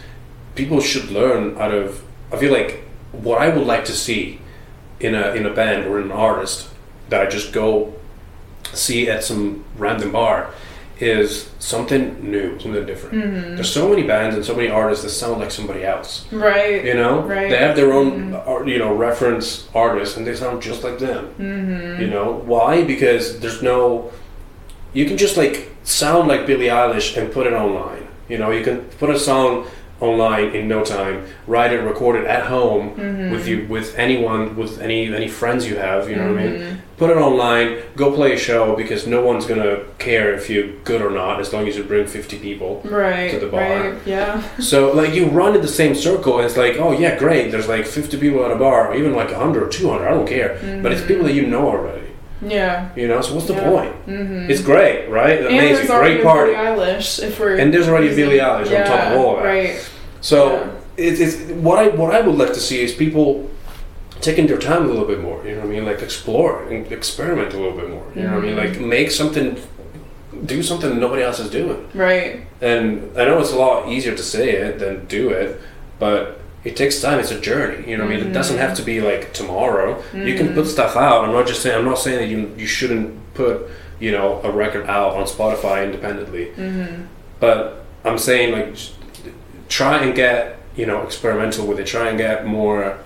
people 0.55 0.81
should 0.83 1.11
learn 1.11 1.57
out 1.57 1.73
of. 1.73 2.03
I 2.31 2.37
feel 2.37 2.53
like 2.53 2.85
what 3.13 3.41
I 3.41 3.49
would 3.49 3.67
like 3.67 3.85
to 3.87 3.93
see 3.93 4.39
in 5.01 5.15
a 5.15 5.31
in 5.35 5.47
a 5.47 5.51
band 5.55 5.87
or 5.87 5.97
in 5.99 6.05
an 6.11 6.13
artist 6.13 6.69
that 7.09 7.23
I 7.23 7.27
just 7.31 7.55
go 7.55 7.95
see 8.79 9.09
at 9.11 9.25
some 9.25 9.65
random 9.77 10.13
bar 10.13 10.51
is 11.01 11.49
something 11.61 12.29
new, 12.29 12.59
something 12.59 12.85
different. 12.85 13.15
Mm-hmm. 13.15 13.55
There's 13.55 13.71
so 13.71 13.89
many 13.89 14.03
bands 14.03 14.35
and 14.35 14.45
so 14.45 14.55
many 14.57 14.69
artists 14.69 15.05
that 15.05 15.11
sound 15.11 15.41
like 15.41 15.53
somebody 15.53 15.85
else. 15.85 16.27
Right. 16.33 16.85
You 16.85 16.95
know, 16.95 17.21
Right. 17.23 17.49
they 17.51 17.57
have 17.59 17.77
their 17.77 17.93
own, 17.93 18.35
uh, 18.35 18.63
you 18.67 18.79
know, 18.79 18.93
reference 18.95 19.69
artists, 19.75 20.17
and 20.17 20.27
they 20.27 20.35
sound 20.35 20.61
just 20.61 20.83
like 20.83 20.99
them. 20.99 21.27
Mm-hmm. 21.39 22.01
You 22.03 22.09
know 22.09 22.43
why? 22.45 22.83
Because 22.85 23.39
there's 23.41 23.63
no. 23.63 24.11
You 24.93 25.05
can 25.07 25.17
just 25.17 25.37
like 25.37 25.71
sound 25.85 26.27
like 26.29 26.47
Billie 26.47 26.67
Eilish 26.67 27.17
and 27.17 27.31
put 27.33 27.47
it 27.47 27.53
online. 27.53 28.09
You 28.29 28.39
know, 28.39 28.51
you 28.51 28.65
can 28.65 28.81
put 28.99 29.09
a 29.11 29.19
song 29.19 29.67
online 30.01 30.55
in 30.55 30.67
no 30.69 30.85
time, 30.85 31.27
write 31.47 31.73
it, 31.73 31.79
record 31.81 32.17
it 32.21 32.27
at 32.27 32.47
home 32.47 32.91
Mm-hmm. 32.97 33.31
with 33.33 33.47
you, 33.47 33.67
with 33.69 33.97
anyone, 33.99 34.57
with 34.57 34.81
any 34.81 35.15
any 35.15 35.29
friends 35.29 35.69
you 35.69 35.77
have. 35.77 36.11
You 36.11 36.17
know 36.17 36.33
what 36.33 36.43
I 36.43 36.47
mean? 36.47 36.83
Put 36.99 37.11
it 37.11 37.17
online, 37.17 37.79
go 37.95 38.13
play 38.13 38.33
a 38.33 38.37
show 38.39 38.75
because 38.75 39.07
no 39.07 39.25
one's 39.25 39.47
gonna 39.47 39.85
care 39.99 40.35
if 40.35 40.51
you're 40.51 40.67
good 40.83 41.01
or 41.01 41.11
not 41.11 41.39
as 41.41 41.53
long 41.53 41.69
as 41.69 41.77
you 41.77 41.85
bring 41.85 42.07
50 42.09 42.39
people. 42.41 42.83
Right. 42.85 43.31
to 43.31 43.39
the 43.39 43.47
bar. 43.47 43.61
Right. 43.93 43.95
Yeah. 44.07 44.43
So 44.59 44.93
like 44.93 45.15
you 45.15 45.27
run 45.29 45.55
in 45.55 45.63
the 45.63 45.69
same 45.69 45.95
circle 45.95 46.37
and 46.39 46.45
it's 46.45 46.57
like, 46.57 46.77
oh 46.79 46.91
yeah, 46.91 47.17
great. 47.17 47.53
There's 47.53 47.69
like 47.69 47.87
50 47.87 48.19
people 48.19 48.45
at 48.45 48.51
a 48.51 48.57
bar, 48.57 48.89
or 48.89 48.95
even 48.97 49.15
like 49.15 49.31
100 49.31 49.63
or 49.63 49.69
200. 49.69 50.07
I 50.07 50.11
don't 50.11 50.27
care. 50.29 50.59
But 50.83 50.91
it's 50.93 51.07
people 51.07 51.25
that 51.25 51.35
you 51.35 51.47
know 51.47 51.69
already. 51.69 52.07
Yeah. 52.43 52.91
You 52.97 53.07
know, 53.09 53.21
so 53.21 53.35
what's 53.35 53.47
the 53.47 53.55
Yeah. 53.55 53.69
point? 53.71 54.07
Mm-hmm. 54.07 54.51
It's 54.51 54.61
great, 54.63 55.09
right? 55.09 55.39
and 55.39 55.47
Amazing, 55.49 55.87
there's 55.87 56.01
great 56.01 56.23
party. 56.23 56.53
Billie 56.53 56.67
Eilish. 56.67 57.23
If 57.23 57.39
we're 57.41 57.57
And 57.59 57.73
there's 57.73 57.89
already 57.89 58.15
Billie 58.15 58.39
Eilish 58.39 58.71
on 58.77 58.87
top 58.87 59.13
of 59.13 59.19
all 59.19 59.37
of 59.37 59.43
that. 59.43 59.49
Right. 59.49 59.91
So 60.21 60.39
Yeah. 60.53 60.69
it's, 60.97 61.21
it's 61.21 61.37
what 61.53 61.79
I 61.79 61.89
what 62.01 62.15
I 62.15 62.21
would 62.27 62.37
like 62.39 62.53
to 62.55 62.61
see 62.61 62.81
is 62.83 62.93
people 62.93 63.49
taking 64.21 64.47
their 64.47 64.59
time 64.59 64.85
a 64.85 64.87
little 64.87 65.05
bit 65.07 65.21
more. 65.21 65.45
You 65.47 65.53
know 65.55 65.61
what 65.61 65.69
I 65.69 65.73
mean? 65.73 65.85
Like 65.85 66.03
explore 66.03 66.65
and 66.69 66.91
experiment 66.93 67.55
a 67.55 67.57
little 67.57 67.77
bit 67.77 67.91
more. 67.91 68.05
You 68.15 68.23
know 68.23 68.35
what 68.35 68.45
I 68.45 68.47
mean? 68.47 68.57
Mhm. 68.57 68.71
Like 68.71 68.81
make 68.81 69.11
something, 69.11 69.57
do 70.45 70.63
something 70.63 70.99
nobody 70.99 71.23
else 71.23 71.39
is 71.39 71.51
doing. 71.51 71.89
Right. 71.95 72.41
And 72.61 73.11
I 73.19 73.25
know 73.25 73.39
it's 73.41 73.53
a 73.53 73.57
lot 73.57 73.89
easier 73.89 74.15
to 74.15 74.23
say 74.23 74.51
it 74.51 74.79
than 74.79 75.07
do 75.07 75.31
it, 75.31 75.61
but 75.99 76.41
it 76.65 76.77
takes 76.77 77.01
time. 77.01 77.19
It's 77.21 77.31
a 77.31 77.41
journey. 77.41 77.89
You 77.89 77.97
know 77.97 78.05
what 78.05 78.13
I 78.13 78.17
mean? 78.17 78.27
It 78.27 78.33
doesn't 78.33 78.59
have 78.59 78.75
to 78.77 78.83
be 78.83 79.01
like 79.01 79.33
tomorrow. 79.33 80.03
You 80.13 80.35
can 80.35 80.55
put 80.55 80.67
stuff 80.67 80.97
out. 80.97 81.25
I'm 81.25 81.33
not 81.33 81.47
just 81.47 81.63
saying. 81.63 81.79
I'm 81.79 81.85
not 81.85 81.99
saying 81.99 82.19
that 82.19 82.27
you 82.29 82.53
you 82.59 82.67
shouldn't 82.67 83.15
put 83.35 83.69
you 84.01 84.11
know 84.11 84.41
a 84.43 84.51
record 84.51 84.87
out 84.87 85.15
on 85.15 85.25
Spotify 85.25 85.85
independently. 85.85 86.47
Mm-hmm. 86.57 87.05
But 87.41 87.85
I'm 88.05 88.19
saying 88.19 88.53
like 88.53 88.77
try 89.69 89.99
and 90.03 90.15
get 90.15 90.59
you 90.77 90.87
know 90.87 91.03
experimental 91.03 91.67
with 91.67 91.79
it. 91.79 91.87
Try 91.87 92.09
and 92.09 92.19
get 92.19 92.45
more. 92.47 92.99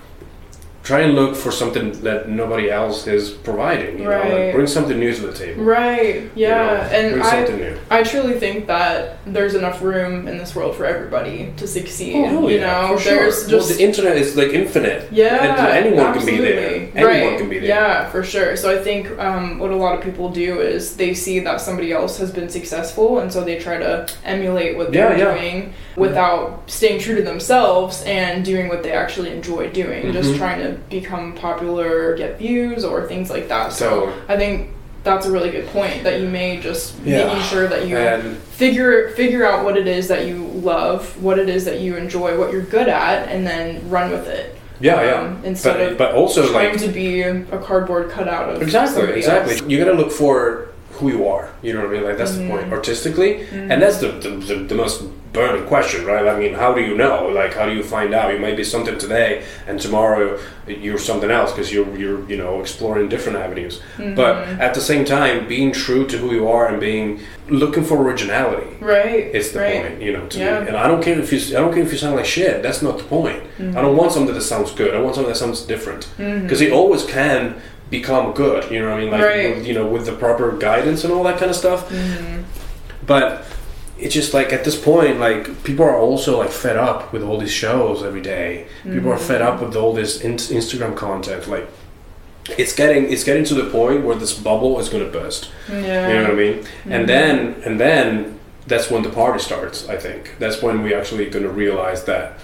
Try 0.83 0.99
and 0.99 1.15
look 1.15 1.33
for 1.37 1.49
something 1.49 1.93
that 2.03 2.27
nobody 2.27 2.69
else 2.69 3.07
is 3.07 3.29
providing. 3.29 3.99
You 3.99 4.03
know, 4.03 4.09
Right. 4.09 4.33
like 4.47 4.53
bring 4.53 4.67
something 4.67 4.99
new 4.99 5.13
to 5.13 5.21
the 5.27 5.31
table. 5.33 5.63
Right. 5.63 6.15
you 6.23 6.29
Yeah. 6.35 6.49
know? 6.57 6.73
And 6.97 7.11
bring 7.13 7.25
I 7.25 7.29
something 7.31 7.57
new. 7.57 7.75
I 7.89 8.03
truly 8.03 8.33
think 8.33 8.67
that 8.67 9.17
there's 9.25 9.55
enough 9.55 9.81
room 9.81 10.27
in 10.27 10.37
this 10.37 10.53
world 10.53 10.75
for 10.75 10.85
everybody 10.85 11.53
to 11.55 11.67
succeed. 11.67 12.25
Oh, 12.29 12.49
you 12.49 12.57
yeah, 12.59 12.67
know, 12.89 12.97
for 12.97 13.01
sure. 13.01 13.15
there's 13.15 13.47
well, 13.49 13.61
the 13.63 13.81
internet 13.81 14.17
is 14.17 14.35
like 14.35 14.49
infinite. 14.49 15.07
Yeah, 15.11 15.55
And 15.57 15.85
anyone 15.85 16.05
absolutely. 16.07 16.35
can 16.35 16.43
be 16.43 16.51
there. 16.51 16.89
Anyone 17.09 17.27
right. 17.29 17.37
can 17.39 17.49
be 17.49 17.59
there. 17.59 17.69
Yeah, 17.69 18.09
for 18.09 18.21
sure. 18.23 18.57
So 18.57 18.69
I 18.69 18.77
think 18.83 19.09
um, 19.19 19.59
what 19.59 19.71
a 19.71 19.75
lot 19.77 19.97
of 19.97 20.03
people 20.03 20.29
do 20.29 20.59
is 20.59 20.97
they 20.97 21.13
see 21.13 21.39
that 21.39 21.61
somebody 21.61 21.93
else 21.93 22.17
has 22.17 22.29
been 22.29 22.49
successful, 22.49 23.19
and 23.19 23.31
so 23.31 23.41
they 23.41 23.57
try 23.57 23.77
to 23.77 24.05
emulate 24.25 24.75
what 24.75 24.91
they're 24.91 25.17
Yeah, 25.17 25.29
yeah. 25.29 25.33
doing 25.37 25.73
without 25.95 26.63
staying 26.67 26.99
true 26.99 27.15
to 27.15 27.21
themselves 27.21 28.03
and 28.05 28.43
doing 28.43 28.67
what 28.69 28.83
they 28.83 28.91
actually 28.91 29.31
enjoy 29.31 29.69
doing. 29.69 30.11
Just 30.11 30.31
Mhm. 30.33 30.37
trying 30.37 30.59
to 30.61 30.71
become 30.89 31.33
popular, 31.33 32.15
get 32.15 32.37
views, 32.37 32.83
or 32.83 33.07
things 33.07 33.29
like 33.29 33.47
that. 33.49 33.71
So 33.73 33.83
So 33.83 34.09
I 34.29 34.37
think 34.37 34.69
that's 35.03 35.25
a 35.25 35.31
really 35.31 35.49
good 35.49 35.67
point 35.67 36.03
that 36.03 36.21
you 36.21 36.27
made 36.29 36.61
just 36.61 36.93
Yeah. 37.03 37.25
making 37.27 37.41
sure 37.43 37.67
that 37.67 37.87
you 37.87 37.97
and 37.97 38.37
figure 38.53 39.09
figure 39.09 39.45
out 39.45 39.65
what 39.65 39.77
it 39.77 39.87
is 39.87 40.07
that 40.07 40.25
you 40.25 40.49
love, 40.63 41.21
what 41.21 41.37
it 41.37 41.49
is 41.49 41.65
that 41.65 41.79
you 41.81 41.95
enjoy, 41.97 42.37
what 42.37 42.51
you're 42.53 42.61
good 42.61 42.87
at, 42.87 43.27
and 43.29 43.45
then 43.45 43.81
run 43.89 44.09
with 44.11 44.27
it. 44.27 44.55
yeah, 44.79 45.01
yeah. 45.03 45.21
Um, 45.21 45.37
instead 45.43 45.77
But 45.77 45.91
of 45.91 45.97
but 45.97 46.11
also 46.13 46.47
trying 46.47 46.71
like 46.71 46.81
to 46.81 46.87
be 46.87 47.21
a 47.21 47.57
cardboard 47.61 48.09
cutout 48.09 48.49
of 48.49 48.61
exactly 48.61 49.03
exactly. 49.13 49.53
else. 49.55 49.63
You 49.67 49.77
gotta 49.83 49.95
look 49.97 50.11
for 50.11 50.67
who 50.93 51.09
you 51.09 51.27
are. 51.27 51.49
You 51.61 51.73
know 51.73 51.81
what 51.81 51.89
I 51.89 51.93
mean? 51.93 52.03
Like 52.03 52.17
that's 52.17 52.35
the 52.37 52.47
point 52.47 52.63
Mm-hmm. 52.63 52.73
artistically, 52.73 53.45
and 53.53 53.81
that's 53.81 53.97
the, 53.97 54.07
the 54.07 54.29
the 54.29 54.55
the 54.71 54.75
most 54.75 55.03
burning 55.33 55.65
question, 55.67 56.05
right? 56.05 56.27
I 56.27 56.37
mean, 56.39 56.53
how 56.53 56.73
do 56.73 56.81
you 56.81 56.95
know? 56.95 57.27
Like, 57.27 57.53
how 57.55 57.65
do 57.65 57.73
you 57.73 57.83
find 57.83 58.13
out? 58.13 58.31
You 58.33 58.39
might 58.39 58.55
be 58.55 58.63
something 58.63 58.97
today, 58.97 59.43
and 59.67 59.79
tomorrow 59.79 60.39
you're 60.67 60.99
something 60.99 61.31
else 61.31 61.51
because 61.51 61.73
you're 61.73 61.97
you're 61.97 62.23
you 62.29 62.37
know 62.37 62.61
exploring 62.61 63.09
different 63.09 63.37
avenues. 63.39 63.81
Mm-hmm. 63.97 64.15
But 64.15 64.35
at 64.61 64.73
the 64.73 64.81
same 64.81 65.03
time, 65.05 65.47
being 65.47 65.71
true 65.71 66.05
to 66.07 66.17
who 66.17 66.33
you 66.33 66.47
are 66.47 66.67
and 66.67 66.79
being 66.79 67.19
looking 67.49 67.83
for 67.83 67.97
originality. 68.01 68.77
Right. 68.79 69.25
It's 69.35 69.51
the 69.51 69.59
right. 69.59 69.81
point, 69.81 70.01
you 70.01 70.13
know, 70.13 70.27
to 70.27 70.39
Yeah. 70.39 70.59
me. 70.61 70.67
And 70.69 70.77
I 70.77 70.87
don't 70.87 71.03
care 71.03 71.19
if 71.19 71.33
you 71.33 71.39
I 71.57 71.59
don't 71.59 71.73
care 71.73 71.83
if 71.83 71.91
you 71.91 71.97
sound 71.97 72.15
like 72.15 72.25
shit. 72.25 72.61
That's 72.63 72.81
not 72.81 72.97
the 72.99 73.03
point. 73.03 73.43
Mm-hmm. 73.57 73.77
I 73.77 73.81
don't 73.81 73.97
want 73.97 74.11
something 74.13 74.33
that 74.33 74.41
sounds 74.41 74.71
good. 74.71 74.93
I 74.95 74.99
want 75.01 75.15
something 75.15 75.33
that 75.33 75.37
sounds 75.39 75.61
different. 75.61 76.07
Because 76.17 76.61
it 76.61 76.71
always 76.71 77.03
can 77.05 77.55
become 77.89 78.33
good. 78.33 78.71
You 78.71 78.79
know 78.81 78.89
what 78.91 78.97
I 78.97 79.01
mean? 79.01 79.11
Like 79.11 79.21
Right. 79.21 79.55
with, 79.55 79.67
you 79.67 79.73
know, 79.73 79.85
with 79.87 80.05
the 80.05 80.13
proper 80.13 80.51
guidance 80.57 81.03
and 81.03 81.11
all 81.13 81.23
that 81.23 81.37
kind 81.37 81.49
of 81.51 81.57
stuff. 81.57 81.89
Mm-hmm. 81.89 82.41
But 83.05 83.45
it's 84.03 84.13
just 84.13 84.33
like 84.33 84.51
at 84.51 84.65
this 84.65 84.79
point, 84.79 85.19
like 85.19 85.63
people 85.63 85.85
are 85.85 85.97
also 85.97 86.37
like 86.37 86.51
fed 86.51 86.75
up 86.75 87.13
with 87.13 87.23
all 87.23 87.37
these 87.37 87.51
shows 87.51 88.03
every 88.03 88.21
day. 88.21 88.67
People 88.83 89.11
are 89.13 89.17
fed 89.17 89.41
up 89.41 89.59
mm. 89.59 89.67
with 89.67 89.75
all 89.77 89.93
this 89.93 90.19
in- 90.21 90.35
Instagram 90.35 90.95
content. 90.95 91.47
Like 91.47 91.67
it's 92.57 92.75
getting 92.75 93.09
it's 93.11 93.23
getting 93.23 93.45
to 93.45 93.53
the 93.53 93.69
point 93.69 94.03
where 94.03 94.15
this 94.15 94.37
bubble 94.37 94.77
is 94.79 94.89
going 94.89 95.05
to 95.05 95.09
burst. 95.09 95.49
Yeah. 95.69 96.09
You 96.09 96.13
know 96.15 96.23
what 96.23 96.31
I 96.31 96.35
mean? 96.35 96.65
And 96.85 97.03
mm. 97.05 97.07
then 97.07 97.61
and 97.65 97.79
then 97.79 98.39
that's 98.67 98.91
when 98.91 99.03
the 99.03 99.09
party 99.09 99.39
starts. 99.39 99.87
I 99.87 99.95
think 99.95 100.35
that's 100.37 100.61
when 100.61 100.83
we 100.83 100.93
actually 100.93 101.29
going 101.29 101.45
to 101.45 101.51
realize 101.51 102.03
that 102.03 102.39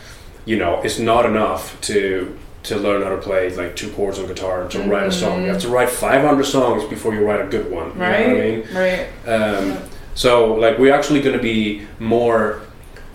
you 0.45 0.58
know 0.58 0.82
it's 0.82 0.98
not 0.98 1.26
enough 1.26 1.80
to 1.82 2.38
to 2.63 2.78
learn 2.78 3.02
how 3.04 3.10
to 3.10 3.17
play 3.17 3.54
like 3.56 3.76
two 3.76 3.91
chords 3.91 4.17
on 4.17 4.28
guitar 4.28 4.67
to 4.69 4.80
write 4.84 5.08
a 5.08 5.12
song. 5.12 5.39
You 5.39 5.43
mm-hmm. 5.43 5.54
have 5.54 5.62
to 5.62 5.69
write 5.69 5.89
500 5.89 6.43
songs 6.45 6.86
before 6.86 7.13
you 7.13 7.26
write 7.26 7.41
a 7.41 7.50
good 7.50 7.69
one. 7.72 7.88
You 7.95 8.02
Right. 8.02 8.28
know 8.28 8.34
what 8.34 8.41
I 8.41 8.50
mean? 8.50 8.60
Right. 8.74 9.08
Um, 9.28 9.89
so 10.15 10.54
like 10.54 10.78
we're 10.78 10.93
actually 10.93 11.22
going 11.22 11.36
to 11.38 11.41
be 11.43 11.88
more. 12.00 12.62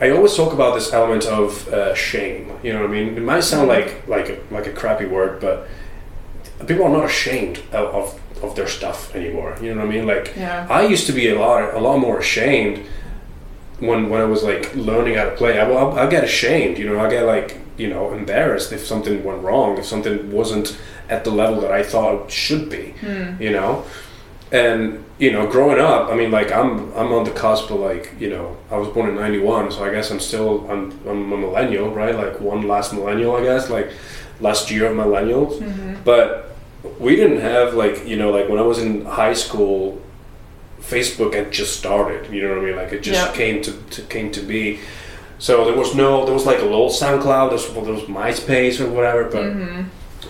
I 0.01 0.11
always 0.11 0.35
talk 0.37 0.53
about 0.53 0.75
this 0.75 0.93
element 0.93 1.25
of 1.27 1.69
uh, 1.69 1.95
shame. 1.95 2.53
You 2.63 2.73
know 2.73 2.81
what 2.81 2.91
I 2.91 2.93
mean? 2.93 3.17
It 3.17 3.23
might 3.23 3.45
sound 3.45 3.69
like 3.69 4.07
like 4.09 4.29
a, 4.29 4.39
like 4.51 4.67
a 4.67 4.73
crappy 4.73 5.07
word, 5.07 5.41
but 5.41 5.69
people 6.67 6.85
are 6.85 6.91
not 6.91 7.05
ashamed 7.05 7.59
of, 7.73 7.95
of 7.95 8.21
of 8.43 8.57
their 8.57 8.67
stuff 8.69 9.15
anymore. 9.15 9.57
You 9.63 9.75
know 9.75 9.81
what 9.83 9.93
I 9.93 9.97
mean? 9.97 10.07
Like 10.07 10.35
Yeah. 10.37 10.67
I 10.69 10.85
used 10.85 11.07
to 11.07 11.13
be 11.13 11.29
a 11.29 11.39
lot 11.39 11.75
a 11.75 11.79
lot 11.81 11.99
more 11.99 12.19
ashamed 12.19 12.85
when 13.81 14.09
when 14.11 14.21
I 14.21 14.25
was 14.25 14.43
like 14.43 14.75
learning 14.75 15.15
how 15.15 15.25
to 15.25 15.37
play. 15.37 15.59
I 15.61 15.67
will 15.69 15.93
I 15.99 16.07
get 16.09 16.25
ashamed. 16.25 16.79
You 16.79 16.87
know, 16.91 16.99
I 17.01 17.09
get 17.09 17.25
like 17.25 17.59
you 17.77 17.89
know 17.89 18.13
embarrassed 18.13 18.73
if 18.73 18.85
something 18.87 19.23
went 19.25 19.43
wrong, 19.43 19.79
if 19.79 19.85
something 19.87 20.31
wasn't 20.33 20.77
at 21.09 21.25
the 21.25 21.31
level 21.31 21.61
that 21.61 21.71
I 21.73 21.83
thought 21.83 22.27
it 22.27 22.31
should 22.33 22.69
be. 22.71 22.95
You 23.41 23.51
know, 23.53 23.85
and 24.63 25.05
you 25.19 25.31
know, 25.33 25.47
growing 25.55 25.81
up, 25.81 26.03
I 26.13 26.15
mean, 26.21 26.31
like 26.39 26.51
I'm 26.53 26.73
I'm 27.01 27.11
on 27.13 27.25
the 27.25 27.31
cusp 27.43 27.71
of 27.71 27.81
like 27.81 28.05
you 28.23 28.31
know, 28.31 28.57
I 28.71 28.77
was 28.77 28.89
born 28.95 29.09
in 29.11 29.17
'91, 29.17 29.73
so 29.73 29.85
I 29.85 29.91
guess 29.95 30.11
I'm 30.13 30.21
still 30.21 30.53
I'm 30.71 30.83
I'm 31.11 31.33
a 31.33 31.37
millennial, 31.37 31.89
right? 31.91 32.15
Like 32.15 32.41
one 32.41 32.63
last 32.75 32.93
millennial, 32.93 33.35
I 33.37 33.43
guess, 33.43 33.69
like 33.71 33.89
last 34.41 34.71
year 34.71 34.87
of 34.87 34.97
millennials. 34.97 35.53
But 36.05 36.57
we 36.99 37.17
didn't 37.17 37.41
have 37.41 37.75
like 37.75 37.97
you 38.11 38.17
know, 38.17 38.31
like 38.31 38.49
when 38.49 38.59
I 38.59 38.67
was 38.73 38.79
in 38.79 39.05
high 39.23 39.35
school, 39.35 40.01
Facebook 40.81 41.35
had 41.35 41.51
just 41.51 41.77
started. 41.79 42.33
You 42.33 42.43
know 42.43 42.51
what 42.51 42.59
I 42.59 42.67
mean? 42.67 42.77
Like 42.77 42.93
it 42.93 43.03
just 43.03 43.21
Yeah. 43.27 43.33
came 43.41 43.63
to, 43.63 43.73
to 43.73 44.03
came 44.03 44.31
to 44.33 44.41
be. 44.41 44.79
So 45.39 45.65
there 45.65 45.77
was 45.77 45.95
no, 45.95 46.25
there 46.25 46.33
was 46.35 46.47
like 46.47 46.61
a 46.61 46.65
little 46.75 46.89
SoundCloud, 46.91 47.47
there 47.51 47.59
was, 47.59 47.67
there 47.87 47.95
was 48.01 48.05
MySpace 48.05 48.81
or 48.81 48.89
whatever, 48.89 49.25
but 49.25 49.43
Mm-hmm. 49.45 49.83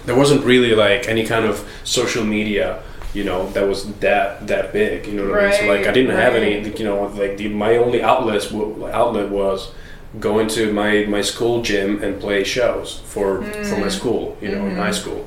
there 0.06 0.16
wasn't 0.16 0.42
really 0.44 0.74
like 0.74 1.08
any 1.08 1.24
kind 1.24 1.44
of 1.44 1.54
social 1.84 2.24
media, 2.24 2.82
you 3.14 3.24
know, 3.24 3.48
that 3.50 3.66
was 3.66 3.84
that 4.00 4.46
that 4.48 4.72
big. 4.72 5.06
You 5.06 5.14
know 5.14 5.30
what 5.30 5.38
I 5.40 5.50
mean? 5.50 5.58
So 5.60 5.66
like 5.66 5.86
I 5.86 5.92
didn't 5.92 6.16
have 6.16 6.34
any, 6.34 6.68
you 6.78 6.84
know, 6.84 7.04
like 7.06 7.36
the, 7.38 7.48
my 7.48 7.76
only 7.76 8.02
outlets 8.02 8.52
outlet 8.52 9.28
was 9.30 9.72
going 10.20 10.48
to 10.48 10.72
my 10.72 11.04
my 11.08 11.22
school 11.22 11.62
gym 11.62 12.02
and 12.02 12.20
play 12.20 12.44
shows 12.44 13.00
for 13.06 13.42
for 13.68 13.76
my 13.78 13.86
Mm. 13.88 13.98
school, 13.98 14.36
you 14.42 14.48
know, 14.50 14.66
in 14.66 14.76
high 14.76 14.92
school, 15.00 15.20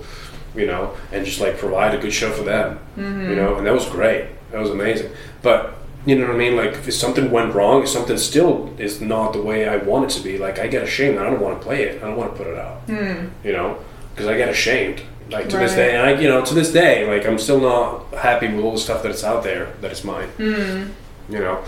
you 0.55 0.65
know, 0.65 0.91
and 1.11 1.25
just 1.25 1.39
like 1.41 1.57
provide 1.57 1.93
a 1.95 1.97
good 1.97 2.13
show 2.13 2.31
for 2.31 2.43
them, 2.43 2.79
Mm-hmm. 2.97 3.29
you 3.29 3.35
know, 3.35 3.55
and 3.57 3.65
that 3.67 3.73
was 3.73 3.85
great. 3.97 4.23
That 4.51 4.59
was 4.61 4.69
amazing. 4.71 5.09
But 5.41 5.59
you 6.05 6.15
know 6.17 6.27
what 6.27 6.35
I 6.35 6.39
mean? 6.45 6.55
Like 6.55 6.73
if 6.87 6.93
something 6.93 7.31
went 7.31 7.53
wrong, 7.53 7.83
if 7.83 7.89
something 7.89 8.17
still 8.17 8.55
is 8.77 9.01
not 9.01 9.33
the 9.33 9.41
way 9.41 9.67
I 9.67 9.75
want 9.77 10.05
it 10.07 10.11
to 10.17 10.21
be, 10.23 10.37
like 10.37 10.57
I 10.63 10.67
get 10.67 10.83
ashamed. 10.83 11.17
I 11.19 11.23
don't 11.29 11.41
want 11.41 11.59
to 11.59 11.63
play 11.67 11.83
it. 11.83 12.01
I 12.01 12.07
don't 12.07 12.17
want 12.21 12.31
to 12.33 12.37
put 12.41 12.47
it 12.53 12.57
out 12.57 12.77
Hmm. 12.91 13.27
you 13.47 13.51
know, 13.57 13.69
because 14.11 14.27
I 14.33 14.35
get 14.37 14.49
ashamed. 14.49 15.01
Like 15.29 15.49
to 15.49 15.57
this 15.57 15.73
day, 15.75 15.95
and 15.95 16.01
I, 16.09 16.19
you 16.21 16.27
know, 16.29 16.43
to 16.45 16.53
this 16.53 16.71
day, 16.71 17.05
like 17.07 17.27
I'm 17.27 17.37
still 17.39 17.59
not 17.59 18.13
happy 18.13 18.47
with 18.53 18.63
all 18.63 18.71
the 18.73 18.77
stuff 18.77 19.03
that's 19.03 19.23
out 19.23 19.43
there 19.43 19.73
that 19.81 19.91
is 19.91 20.03
mine. 20.03 20.29
Hmm. 20.37 20.83
You 21.29 21.39
know, 21.39 21.59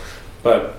but 0.44 0.76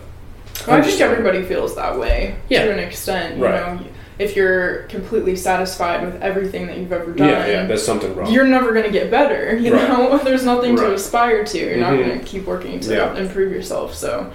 Well, 0.66 0.76
I 0.78 0.80
think 0.80 0.86
just- 0.86 1.00
everybody 1.00 1.42
feels 1.42 1.74
that 1.76 1.98
way 1.98 2.36
Yeah. 2.48 2.64
to 2.64 2.72
an 2.72 2.78
extent. 2.78 3.36
You 3.36 3.44
Right. 3.44 3.54
know, 3.80 3.80
if 4.18 4.36
you're 4.36 4.82
completely 4.88 5.36
satisfied 5.36 6.04
with 6.04 6.22
everything 6.22 6.66
that 6.68 6.76
you've 6.78 6.92
ever 6.92 7.10
done, 7.12 7.28
yeah, 7.28 7.46
yeah, 7.46 7.66
there's 7.66 7.84
something 7.84 8.14
wrong. 8.14 8.30
you're 8.30 8.44
never 8.46 8.72
going 8.72 8.84
to 8.84 8.90
get 8.90 9.10
better. 9.10 9.56
You 9.56 9.74
Right. 9.74 9.88
know, 9.88 10.18
there's 10.24 10.44
nothing 10.44 10.76
to 10.76 10.92
aspire 10.94 11.44
to. 11.44 11.58
You're 11.58 11.76
not 11.78 11.92
Mhm. 11.94 12.06
going 12.06 12.18
to 12.20 12.24
keep 12.24 12.46
working 12.46 12.80
to 12.80 12.94
Yeah. 12.94 13.14
improve 13.16 13.52
yourself. 13.52 13.94
So, 13.94 14.26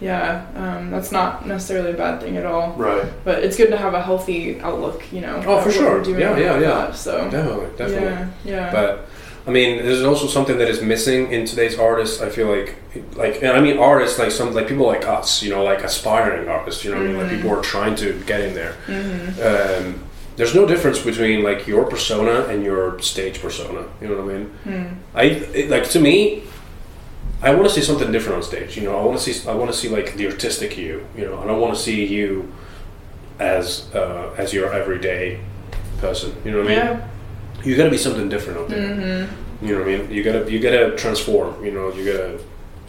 yeah, 0.00 0.46
um, 0.56 0.90
that's 0.90 1.12
not 1.12 1.46
necessarily 1.46 1.92
a 1.92 1.96
bad 1.96 2.20
thing 2.20 2.36
at 2.36 2.46
all. 2.46 2.72
right. 2.74 3.06
But 3.24 3.44
it's 3.44 3.56
good 3.56 3.70
to 3.70 3.76
have 3.76 3.94
a 3.94 4.02
healthy 4.02 4.60
outlook. 4.60 5.02
You 5.12 5.20
know. 5.20 5.42
Oh, 5.46 5.60
for 5.60 5.70
sure. 5.70 6.02
Yeah, 6.04 6.36
yeah, 6.36 6.58
yeah. 6.58 6.58
that, 6.60 6.96
So. 6.96 7.30
Definitely, 7.30 7.76
definitely. 7.76 8.04
Yeah, 8.04 8.28
yeah. 8.44 8.72
But 8.72 9.08
I 9.46 9.50
mean, 9.50 9.84
there's 9.84 10.02
also 10.02 10.26
something 10.26 10.56
that 10.58 10.68
is 10.68 10.80
missing 10.80 11.30
in 11.30 11.44
today's 11.44 11.78
artists. 11.78 12.22
I 12.22 12.30
feel 12.30 12.48
like, 12.48 12.76
like, 13.14 13.42
and 13.42 13.52
I 13.52 13.60
mean 13.60 13.78
artists 13.78 14.18
like 14.18 14.30
some 14.30 14.54
like 14.54 14.68
people 14.68 14.86
like 14.86 15.06
us, 15.06 15.42
you 15.42 15.50
know, 15.50 15.62
like 15.62 15.80
aspiring 15.84 16.48
artists. 16.48 16.84
You 16.84 16.92
know, 16.92 16.98
what 16.98 17.06
I 17.06 17.08
mean, 17.12 17.18
like 17.18 17.30
people 17.30 17.50
are 17.50 17.62
trying 17.62 17.94
to 17.96 18.18
get 18.26 18.40
in 18.40 18.54
there. 18.54 18.72
hmm 18.86 19.40
Um, 19.42 20.04
there's 20.36 20.54
no 20.54 20.66
difference 20.66 20.98
between 20.98 21.44
like 21.44 21.68
your 21.68 21.84
persona 21.84 22.46
and 22.46 22.64
your 22.64 22.98
stage 23.00 23.40
persona. 23.40 23.86
You 24.00 24.08
know 24.08 24.16
what 24.16 24.34
I 24.34 24.38
mean? 24.38 24.46
Hmm. 24.64 24.94
I 25.14 25.24
it, 25.54 25.70
like 25.70 25.88
to 25.90 26.00
me. 26.00 26.42
I 27.44 27.54
want 27.54 27.68
to 27.68 27.74
see 27.74 27.82
something 27.82 28.10
different 28.10 28.36
on 28.38 28.42
stage. 28.42 28.76
You 28.76 28.84
know, 28.84 28.98
I 28.98 29.04
want 29.04 29.18
to 29.20 29.32
see. 29.32 29.48
I 29.48 29.54
want 29.54 29.70
to 29.70 29.76
see 29.76 29.88
like 29.88 30.14
the 30.16 30.26
artistic 30.28 30.76
you. 30.78 31.06
You 31.16 31.26
know, 31.26 31.38
I 31.38 31.46
don't 31.46 31.60
want 31.60 31.74
to 31.76 31.80
see 31.80 32.04
you 32.06 32.52
as 33.38 33.94
uh, 33.94 34.34
as 34.38 34.52
your 34.54 34.72
everyday 34.72 35.40
person. 35.98 36.34
You 36.44 36.52
know 36.52 36.58
what 36.62 36.66
I 36.66 36.70
mean? 36.70 36.78
Yeah. 36.78 37.08
You 37.64 37.76
got 37.76 37.84
to 37.84 37.90
be 37.90 37.98
something 37.98 38.28
different 38.28 38.60
out 38.60 38.68
there. 38.68 39.26
hmm 39.28 39.66
You 39.66 39.72
know 39.74 39.80
what 39.84 39.88
I 39.88 39.96
mean? 39.98 40.10
You 40.10 40.22
gotta 40.22 40.50
you 40.50 40.58
gotta 40.58 40.96
transform. 40.96 41.64
You 41.64 41.72
know, 41.72 41.92
you 41.92 42.04
gotta 42.12 42.38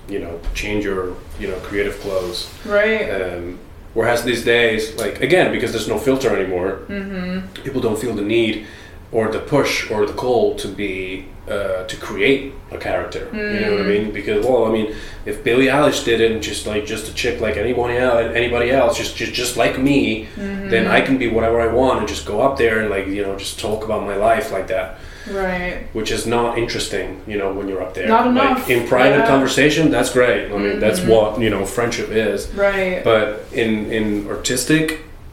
you 0.08 0.20
know 0.20 0.40
change 0.54 0.84
your 0.86 1.16
you 1.40 1.48
know 1.50 1.58
creative 1.68 2.00
clothes. 2.00 2.50
Right. 2.66 3.10
Um, 3.10 3.60
whereas 3.94 4.24
these 4.24 4.44
days, 4.46 4.96
like 4.96 5.22
again, 5.22 5.52
because 5.52 5.72
there's 5.74 5.88
no 5.88 5.98
filter 6.00 6.36
anymore, 6.36 6.72
hmm 6.88 7.40
people 7.64 7.82
don't 7.82 8.00
feel 8.00 8.14
the 8.16 8.22
need 8.38 8.66
or 9.12 9.32
the 9.32 9.40
push 9.40 9.90
or 9.92 10.06
the 10.06 10.14
call 10.14 10.56
to 10.56 10.68
be 10.68 11.26
uh, 11.50 11.84
to 11.86 11.96
create 11.98 12.54
a 12.72 12.78
character. 12.78 13.30
You 13.34 13.60
know 13.62 13.72
what 13.74 13.82
I 13.82 13.84
Mm. 13.84 13.88
mean? 14.04 14.12
Because 14.12 14.46
well, 14.46 14.66
I 14.66 14.72
mean, 14.72 14.96
if 15.26 15.44
Billie 15.44 15.68
Eilish 15.68 16.04
did 16.04 16.20
it, 16.22 16.32
and 16.32 16.42
just 16.42 16.66
like 16.66 16.86
just 16.86 17.08
a 17.08 17.14
chick 17.14 17.40
like 17.40 17.56
anybody 17.58 17.98
else, 17.98 18.32
anybody 18.36 18.72
else, 18.72 18.98
just 18.98 19.16
just 19.16 19.34
just 19.34 19.56
like 19.58 19.78
me, 19.80 20.28
Mm-hmm. 20.38 20.70
then 20.70 20.88
I 20.88 21.02
can 21.02 21.18
be 21.18 21.28
whatever 21.28 21.62
I 21.62 21.68
want 21.68 22.00
and 22.00 22.08
just 22.08 22.26
go 22.26 22.42
up 22.42 22.58
there 22.58 22.80
and 22.82 22.90
like 22.90 23.06
you 23.08 23.22
know 23.26 23.36
just 23.38 23.60
talk 23.60 23.84
about 23.86 24.02
my 24.12 24.16
life 24.16 24.52
like 24.52 24.68
that 24.68 24.98
Right. 25.32 25.78
which 25.94 26.12
is 26.12 26.26
not 26.28 26.58
interesting, 26.58 27.22
you 27.28 27.38
know, 27.40 27.52
when 27.52 27.68
you're 27.70 27.82
up 27.82 27.94
there. 27.96 28.08
Not 28.08 28.26
Like 28.34 28.50
enough, 28.52 28.70
in 28.70 28.88
private 28.88 29.20
yeah. 29.24 29.28
conversation, 29.34 29.90
that's 29.92 30.12
great. 30.12 30.52
I 30.52 30.58
mean, 30.58 30.80
that's 30.80 31.00
Mhm. 31.02 31.08
what 31.14 31.40
you 31.44 31.50
know 31.50 31.64
friendship 31.66 32.10
is. 32.12 32.48
Right. 32.56 33.04
But 33.04 33.28
in 33.54 33.92
in 33.98 34.28
artistic 34.36 34.86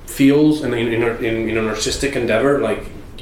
fields 0.07 0.63
and 0.63 0.75
in 0.75 0.87
in, 0.93 1.03
in, 1.25 1.35
in 1.51 1.57
an 1.63 1.69
artistic 1.69 2.17
endeavor, 2.17 2.59
like 2.69 2.81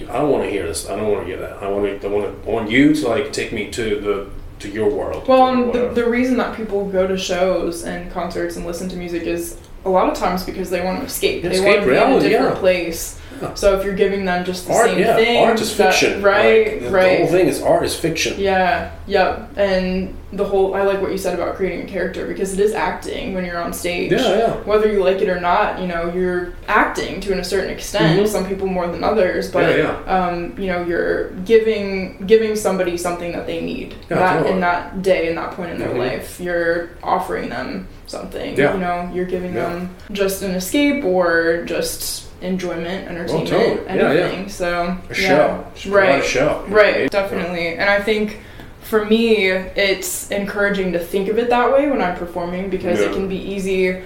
I 0.09 0.19
don't 0.19 0.31
want 0.31 0.45
to 0.45 0.51
hear 0.51 0.67
this. 0.67 0.89
I 0.89 0.97
don't 0.97 1.11
want 1.11 1.23
to 1.23 1.27
hear 1.27 1.39
that. 1.39 1.63
I 1.63 1.69
want 1.69 2.01
to. 2.01 2.07
I 2.07 2.11
want 2.11 2.45
to. 2.45 2.51
I 2.51 2.53
want 2.53 2.71
you 2.71 2.95
to 2.95 3.09
like 3.09 3.33
take 3.33 3.53
me 3.53 3.71
to 3.71 4.01
the 4.01 4.31
to 4.61 4.69
your 4.69 4.91
world. 4.91 5.27
Well, 5.27 5.49
and 5.49 5.73
the, 5.73 5.89
the 5.89 6.09
reason 6.09 6.37
that 6.37 6.57
people 6.57 6.87
go 6.89 7.07
to 7.07 7.17
shows 7.17 7.85
and 7.85 8.11
concerts 8.13 8.57
and 8.57 8.67
listen 8.67 8.89
to 8.91 8.97
music 8.97 9.23
is 9.23 9.57
a 9.85 9.89
lot 9.89 10.11
of 10.11 10.17
times 10.17 10.45
because 10.45 10.71
they 10.71 10.85
want 10.85 11.01
to 11.01 11.07
escape. 11.07 11.43
they 11.43 11.51
Escape 11.51 11.65
want 11.67 11.81
to 11.81 11.87
be 11.87 11.93
in 11.93 12.03
a 12.03 12.07
reality, 12.07 12.29
different 12.29 12.55
yeah. 12.55 12.61
place. 12.61 13.21
Yeah. 13.41 13.55
So 13.55 13.79
if 13.79 13.85
you're 13.85 13.95
giving 13.95 14.25
them 14.25 14.45
just 14.45 14.67
the 14.67 14.75
art, 14.75 14.87
same 14.91 14.99
yeah, 14.99 15.17
thing, 15.17 15.45
art 15.45 15.61
is 15.61 15.77
that- 15.77 15.95
fiction. 15.95 16.23
right? 16.23 16.73
Like, 16.73 16.81
the, 16.83 16.91
right. 16.91 17.11
The 17.11 17.17
whole 17.25 17.33
thing 17.33 17.47
is 17.49 17.63
art 17.63 17.85
is 17.85 17.97
fiction. 17.97 18.39
Yeah, 18.39 18.91
yep. 19.07 19.51
And 19.57 20.17
the 20.33 20.45
whole 20.45 20.75
I 20.75 20.83
like 20.83 21.01
what 21.03 21.11
you 21.11 21.19
said 21.19 21.35
about 21.35 21.57
creating 21.57 21.87
a 21.87 21.91
character 21.91 22.27
because 22.27 22.53
it 22.53 22.61
is 22.61 22.73
acting 22.73 23.35
when 23.35 23.45
you're 23.45 23.61
on 23.61 23.73
stage. 23.73 24.13
Yeah, 24.13 24.39
yeah. 24.39 24.53
Whether 24.63 24.93
you 24.93 25.03
like 25.03 25.21
it 25.23 25.29
or 25.29 25.41
not, 25.41 25.81
you 25.81 25.89
know, 25.89 26.13
you're 26.15 26.53
acting 26.69 27.21
to 27.23 27.37
a 27.39 27.43
certain 27.45 27.71
extent. 27.71 28.21
Mhm. 28.21 28.29
Some 28.29 28.47
people 28.47 28.67
more 28.69 28.87
than 28.87 29.03
others, 29.03 29.51
but 29.51 29.77
Yeah, 29.77 29.97
um, 30.07 30.55
you 30.59 30.67
know, 30.67 30.85
you're 30.85 31.31
giving 31.47 32.23
giving 32.27 32.55
somebody 32.57 32.97
something 32.97 33.33
that 33.33 33.47
they 33.47 33.61
need 33.61 33.95
Yeah, 34.11 34.19
that 34.19 34.33
totally. 34.35 34.53
in 34.55 34.61
that 34.61 35.03
day 35.03 35.29
in 35.29 35.35
that 35.37 35.53
point 35.53 35.71
in 35.73 35.79
their 35.79 35.89
Mhm. 35.89 35.99
life. 35.99 36.39
You're 36.41 36.91
offering 37.03 37.49
them 37.49 37.89
something. 38.07 38.57
Yeah. 38.57 38.75
You 38.75 38.81
know, 38.81 39.11
you're 39.13 39.25
giving 39.25 39.55
Yeah. 39.55 39.65
them 39.71 39.91
just 40.13 40.43
an 40.43 40.53
escape 40.53 41.05
or 41.05 41.63
just 41.65 42.25
enjoyment, 42.41 43.09
entertainment, 43.09 43.49
totally. 43.49 43.87
Yeah, 43.87 44.13
yeah. 44.13 44.21
anything. 44.21 44.49
So 44.49 44.83
A 44.83 45.09
yeah. 45.09 45.15
show. 45.15 45.67
Should 45.75 45.93
Right. 45.93 46.23
A 46.23 46.27
show. 46.27 46.65
Right, 46.69 47.11
definitely. 47.11 47.75
And 47.75 47.89
I 47.89 48.01
think 48.01 48.41
for 48.83 49.05
me, 49.05 49.47
it's 49.47 50.31
encouraging 50.31 50.93
to 50.93 50.99
think 50.99 51.29
of 51.29 51.39
it 51.39 51.51
that 51.51 51.73
way 51.73 51.89
when 51.91 52.03
I'm 52.03 52.17
performing 52.17 52.71
because 52.71 53.01
it 53.01 53.13
can 53.13 53.29
be 53.29 53.37
easy 53.37 54.03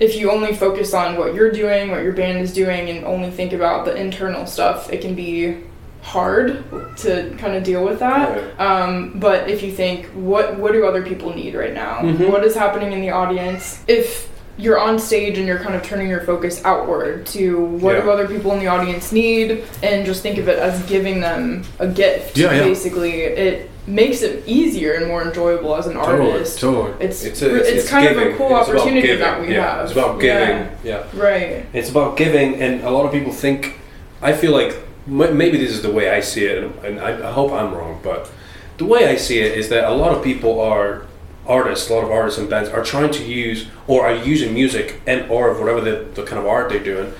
if 0.00 0.16
you 0.16 0.30
only 0.30 0.54
focus 0.54 0.94
on 0.94 1.16
what 1.16 1.34
you're 1.34 1.52
doing, 1.52 1.90
what 1.90 2.02
your 2.02 2.12
band 2.12 2.38
is 2.38 2.52
doing, 2.52 2.88
and 2.90 3.04
only 3.04 3.30
think 3.30 3.52
about 3.52 3.84
the 3.84 3.94
internal 3.94 4.46
stuff. 4.46 4.92
It 4.92 5.00
can 5.00 5.14
be 5.14 5.58
hard 6.02 6.64
to 6.96 7.32
kind 7.38 7.54
of 7.54 7.62
deal 7.62 7.84
with 7.84 8.00
that. 8.00 8.58
Um, 8.58 9.12
but 9.20 9.48
if 9.48 9.62
you 9.62 9.70
think, 9.70 10.06
what 10.06 10.58
what 10.58 10.72
do 10.72 10.84
other 10.86 11.02
people 11.02 11.32
need 11.34 11.54
right 11.54 11.72
now? 11.72 12.00
Mhm. 12.00 12.30
What 12.30 12.42
is 12.44 12.56
happening 12.56 12.92
in 12.92 13.00
the 13.00 13.10
audience? 13.10 13.84
If 13.86 14.28
you're 14.62 14.78
on 14.78 14.98
stage 14.98 15.38
and 15.38 15.46
you're 15.46 15.58
kind 15.58 15.74
of 15.74 15.82
turning 15.82 16.08
your 16.08 16.20
focus 16.20 16.64
outward 16.64 17.26
to 17.26 17.64
what 17.82 18.00
do 18.00 18.10
other 18.10 18.28
people 18.28 18.52
in 18.52 18.60
the 18.60 18.68
audience 18.68 19.10
need, 19.12 19.64
and 19.82 20.06
just 20.06 20.22
think 20.22 20.38
of 20.38 20.48
it 20.48 20.58
as 20.58 20.80
giving 20.84 21.20
them 21.20 21.64
a 21.80 21.88
gift. 21.88 22.38
Yeah, 22.38 22.52
yeah. 22.52 22.62
Basically, 22.62 23.22
it 23.22 23.70
makes 23.88 24.22
it 24.22 24.46
easier 24.46 24.92
and 24.92 25.08
more 25.08 25.22
enjoyable 25.22 25.74
as 25.74 25.88
an 25.88 25.94
Totally, 25.94 26.30
artist. 26.32 26.60
totally. 26.60 26.92
It's 27.04 27.24
It's, 27.24 27.42
a, 27.42 27.56
it's, 27.56 27.68
it's, 27.68 27.88
kind 27.90 28.08
giving. 28.08 28.28
of 28.28 28.34
a 28.34 28.36
cool 28.36 28.56
It's 28.56 28.68
opportunity 28.68 29.16
that 29.16 29.40
we 29.40 29.52
yeah, 29.52 29.74
have. 29.74 29.82
It's 29.84 29.92
about 29.92 30.20
giving. 30.20 30.68
Yeah. 30.84 31.02
Right. 31.12 31.66
It's 31.72 31.90
about 31.90 32.16
giving, 32.16 32.54
and 32.62 32.82
a 32.84 32.90
lot 32.90 33.04
of 33.06 33.12
people 33.12 33.32
think. 33.32 33.80
I 34.22 34.32
feel 34.32 34.52
like 34.52 34.76
maybe 35.08 35.58
this 35.58 35.72
is 35.72 35.82
the 35.82 35.90
way 35.90 36.08
I 36.10 36.20
see 36.20 36.44
it, 36.46 36.62
and- 36.62 36.84
and 36.84 37.00
I, 37.00 37.28
I 37.28 37.32
hope 37.32 37.50
I'm 37.50 37.74
wrong, 37.74 37.98
but 38.04 38.30
the 38.78 38.84
way 38.84 39.08
I 39.08 39.16
see 39.16 39.40
it 39.40 39.58
is 39.58 39.68
that 39.70 39.82
a 39.90 39.94
lot 39.94 40.12
of 40.16 40.22
people 40.22 40.60
are 40.60 41.02
artists, 41.46 41.90
a 41.90 41.94
lot 41.94 42.04
of 42.04 42.10
artists 42.10 42.38
and 42.38 42.48
bands 42.48 42.68
are 42.68 42.84
trying 42.84 43.10
to 43.12 43.24
use 43.24 43.66
or 43.86 44.06
are 44.06 44.14
using 44.14 44.54
music 44.54 45.00
and 45.06 45.28
or 45.30 45.52
whatever 45.58 45.80
the, 45.80 46.04
the 46.14 46.22
kind 46.22 46.38
of 46.40 46.46
art 46.46 46.68
they're 46.70 46.78
doing 46.82 47.12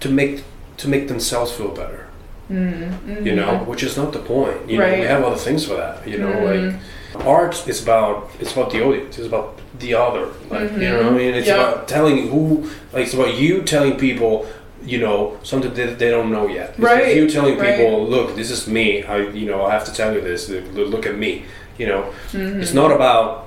to 0.00 0.08
make 0.08 0.44
to 0.78 0.88
make 0.88 1.08
themselves 1.08 1.50
feel 1.52 1.68
better. 1.68 2.06
Mm-hmm. 2.50 3.26
You 3.26 3.36
know, 3.36 3.58
which 3.58 3.82
is 3.82 3.96
not 3.96 4.12
the 4.12 4.18
point. 4.18 4.68
You 4.68 4.78
know, 4.78 4.86
we 4.92 5.00
have 5.02 5.22
other 5.22 5.36
things 5.36 5.64
for 5.66 5.74
that. 5.76 6.06
You 6.06 6.18
know, 6.18 6.32
Mhm. 6.32 6.74
like 7.16 7.26
art 7.26 7.68
is 7.68 7.82
about 7.82 8.30
it's 8.40 8.52
about 8.52 8.70
the 8.70 8.82
audience. 8.84 9.18
It's 9.18 9.26
about 9.26 9.58
the 9.78 9.94
other. 9.94 10.26
Like 10.50 10.72
you 10.72 10.78
know 10.88 10.96
what 11.04 11.12
I 11.12 11.16
mean? 11.16 11.34
It's 11.34 11.46
Yeah. 11.48 11.54
about 11.60 11.88
telling 11.88 12.28
who. 12.28 12.68
Like 12.92 13.04
it's 13.06 13.14
about 13.14 13.34
you 13.34 13.62
telling 13.62 13.96
people. 13.96 14.46
You 14.82 14.98
know 14.98 15.36
something 15.42 15.74
that 15.74 15.98
they 15.98 16.10
don't 16.10 16.30
know 16.32 16.46
yet. 16.48 16.70
It's 16.70 16.78
Right, 16.78 17.14
You 17.14 17.28
telling 17.28 17.58
right. 17.58 17.76
people, 17.76 18.02
look, 18.08 18.34
this 18.34 18.50
is 18.50 18.66
me. 18.66 19.02
I, 19.04 19.18
you 19.40 19.44
know, 19.44 19.66
I 19.66 19.72
have 19.72 19.84
to 19.84 19.92
tell 19.92 20.14
you 20.14 20.22
this. 20.22 20.48
Look 20.48 21.04
at 21.04 21.16
me. 21.18 21.44
You 21.76 21.86
know, 21.88 22.02
Mhm. 22.32 22.62
it's 22.62 22.72
not 22.72 22.90
about. 22.90 23.44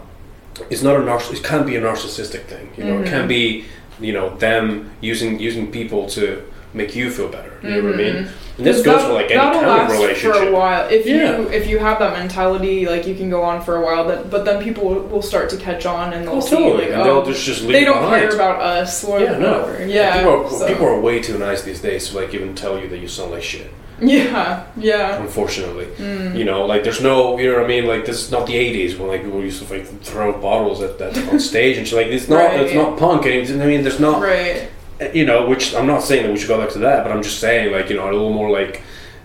It's 0.70 0.84
not 0.84 0.96
a 0.96 1.00
narciss. 1.00 1.38
It 1.40 1.44
can't 1.44 1.66
be 1.66 1.76
a 1.76 1.82
narcissistic 1.82 2.44
thing. 2.46 2.70
You 2.78 2.84
know, 2.86 3.00
it 3.00 3.06
Mhm. 3.06 3.10
can 3.10 3.28
be. 3.28 3.66
You 4.00 4.12
know, 4.12 4.36
them 4.38 4.90
using 5.02 5.40
using 5.40 5.72
people 5.72 6.08
to 6.10 6.42
make 6.74 6.96
you 6.96 7.12
feel 7.12 7.28
better. 7.28 7.52
You 7.62 7.70
know 7.70 7.84
what 7.90 7.94
I 7.94 7.98
mean? 7.98 8.16
Mhm. 8.16 8.28
And 8.58 8.66
this 8.68 8.82
goes 8.82 8.98
that- 8.98 9.08
for 9.08 9.14
like 9.14 9.30
any 9.32 9.40
kind 9.40 9.66
of 9.82 9.92
relationship. 9.92 10.36
for 10.36 10.48
a 10.48 10.52
while. 10.52 10.88
If 10.90 11.06
Yeah. 11.06 11.38
you 11.38 11.48
if 11.50 11.68
you 11.68 11.78
have 11.78 12.00
that 12.00 12.14
mentality, 12.18 12.88
like 12.88 13.06
you 13.08 13.14
can 13.14 13.30
go 13.30 13.42
on 13.44 13.62
for 13.62 13.76
a 13.76 13.82
while. 13.82 14.04
That 14.08 14.30
but 14.32 14.46
then 14.46 14.62
people 14.64 14.86
will- 15.12 15.22
start 15.22 15.50
to 15.52 15.58
catch 15.58 15.86
on 15.86 16.12
and 16.14 16.28
they'll 16.28 16.38
Oh, 16.38 16.40
see 16.40 16.56
totally. 16.56 16.86
like 16.86 16.92
and 16.94 17.02
oh 17.02 17.04
they'll 17.06 17.26
just, 17.26 17.46
just 17.46 17.62
leave 17.62 17.72
they 17.74 17.86
don't 17.86 18.02
behind. 18.02 18.24
care 18.24 18.36
about 18.36 18.60
us 18.62 19.04
or 19.04 19.20
Yeah, 19.20 19.38
no. 19.38 19.68
Yeah. 19.88 20.18
People 20.18 20.32
are, 20.46 20.50
so- 20.50 20.68
people 20.68 20.88
are 20.88 21.00
way 21.00 21.20
too 21.20 21.38
nice 21.38 21.62
these 21.62 21.80
days 21.80 22.10
to 22.10 22.18
like 22.18 22.34
even 22.34 22.56
tell 22.56 22.80
you 22.80 22.88
that 22.90 22.98
you 23.00 23.08
sound 23.08 23.32
like 23.32 23.44
shit. 23.44 23.70
Yeah. 24.04 24.66
Yeah. 24.78 25.22
Unfortunately, 25.22 25.86
Mm. 25.98 26.38
you 26.38 26.44
know, 26.46 26.66
like 26.66 26.84
there's 26.84 27.02
no, 27.02 27.38
you 27.40 27.50
know 27.50 27.56
what 27.58 27.66
I 27.66 27.68
mean. 27.68 27.86
Like 27.88 28.06
this 28.06 28.20
is 28.24 28.32
not 28.32 28.46
the 28.48 28.54
'80s 28.56 28.98
when 28.98 29.08
like 29.10 29.24
people 29.24 29.42
used 29.42 29.66
to 29.66 29.74
like 29.74 29.86
throw 30.02 30.32
bottles 30.40 30.82
at 30.82 30.98
that 31.00 31.18
on 31.30 31.40
stage 31.52 31.78
and 31.78 31.88
shit. 31.88 31.98
Like 31.98 32.08
it's 32.08 32.28
not, 32.28 32.38
Right. 32.38 32.60
it's 32.62 32.74
not 32.74 32.98
punk. 32.98 33.26
And 33.26 33.62
I 33.62 33.66
mean, 33.66 33.82
there's 33.84 34.00
not. 34.00 34.22
Right. 34.22 34.70
you 35.14 35.26
know, 35.26 35.46
which 35.48 35.74
I'm 35.76 35.88
not 35.88 36.02
saying 36.04 36.24
that 36.24 36.32
we 36.32 36.38
should 36.40 36.48
go 36.48 36.60
back 36.60 36.70
to 36.74 36.80
that, 36.80 37.04
but 37.04 37.12
I'm 37.12 37.24
just 37.24 37.40
saying 37.40 37.72
like 37.72 37.90
you 37.90 37.96
know 37.98 38.06
a 38.06 38.12
little 38.14 38.32
more 38.34 38.50
like 38.50 38.82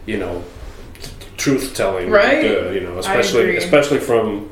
you 0.07 0.17
know 0.19 0.43
truth 1.37 1.75
telling, 1.75 2.11
Right. 2.11 2.43
You 2.75 2.81
know, 2.81 2.99
especially 2.99 3.57
especially 3.57 3.99
from 4.01 4.51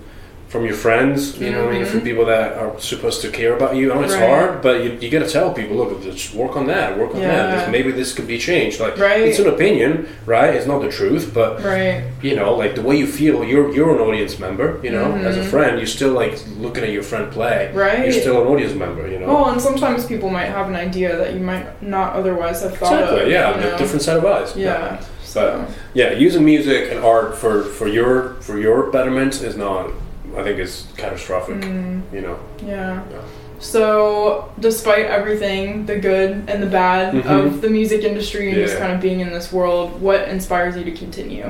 from 0.49 0.65
your 0.65 0.75
friends, 0.75 1.37
you 1.41 1.51
know, 1.51 1.65
what 1.65 1.71
I 1.75 1.79
mean, 1.79 1.83
Mhm. 1.83 1.87
from 1.89 2.01
people 2.03 2.25
that 2.27 2.57
are 2.57 2.71
supposed 2.79 3.21
to 3.23 3.29
care 3.31 3.55
about 3.57 3.75
you. 3.75 3.93
I 3.93 3.97
know 3.97 4.03
it's 4.05 4.15
Right. 4.15 4.29
hard, 4.29 4.63
but 4.63 4.85
you, 4.85 4.97
you 5.01 5.11
got 5.11 5.25
to 5.27 5.29
tell 5.31 5.51
people, 5.53 5.77
look, 5.77 6.01
just 6.05 6.35
work 6.35 6.57
on 6.57 6.67
that, 6.69 6.97
work 6.97 7.15
on 7.17 7.21
Yeah. 7.21 7.47
that. 7.57 7.71
Maybe 7.73 7.91
this 7.91 8.13
could 8.15 8.29
be 8.29 8.39
changed. 8.39 8.79
Like 8.79 8.97
Right. 8.97 9.23
it's 9.23 9.41
an 9.41 9.49
opinion, 9.49 10.07
right? 10.25 10.55
It's 10.55 10.67
not 10.67 10.81
the 10.83 10.89
truth, 10.89 11.33
but 11.35 11.65
Right. 11.65 12.03
you 12.23 12.37
know, 12.37 12.55
like 12.55 12.77
the 12.77 12.83
way 12.83 12.95
you 12.97 13.07
feel, 13.07 13.43
you're 13.45 13.75
you're 13.75 13.91
an 13.97 14.01
audience 14.01 14.39
member. 14.39 14.79
You 14.85 14.91
know, 14.93 15.19
as 15.25 15.37
a 15.37 15.43
friend, 15.43 15.79
you're 15.79 15.87
still 15.99 16.11
like 16.23 16.35
looking 16.61 16.85
at 16.85 16.91
your 16.91 17.03
friend 17.03 17.31
play. 17.31 17.71
Right. 17.75 18.05
You're 18.05 18.13
still 18.13 18.41
an 18.41 18.47
audience 18.47 18.75
member. 18.75 19.07
You 19.09 19.19
know. 19.19 19.27
Well, 19.27 19.47
and 19.53 19.61
sometimes 19.61 20.05
people 20.07 20.31
might 20.31 20.51
have 20.59 20.69
an 20.69 20.77
idea 20.77 21.17
that 21.17 21.35
you 21.35 21.41
might 21.41 21.67
not 21.83 22.15
otherwise 22.15 22.63
have 22.63 22.77
thought 22.79 22.93
exactly. 22.93 23.23
of. 23.23 23.29
yeah, 23.29 23.51
you 23.61 23.67
a 23.69 23.71
know? 23.73 23.79
different 23.79 24.03
set 24.03 24.17
of 24.17 24.25
eyes. 24.25 24.53
Yeah. 24.57 24.99
So. 25.25 25.65
Yeah, 25.93 26.13
using 26.13 26.45
music 26.45 26.89
and 26.93 27.05
art 27.05 27.37
for, 27.37 27.63
for 27.63 27.89
your 27.89 28.37
for 28.41 28.57
your 28.59 28.85
betterment 28.95 29.43
is 29.43 29.57
not. 29.57 29.91
I 30.37 30.43
think 30.43 30.59
is 30.59 30.87
catastrophic. 30.97 31.57
Mm, 31.57 32.03
You 32.13 32.21
know. 32.21 32.39
yeah. 32.65 33.03
Yeah. 33.11 33.19
So, 33.59 34.53
despite 34.61 35.07
everything, 35.07 35.87
the 35.87 35.97
good 35.97 36.45
and 36.47 36.63
the 36.63 36.67
bad 36.67 37.15
Mhm. 37.15 37.47
of 37.47 37.61
the 37.63 37.71
music 37.71 38.05
industry 38.05 38.49
and 38.49 38.57
just 38.57 38.77
kind 38.79 38.93
of 38.93 39.01
being 39.01 39.21
in 39.21 39.33
this 39.33 39.51
world, 39.51 40.01
what 40.03 40.29
inspires 40.29 40.77
you 40.77 40.85
to 40.85 40.91
continue? 40.93 41.47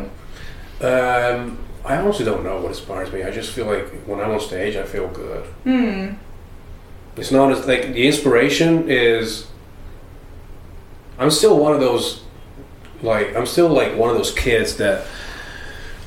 Um, 0.80 1.58
I 1.84 1.96
honestly 1.96 2.24
don't 2.24 2.44
know 2.44 2.58
what 2.58 2.68
inspires 2.68 3.12
me. 3.12 3.24
I 3.24 3.30
just 3.30 3.50
feel 3.50 3.66
like 3.66 3.88
when 4.06 4.20
I'm 4.20 4.30
on 4.30 4.40
stage, 4.40 4.76
I 4.76 4.84
feel 4.84 5.08
good. 5.08 5.44
Hmm. 5.64 6.06
It's 7.16 7.32
not 7.32 7.50
as 7.50 7.66
like 7.66 7.92
the 7.92 8.06
inspiration 8.06 8.88
is. 8.88 9.46
I'm 11.18 11.30
still 11.30 11.58
one 11.58 11.72
of 11.72 11.80
those, 11.80 12.20
like 13.02 13.34
I'm 13.34 13.46
still 13.46 13.68
like 13.68 13.96
one 13.96 14.10
of 14.10 14.16
those 14.16 14.32
kids 14.32 14.76
that, 14.76 15.06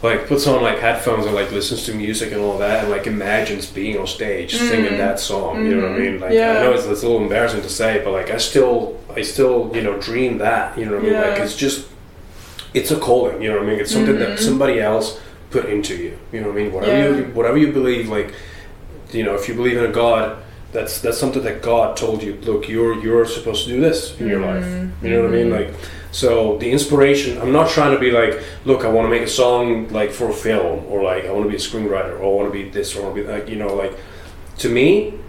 like 0.02 0.28
puts 0.28 0.48
on 0.48 0.62
like 0.64 0.80
headphones 0.80 1.26
and 1.26 1.36
like 1.36 1.52
listens 1.52 1.86
to 1.86 1.94
music 1.94 2.32
and 2.32 2.42
all 2.42 2.58
that 2.58 2.84
and 2.84 2.90
like 2.92 3.06
imagines 3.06 3.66
being 3.66 3.98
on 3.98 4.08
stage 4.08 4.56
singing 4.56 4.94
Mhm. 4.94 4.98
that 4.98 5.20
song. 5.20 5.66
You 5.66 5.76
know 5.76 5.90
what 5.90 5.98
I 5.98 6.00
mean? 6.00 6.20
Like 6.20 6.32
Yeah. 6.34 6.52
I 6.60 6.64
know 6.64 6.72
it's, 6.74 6.86
it's 6.86 7.04
a 7.04 7.08
little 7.08 7.22
embarrassing 7.22 7.62
to 7.64 7.70
say, 7.70 8.02
but 8.04 8.12
like 8.12 8.30
I 8.30 8.38
still, 8.38 8.98
I 9.16 9.22
still, 9.24 9.70
you 9.74 9.82
know, 9.82 9.98
dream 9.98 10.38
that. 10.38 10.78
You 10.78 10.86
know 10.86 10.94
what 10.94 11.02
I 11.02 11.04
mean? 11.10 11.14
Like 11.16 11.40
it's 11.40 11.56
just, 11.56 11.88
it's 12.74 12.92
a 12.92 12.96
calling. 12.98 13.42
You 13.42 13.50
know 13.50 13.56
what 13.58 13.64
I 13.68 13.70
mean? 13.72 13.80
It's 13.80 13.92
something 13.92 14.16
Mhm. 14.16 14.20
that 14.20 14.40
somebody 14.40 14.80
else 14.80 15.20
put 15.52 15.66
into 15.66 15.96
you. 15.96 16.14
You 16.32 16.42
know 16.42 16.48
what 16.50 16.58
I 16.58 16.62
mean? 16.64 16.72
Whatever 16.72 16.98
Yeah. 17.12 17.18
you, 17.18 17.24
whatever 17.34 17.58
you 17.58 17.72
believe, 17.74 18.08
like, 18.10 18.32
you 19.12 19.24
know, 19.24 19.34
if 19.36 19.50
you 19.50 19.56
believe 19.56 19.78
in 19.78 19.84
a 19.86 19.92
God 19.92 20.38
that's 20.72 21.02
that's 21.02 21.18
something 21.18 21.42
that 21.44 21.64
God 21.64 21.98
told 21.98 22.22
you. 22.22 22.38
Look, 22.46 22.70
you're 22.70 22.94
you're 23.04 23.26
supposed 23.26 23.66
to 23.66 23.72
do 23.74 23.82
this 23.82 24.14
in 24.20 24.28
your 24.28 24.40
life. 24.40 24.64
You 25.02 25.10
know 25.10 25.22
what 25.24 25.32
I 25.32 25.34
mean? 25.34 25.50
Mhm. 25.50 25.58
Like, 25.60 25.70
so 26.12 26.58
the 26.58 26.72
inspiration. 26.72 27.40
I'm 27.40 27.52
not 27.52 27.70
trying 27.70 27.94
to 27.94 28.00
be 28.00 28.12
like, 28.12 28.42
look, 28.66 28.84
I 28.84 28.90
want 28.90 29.06
to 29.06 29.10
make 29.10 29.22
a 29.22 29.28
song 29.28 29.90
like 29.90 30.12
for 30.12 30.30
a 30.30 30.34
film, 30.34 30.86
or 30.88 31.04
like 31.04 31.26
I 31.26 31.32
want 31.32 31.46
to 31.46 31.50
be 31.50 31.56
a 31.56 31.60
screenwriter, 31.60 32.20
or 32.20 32.24
I 32.24 32.44
want 32.44 32.54
to 32.54 32.64
be 32.64 32.70
this, 32.70 32.96
or 32.96 33.02
I 33.02 33.04
want 33.06 33.16
to 33.18 33.22
be 33.24 33.28
like, 33.28 33.50
you 33.50 33.56
know, 33.56 33.76
like 33.76 33.94
to 34.60 34.70
me, 34.70 35.20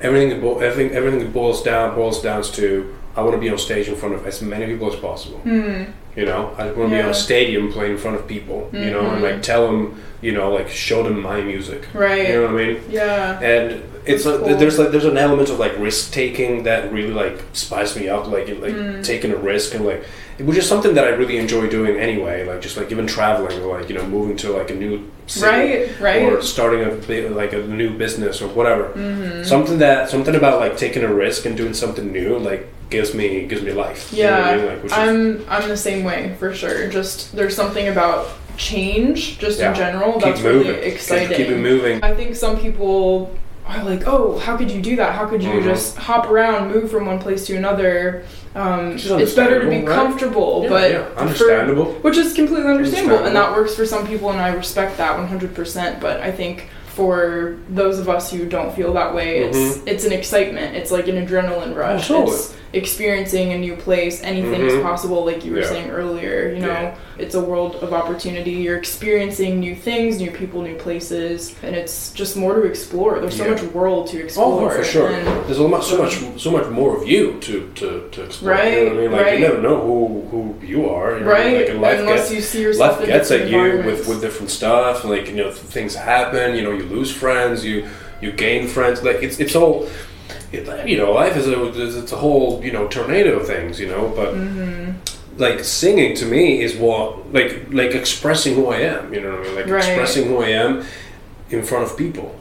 everything 0.00 0.28
that 0.30 0.62
everything 0.62 0.96
everything 0.96 1.20
that 1.20 1.32
boils 1.32 1.62
down 1.62 1.94
boils 1.94 2.22
down 2.22 2.42
to 2.42 2.94
I 3.16 3.22
want 3.22 3.34
to 3.34 3.40
be 3.40 3.50
on 3.50 3.58
stage 3.58 3.88
in 3.88 3.96
front 3.96 4.14
of 4.14 4.26
as 4.26 4.40
many 4.42 4.66
people 4.66 4.92
as 4.92 4.98
possible. 4.98 5.38
Hmm. 5.38 5.84
You 6.18 6.24
know, 6.30 6.42
I 6.58 6.64
want 6.76 6.90
to 6.90 6.96
be 6.96 7.00
on 7.06 7.10
a 7.10 7.14
stadium 7.14 7.64
playing 7.72 7.92
in 7.92 7.98
front 7.98 8.16
of 8.20 8.26
people. 8.34 8.58
You 8.72 8.90
know, 8.94 9.04
and 9.12 9.22
like 9.22 9.40
tell 9.50 9.62
them, 9.68 9.80
you 10.26 10.32
know, 10.32 10.46
like 10.58 10.68
show 10.68 11.00
them 11.06 11.16
my 11.22 11.40
music. 11.52 11.80
Right. 11.94 12.26
You 12.28 12.34
know 12.34 12.42
what 12.52 12.60
I 12.60 12.64
mean? 12.66 12.76
Yeah. 12.90 13.38
and 13.52 13.66
it's 14.04 14.24
That's 14.24 14.36
a, 14.36 14.38
cool. 14.40 14.56
there's 14.60 14.78
like 14.80 14.90
there's 14.90 15.04
an 15.14 15.18
element 15.26 15.48
of 15.50 15.58
like 15.64 15.74
risk 15.78 16.12
taking 16.12 16.64
that 16.68 16.80
really 16.92 17.12
like 17.22 17.36
spices 17.52 17.96
me 18.00 18.08
up 18.08 18.26
like 18.34 18.48
like 18.64 18.74
Mm. 18.74 19.04
taking 19.12 19.30
a 19.32 19.36
risk 19.52 19.74
and 19.76 19.84
like 19.90 20.02
which 20.40 20.56
is 20.56 20.68
something 20.68 20.94
that 20.94 21.04
I 21.04 21.08
really 21.20 21.36
enjoy 21.38 21.68
doing 21.68 21.96
anyway 21.98 22.44
like 22.46 22.60
just 22.60 22.76
like 22.76 22.90
even 22.92 23.06
traveling 23.06 23.60
or 23.62 23.78
like 23.78 23.88
you 23.88 23.96
know 23.96 24.06
moving 24.06 24.36
to 24.38 24.52
like 24.52 24.70
a 24.70 24.74
new 24.74 25.10
city 25.26 25.46
Right. 25.46 26.00
Right. 26.00 26.22
or 26.22 26.40
starting 26.42 26.80
a 26.84 27.28
like 27.30 27.52
a 27.52 27.58
new 27.58 27.90
business 27.96 28.40
or 28.42 28.48
whatever 28.48 28.84
hmm 28.92 29.42
something 29.42 29.78
that 29.78 30.08
something 30.10 30.34
about 30.34 30.60
like 30.60 30.76
taking 30.76 31.02
a 31.02 31.12
risk 31.12 31.44
and 31.46 31.56
doing 31.56 31.74
something 31.74 32.12
new 32.12 32.38
like 32.38 32.66
gives 32.90 33.14
me 33.14 33.46
gives 33.46 33.62
me 33.62 33.72
life 33.72 34.12
you 34.12 34.22
know 34.24 34.30
I 34.30 34.54
Yeah. 34.54 34.56
mean? 34.56 34.66
like, 34.82 34.92
I'm 34.92 35.44
I'm 35.48 35.68
the 35.68 35.76
same 35.76 36.04
way 36.04 36.34
for 36.38 36.54
sure. 36.54 36.88
Just 36.88 37.34
there's 37.36 37.54
something 37.54 37.88
about 37.88 38.28
change, 38.56 39.38
just 39.38 39.58
Yeah. 39.60 39.70
in 39.70 39.74
general, 39.76 40.12
keep 40.14 40.22
that's 40.22 40.42
moving 40.42 40.68
really 40.72 40.86
exciting. 40.92 41.28
keep, 41.28 41.36
keep 41.48 41.48
it 41.56 41.58
moving 41.70 42.02
I 42.02 42.14
think 42.14 42.34
some 42.34 42.56
people 42.58 43.36
are 43.76 43.84
like, 43.84 44.06
oh, 44.06 44.38
how 44.38 44.56
could 44.56 44.70
you 44.70 44.80
do 44.80 44.96
that? 44.96 45.14
How 45.14 45.26
could 45.26 45.42
you 45.42 45.50
Mhm. 45.50 45.64
just 45.64 45.96
hop 45.96 46.30
around, 46.30 46.72
move 46.72 46.90
from 46.90 47.06
one 47.06 47.18
place 47.18 47.46
to 47.46 47.56
another? 47.56 48.22
Um, 48.54 48.92
it's 48.96 49.34
better 49.34 49.60
to 49.60 49.66
be 49.68 49.76
understandable, 49.76 49.86
right? 49.86 49.94
comfortable, 49.94 50.60
Yeah, 50.64 50.68
but 50.70 50.90
yeah, 50.90 51.04
for- 51.14 51.20
understandable 51.20 51.84
which 52.02 52.16
is 52.16 52.32
completely 52.32 52.70
understandable, 52.70 53.24
and 53.24 53.36
that 53.36 53.52
works 53.54 53.74
for 53.74 53.84
some 53.84 54.06
people, 54.06 54.30
and 54.30 54.40
I 54.40 54.48
respect 54.54 54.96
that 54.98 55.16
100%. 55.18 56.00
But 56.00 56.20
I 56.22 56.30
think 56.32 56.68
for 56.86 57.54
those 57.68 57.98
of 58.00 58.08
us 58.08 58.32
who 58.32 58.44
don't 58.46 58.74
feel 58.74 58.92
that 58.94 59.14
way, 59.14 59.38
it's 59.38 59.78
it's 59.86 60.04
an 60.04 60.12
excitement. 60.12 60.74
It's 60.76 60.90
like 60.90 61.06
an 61.06 61.24
adrenaline 61.24 61.76
rush. 61.76 62.04
Mm-hmm. 62.08 62.14
Oh, 62.14 62.18
totally. 62.24 62.36
It's 62.36 62.54
experiencing 62.72 63.52
a 63.52 63.58
new 63.58 63.74
place. 63.76 64.20
Anything 64.22 64.62
is 64.66 64.74
Mhm. 64.74 64.82
possible, 64.82 65.24
like 65.24 65.44
you 65.44 65.52
were 65.52 65.60
Yeah. 65.60 65.68
saying 65.68 65.90
earlier. 65.90 66.52
You 66.54 66.60
know, 66.60 66.68
Yeah. 66.68 66.94
it's 67.18 67.34
a 67.34 67.40
world 67.40 67.76
of 67.80 67.92
opportunity. 67.94 68.50
You're 68.52 68.76
experiencing 68.76 69.58
new 69.60 69.74
things, 69.74 70.18
new 70.20 70.30
people, 70.30 70.60
new 70.62 70.74
places, 70.74 71.54
and 71.62 71.74
it's 71.74 72.10
just 72.12 72.36
more 72.36 72.54
to 72.54 72.62
explore. 72.64 73.18
There's 73.20 73.36
so 73.36 73.44
Yeah. 73.44 73.50
much 73.52 73.62
world 73.74 74.08
to 74.08 74.18
Oh, 74.18 74.24
explore. 74.24 74.62
no, 74.62 74.76
for 74.76 74.84
sure. 74.84 75.08
And 75.08 75.26
There's 75.46 75.58
a 75.58 75.66
much, 75.66 75.86
so 75.86 75.96
much, 75.98 76.18
so 76.36 76.50
much 76.50 76.66
more 76.68 76.96
of 76.96 77.08
you 77.08 77.36
to 77.40 77.68
to, 77.76 78.02
to 78.12 78.22
explore. 78.24 78.54
you 78.54 78.60
know 78.60 78.64
Right, 78.64 78.84
what 78.84 78.92
I 78.92 79.00
mean? 79.00 79.12
Like 79.12 79.20
right. 79.26 79.34
you 79.38 79.46
never 79.48 79.62
know 79.62 79.76
who 79.76 79.98
who 80.30 80.54
you 80.66 80.88
are. 80.90 81.14
You 81.18 81.24
know? 81.24 81.30
right, 81.30 81.56
Like, 81.56 81.68
and 81.70 81.80
life 81.80 82.00
unless 82.00 82.28
gets 82.28 82.34
you 82.34 82.40
see 82.42 82.62
yourself 82.62 82.98
life 83.00 83.06
gets 83.08 83.30
at 83.30 83.48
you 83.48 83.82
with 83.86 84.06
with 84.08 84.20
different 84.20 84.50
stuff. 84.50 85.04
Like 85.04 85.28
you 85.30 85.36
know, 85.36 85.50
things 85.50 85.94
happen. 85.94 86.54
You 86.54 86.62
know, 86.62 86.72
you 86.72 86.84
lose 86.84 87.10
friends. 87.10 87.64
You 87.64 87.84
you 88.20 88.32
gain 88.32 88.66
friends. 88.66 89.02
Like 89.02 89.22
it's 89.22 89.38
it's 89.40 89.56
all. 89.56 89.86
It, 90.52 90.88
you 90.88 90.96
know, 90.96 91.12
life 91.12 91.36
is 91.36 91.46
a 91.46 91.96
it's 92.04 92.12
a 92.12 92.16
whole 92.16 92.62
you 92.64 92.72
know 92.72 92.86
tornado 92.88 93.38
of 93.40 93.46
things. 93.46 93.78
You 93.80 93.88
know, 93.88 94.12
but 94.16 94.34
Mhm. 94.34 94.94
like 95.36 95.62
singing 95.64 96.14
to 96.16 96.24
me 96.26 96.62
is 96.62 96.74
what 96.76 97.32
like 97.32 97.66
like 97.70 97.94
expressing 97.94 98.54
who 98.54 98.68
I 98.68 98.78
am. 98.80 99.12
You 99.12 99.20
know 99.20 99.30
what 99.32 99.40
I 99.40 99.42
mean? 99.44 99.54
Like 99.56 99.66
Right. 99.68 99.84
expressing 99.84 100.26
who 100.28 100.42
I 100.42 100.48
am 100.50 100.84
in 101.50 101.62
front 101.62 101.84
of 101.84 101.96
people. 101.96 102.34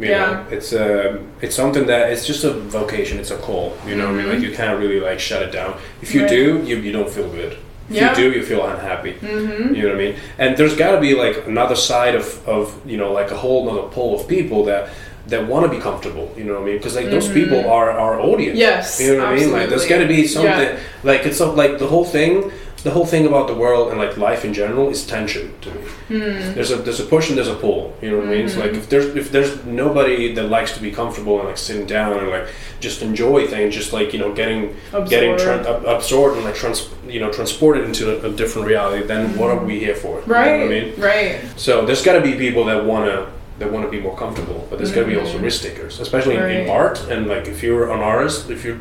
You 0.00 0.08
Yeah. 0.10 0.18
know, 0.26 0.44
it's 0.56 0.72
um, 0.72 1.18
it's 1.42 1.56
something 1.56 1.86
that 1.86 2.10
it's 2.12 2.24
just 2.26 2.44
a 2.44 2.50
vocation. 2.52 3.18
It's 3.18 3.32
a 3.32 3.36
call. 3.36 3.72
You 3.88 3.96
know, 3.96 4.04
what 4.06 4.14
I 4.14 4.18
mean, 4.18 4.28
like 4.28 4.38
Mhm. 4.38 4.42
you 4.50 4.52
can't 4.52 4.78
really 4.78 5.00
like 5.00 5.18
shut 5.18 5.42
it 5.42 5.50
down. 5.52 5.74
If 6.00 6.14
you 6.14 6.20
Right. 6.22 6.30
do, 6.30 6.62
you 6.68 6.76
you 6.76 6.92
don't 6.92 7.10
feel 7.10 7.28
good. 7.28 7.54
If 7.90 7.96
Yeah. 7.96 8.10
you 8.10 8.16
do, 8.22 8.38
you 8.38 8.42
feel 8.44 8.62
unhappy. 8.66 9.14
Mm-hmm. 9.14 9.74
You 9.74 9.82
know 9.82 9.88
what 9.94 10.00
I 10.00 10.04
mean? 10.04 10.14
And 10.38 10.56
there's 10.58 10.76
got 10.76 10.92
to 10.96 11.00
be 11.00 11.14
like 11.14 11.36
another 11.46 11.74
side 11.90 12.14
of, 12.14 12.26
of 12.46 12.64
you 12.86 12.98
know 13.00 13.10
like 13.20 13.30
a 13.32 13.38
whole 13.44 13.68
other 13.70 13.88
pole 13.96 14.14
of 14.18 14.28
people 14.28 14.62
that 14.70 14.82
that 15.28 15.46
want 15.46 15.62
to 15.66 15.70
be 15.76 15.80
comfortable. 15.88 16.26
You 16.36 16.44
know 16.44 16.54
what 16.54 16.62
I 16.62 16.66
mean? 16.66 16.76
Because 16.78 16.96
like 16.96 17.10
those 17.10 17.28
Mhm. 17.28 17.34
people 17.34 17.60
are 17.70 17.90
our 17.90 18.20
audience. 18.20 18.58
Yes, 18.58 19.00
You 19.00 19.16
know 19.16 19.24
what 19.24 19.34
I 19.34 19.36
mean? 19.36 19.52
Like 19.52 19.68
there's 19.68 19.86
got 19.86 19.98
to 19.98 20.06
be 20.06 20.22
absolutely. 20.22 20.54
something 20.64 20.78
like 21.04 21.26
it's 21.26 21.40
like 21.40 21.78
the 21.78 21.86
whole 21.86 22.04
thing. 22.04 22.50
The 22.84 22.90
whole 22.92 23.06
thing 23.06 23.26
about 23.26 23.48
the 23.48 23.54
world 23.64 23.90
and 23.90 23.98
like 23.98 24.16
life 24.16 24.44
in 24.44 24.54
general 24.54 24.88
is 24.88 25.04
tension 25.04 25.50
to 25.62 25.68
me. 25.74 25.80
Hmm. 26.12 26.54
There's 26.54 26.70
a 26.70 26.76
there's 26.76 27.00
a 27.00 27.08
push 27.14 27.28
and 27.28 27.36
there's 27.36 27.48
a 27.56 27.58
pull. 27.64 27.92
You 28.00 28.10
know 28.12 28.18
what 28.18 28.28
I 28.28 28.30
mean? 28.34 28.44
It's 28.46 28.56
like 28.56 28.70
Mhm. 28.70 28.76
if 28.80 28.88
there's 28.88 29.06
if 29.22 29.32
there's 29.32 29.50
nobody 29.66 30.32
that 30.36 30.44
likes 30.56 30.70
to 30.76 30.80
be 30.80 30.92
comfortable 31.00 31.34
and 31.40 31.48
like 31.48 31.58
sitting 31.58 31.86
down 31.86 32.12
and 32.20 32.28
like 32.36 32.46
just 32.78 33.02
enjoy 33.02 33.48
things, 33.48 33.74
just 33.74 33.92
like 33.92 34.08
you 34.14 34.20
know 34.22 34.30
getting 34.40 34.60
getting 35.08 35.32
Absorb. 35.34 35.64
tran 35.64 35.68
ab- 35.72 35.84
absorbed 35.96 36.36
and 36.36 36.44
like 36.44 36.54
trans 36.54 36.78
you 37.14 37.18
know 37.22 37.30
transported 37.38 37.82
into 37.84 38.02
a, 38.14 38.28
a 38.28 38.30
different 38.40 38.64
reality, 38.68 39.02
then 39.12 39.36
what 39.36 39.48
are 39.50 39.62
we 39.70 39.74
here 39.86 39.96
for? 39.96 40.14
You 40.20 40.26
know 40.28 40.34
right, 40.38 40.60
what 40.60 40.66
I 40.70 40.76
mean? 40.76 40.88
right. 40.98 41.34
So 41.56 41.84
there's 41.84 42.02
got 42.08 42.12
to 42.20 42.20
be 42.30 42.32
people 42.46 42.62
that 42.70 42.84
wanna 42.84 43.26
that 43.58 43.70
want 43.72 43.84
to 43.84 43.90
be 43.90 44.00
more 44.00 44.16
comfortable, 44.16 44.66
but 44.70 44.78
there's 44.78 44.92
got 44.92 45.00
to 45.02 45.06
be 45.06 45.16
also 45.16 45.38
Mhm. 45.38 45.42
risk 45.42 45.62
takers, 45.62 46.00
especially 46.00 46.36
in, 46.36 46.42
in 46.44 46.70
art 46.70 47.00
and 47.10 47.26
like 47.26 47.46
if 47.48 47.62
you're 47.62 47.90
an 47.92 48.00
artist, 48.00 48.50
if 48.50 48.64
you're 48.64 48.78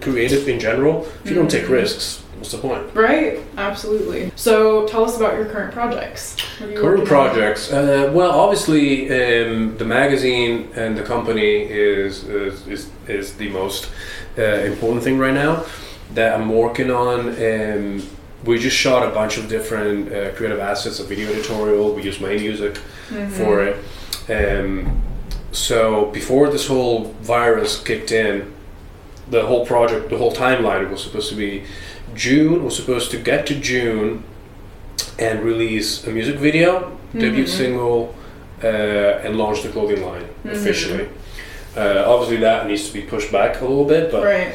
creative 0.00 0.48
in 0.48 0.58
general, 0.60 1.06
if 1.24 1.30
you 1.30 1.36
don't 1.36 1.50
take 1.50 1.64
Mhm. 1.64 1.70
risks, 1.80 2.22
what's 2.36 2.52
the 2.52 2.58
point? 2.58 2.82
Right, 2.94 3.38
absolutely. 3.56 4.32
So 4.36 4.84
tell 4.86 5.04
us 5.04 5.16
about 5.16 5.34
your 5.36 5.46
current 5.46 5.72
projects. 5.72 6.36
Current 6.76 7.04
projects. 7.06 7.72
Uh, 7.72 8.10
well, 8.12 8.32
obviously, 8.32 8.88
um, 9.10 9.76
the 9.78 9.84
magazine 9.84 10.68
and 10.74 10.96
the 10.96 11.02
company 11.02 11.52
is 11.70 12.24
is, 12.24 12.66
is, 12.66 12.86
is 13.08 13.34
the 13.34 13.48
most 13.48 13.88
uh, 14.38 14.42
important 14.72 15.02
thing 15.04 15.18
right 15.18 15.34
now 15.34 15.64
that 16.14 16.34
I'm 16.34 16.48
working 16.52 16.90
on. 16.90 17.18
Um, 17.50 18.02
we 18.44 18.58
just 18.58 18.76
shot 18.76 19.02
a 19.06 19.10
bunch 19.10 19.36
of 19.38 19.48
different 19.48 20.12
uh, 20.12 20.30
creative 20.36 20.58
assets, 20.60 20.98
a 20.98 21.04
video 21.04 21.30
editorial. 21.30 21.92
We 21.94 22.02
use 22.02 22.20
my 22.20 22.34
music 22.36 22.74
Mhm. 23.10 23.30
for 23.30 23.62
it. 23.68 23.76
Um, 24.28 25.02
so 25.52 26.06
before 26.12 26.48
this 26.50 26.66
whole 26.68 27.04
virus 27.22 27.82
kicked 27.82 28.12
in, 28.12 28.52
the 29.28 29.42
whole 29.46 29.64
project, 29.66 30.10
the 30.10 30.18
whole 30.18 30.32
timeline 30.32 30.90
was 30.90 31.02
supposed 31.02 31.28
to 31.30 31.36
be 31.36 31.64
June. 32.14 32.64
Was 32.64 32.76
supposed 32.76 33.10
to 33.12 33.18
get 33.18 33.46
to 33.46 33.54
June 33.54 34.24
and 35.18 35.42
release 35.42 36.06
a 36.06 36.10
music 36.10 36.36
video, 36.36 36.96
debut 37.12 37.44
Mhm. 37.44 37.48
single, 37.48 38.14
uh, 38.62 38.66
and 39.24 39.36
launch 39.36 39.62
the 39.62 39.68
clothing 39.68 40.04
line 40.04 40.24
Mhm. 40.44 40.52
officially. 40.52 41.08
Uh, 41.76 42.04
obviously, 42.06 42.38
that 42.38 42.66
needs 42.66 42.88
to 42.88 42.92
be 42.94 43.02
pushed 43.02 43.30
back 43.30 43.60
a 43.60 43.64
little 43.64 43.84
bit, 43.84 44.10
but 44.10 44.24
Right. 44.24 44.52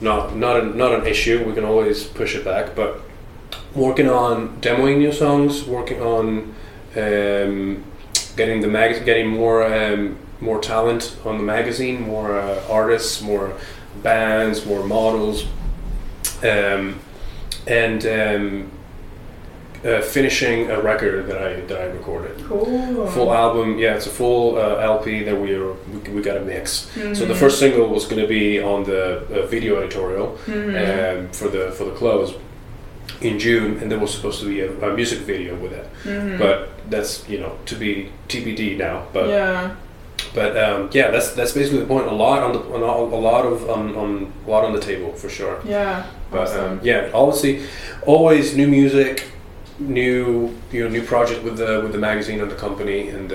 not 0.00 0.36
not 0.36 0.60
a, 0.60 0.64
not 0.64 0.92
an 0.94 1.06
issue. 1.06 1.42
We 1.44 1.52
can 1.52 1.64
always 1.64 2.04
push 2.04 2.36
it 2.36 2.44
back, 2.44 2.74
but 2.76 3.00
working 3.74 4.08
on 4.08 4.58
demoing 4.60 4.98
new 4.98 5.12
songs, 5.12 5.64
working 5.66 6.00
on 6.00 6.54
um, 6.94 7.82
getting 8.36 8.60
the 8.60 8.68
mag- 8.68 9.04
getting 9.04 9.28
more 9.28 9.62
um, 9.64 10.16
more 10.40 10.60
talent 10.60 11.16
on 11.24 11.36
the 11.38 11.44
magazine, 11.44 12.02
more 12.02 12.38
uh, 12.38 12.62
artists, 12.68 13.22
more 13.22 13.54
bands, 14.02 14.66
more 14.66 14.84
models, 14.84 15.44
um, 16.42 16.98
and 17.66 18.04
um, 18.06 18.70
uh, 19.84 20.00
finishing 20.00 20.70
a 20.70 20.80
record 20.80 21.26
that 21.26 21.38
I 21.42 21.60
that 21.66 21.80
I 21.80 21.84
recorded. 21.86 22.44
Cool. 22.46 23.06
Full 23.08 23.32
album, 23.32 23.78
yeah, 23.78 23.94
it's 23.96 24.06
a 24.06 24.10
full 24.10 24.56
uh, 24.56 24.76
LP 24.76 25.22
that 25.24 25.36
we 25.40 25.54
are 25.54 25.72
we, 25.72 25.98
we 26.12 26.22
got 26.22 26.34
to 26.34 26.40
mix. 26.40 26.70
So 26.72 27.00
Mm-hmm. 27.00 27.28
the 27.28 27.34
first 27.34 27.58
single 27.58 27.88
was 27.88 28.04
going 28.06 28.22
to 28.22 28.28
be 28.28 28.60
on 28.60 28.84
the 28.84 29.42
uh, 29.42 29.46
video 29.46 29.76
editorial 29.80 30.38
Mm-hmm. 30.46 31.26
um, 31.26 31.28
for 31.32 31.48
the 31.48 31.72
for 31.72 31.84
the 31.84 31.92
close 31.92 32.34
in 33.24 33.38
June, 33.38 33.78
and 33.78 33.90
there 33.90 33.98
was 33.98 34.12
supposed 34.14 34.40
to 34.40 34.46
be 34.46 34.60
a, 34.60 34.70
a 34.90 34.94
music 34.94 35.20
video 35.20 35.54
with 35.56 35.72
it. 35.72 35.86
Mm-hmm. 36.04 36.38
But 36.38 36.68
that's 36.90 37.28
you 37.28 37.38
know 37.40 37.52
to 37.66 37.74
be 37.74 38.10
TBD 38.28 38.76
now. 38.78 39.06
But 39.12 39.28
yeah. 39.28 39.74
but 40.34 40.56
um, 40.56 40.88
yeah, 40.92 41.10
that's 41.10 41.32
that's 41.34 41.52
basically 41.52 41.80
the 41.80 41.86
point. 41.86 42.06
A 42.06 42.14
lot 42.14 42.42
on 42.42 42.52
the 42.52 42.60
on 42.74 42.82
a, 42.82 43.16
a 43.16 43.20
lot 43.30 43.44
of 43.46 43.68
on, 43.70 43.94
on 43.96 44.32
a 44.46 44.50
lot 44.50 44.64
on 44.64 44.72
the 44.72 44.80
table 44.80 45.12
for 45.12 45.28
sure. 45.28 45.60
Yeah. 45.64 46.04
But 46.30 46.48
Awesome. 46.48 46.78
um, 46.78 46.80
yeah, 46.82 47.10
obviously, 47.12 47.62
always 48.06 48.56
new 48.56 48.66
music, 48.68 49.24
new 49.78 50.54
you 50.72 50.84
know 50.84 50.88
new 50.90 51.02
project 51.02 51.42
with 51.44 51.56
the 51.58 51.80
with 51.82 51.92
the 51.92 51.98
magazine 51.98 52.40
and 52.40 52.50
the 52.50 52.56
company, 52.56 53.08
and 53.08 53.28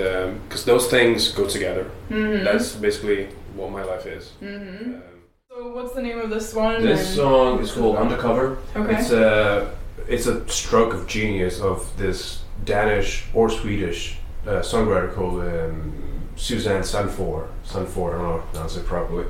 because 0.48 0.64
those 0.64 0.88
things 0.88 1.28
go 1.32 1.46
together. 1.46 1.86
Mhm. 2.10 2.44
That's 2.44 2.74
basically 2.74 3.28
what 3.54 3.70
my 3.70 3.82
life 3.84 4.06
is. 4.06 4.32
Mhm. 4.42 4.94
Um, 4.94 5.02
So 5.50 5.68
what's 5.74 5.92
the 5.94 6.02
name 6.02 6.20
of 6.20 6.30
this 6.30 6.54
one? 6.54 6.82
this 6.82 7.14
song 7.16 7.60
is 7.60 7.72
called 7.72 7.96
Undercover. 7.96 8.58
Okay. 8.76 8.94
It's 8.94 9.10
a 9.10 9.70
it's 10.08 10.26
a 10.26 10.46
stroke 10.48 10.94
of 10.94 11.06
genius 11.06 11.60
of 11.60 11.96
this 11.96 12.42
Danish 12.64 13.24
or 13.34 13.48
Swedish 13.50 14.18
uh, 14.46 14.60
songwriter 14.60 15.14
called 15.14 15.40
um, 15.40 15.92
Suzanne 16.36 16.82
Sanford. 16.84 17.48
Sanford, 17.64 18.14
I 18.14 18.18
don't 18.18 18.22
know 18.24 18.32
how 18.32 18.36
to 18.38 18.42
pronounce 18.52 18.76
it 18.76 18.86
properly, 18.86 19.26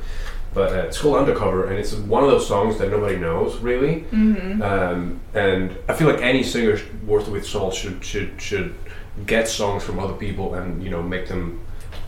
but 0.55 0.73
uh, 0.73 0.87
it's 0.87 0.99
called 1.01 1.17
Undercover, 1.17 1.67
and 1.69 1.79
it's 1.79 1.95
one 1.95 2.23
of 2.25 2.31
those 2.31 2.47
songs 2.47 2.79
that 2.79 2.91
nobody 2.91 3.17
knows 3.17 3.57
really. 3.59 4.05
Mhm. 4.13 4.63
Um, 4.63 5.21
and 5.35 5.77
I 5.89 5.95
feel 5.95 6.09
like 6.09 6.23
any 6.23 6.43
singer 6.43 6.79
worth 7.07 7.29
with 7.29 7.47
salt 7.47 7.75
should 7.75 8.05
should 8.05 8.41
should 8.41 8.75
get 9.27 9.49
songs 9.49 9.83
from 9.83 9.99
other 9.99 10.15
people 10.15 10.55
and 10.55 10.83
you 10.83 10.91
know 10.91 11.03
make 11.03 11.27
them 11.27 11.61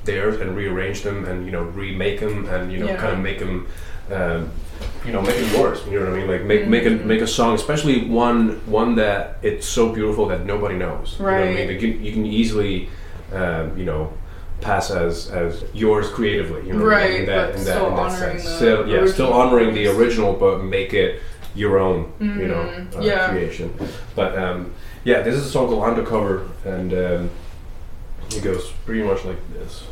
theirs 0.05 0.41
and 0.41 0.57
rearrange 0.57 1.03
them 1.03 1.25
and 1.27 1.45
you 1.45 1.53
know 1.53 1.63
remake 1.63 2.21
them 2.21 2.47
and 2.49 2.73
you 2.73 2.79
know 2.79 2.87
Yeah. 2.87 2.97
kind 2.97 3.13
of 3.15 3.19
make 3.19 3.39
them 3.41 3.67
um, 4.13 4.51
you 5.05 5.13
know 5.13 5.23
make 5.23 5.37
it 5.37 5.53
yours. 5.53 5.81
You 5.87 6.01
know 6.01 6.07
what 6.11 6.15
I 6.15 6.19
mean? 6.19 6.29
Like 6.29 6.45
make 6.45 6.67
make 6.69 6.85
a 6.87 6.91
Mhm. 6.91 7.05
make 7.05 7.21
a 7.21 7.27
song, 7.27 7.55
especially 7.55 8.07
one 8.09 8.61
one 8.67 8.95
that 8.97 9.39
it's 9.43 9.67
so 9.67 9.89
beautiful 9.93 10.27
that 10.29 10.45
nobody 10.45 10.77
knows. 10.77 11.17
You 11.19 11.27
know 11.27 11.33
what 11.33 11.41
I 11.41 11.45
mean? 11.47 11.57
Right. 11.57 11.69
Like 11.71 11.83
you, 11.83 11.89
you 11.89 12.13
can 12.13 12.27
easily 12.27 12.89
um, 13.33 13.77
you 13.79 13.85
know 13.85 14.13
pass 14.61 14.91
as 14.91 15.31
as 15.31 15.65
yours 15.73 16.09
creatively. 16.11 16.67
You 16.67 16.75
know 16.75 16.85
what 16.85 16.95
I 16.97 16.99
mean? 17.03 17.11
Right, 17.11 17.21
In 17.21 17.27
that, 17.27 17.47
but 17.53 17.59
in 17.59 17.65
that, 17.65 17.73
still 17.75 17.89
in 17.89 17.97
that 17.97 18.13
sense. 18.13 18.45
the 18.45 18.51
Still, 18.51 18.89
yeah, 18.89 19.07
still 19.07 19.33
honoring 19.33 19.75
the 19.75 19.87
original, 19.87 20.33
but 20.35 20.63
make 20.63 20.93
it 20.93 21.21
your 21.55 21.79
own. 21.79 22.13
You 22.21 22.49
know, 22.49 22.65
Mhm. 22.69 22.97
uh, 22.99 23.01
Yeah. 23.03 23.29
creation. 23.31 23.73
But 24.15 24.37
um, 24.39 24.73
yeah, 25.05 25.23
this 25.23 25.35
is 25.35 25.47
a 25.47 25.51
song 25.51 25.69
called 25.69 25.83
Undercover, 25.85 26.43
and 26.67 26.93
um, 26.93 27.31
it 28.37 28.43
goes 28.45 28.71
pretty 28.85 29.03
much 29.03 29.25
like 29.25 29.39
this. 29.55 29.85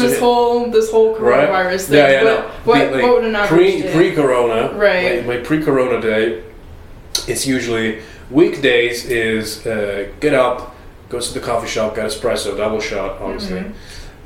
From 0.00 0.08
this 0.08 0.18
whole 0.20 0.70
this 0.70 0.90
whole 0.90 1.14
Right. 1.18 1.48
coronavirus 1.48 1.84
thing, 1.88 1.98
Yeah, 1.98 2.10
yeah, 2.10 2.24
what, 2.24 2.40
no. 2.40 2.50
what, 2.64 2.74
Be- 2.90 2.94
like, 2.94 3.02
what 3.04 3.12
would 3.14 3.24
an 3.24 3.36
average 3.36 3.48
Pre 3.60 3.82
day? 3.82 3.92
pre 3.94 4.12
Corona. 4.12 4.72
Right. 4.74 5.26
My, 5.26 5.36
my 5.36 5.40
pre 5.42 5.62
Corona 5.62 6.00
day. 6.00 6.42
It's 7.28 7.46
usually 7.46 8.00
weekdays 8.30 9.04
is 9.06 9.66
uh, 9.66 10.08
get 10.20 10.34
up, 10.34 10.74
go 11.08 11.18
to 11.20 11.34
the 11.34 11.40
coffee 11.40 11.68
shop, 11.68 11.94
get 11.96 12.06
espresso, 12.06 12.56
double 12.56 12.80
shot, 12.80 13.20
obviously. 13.20 13.62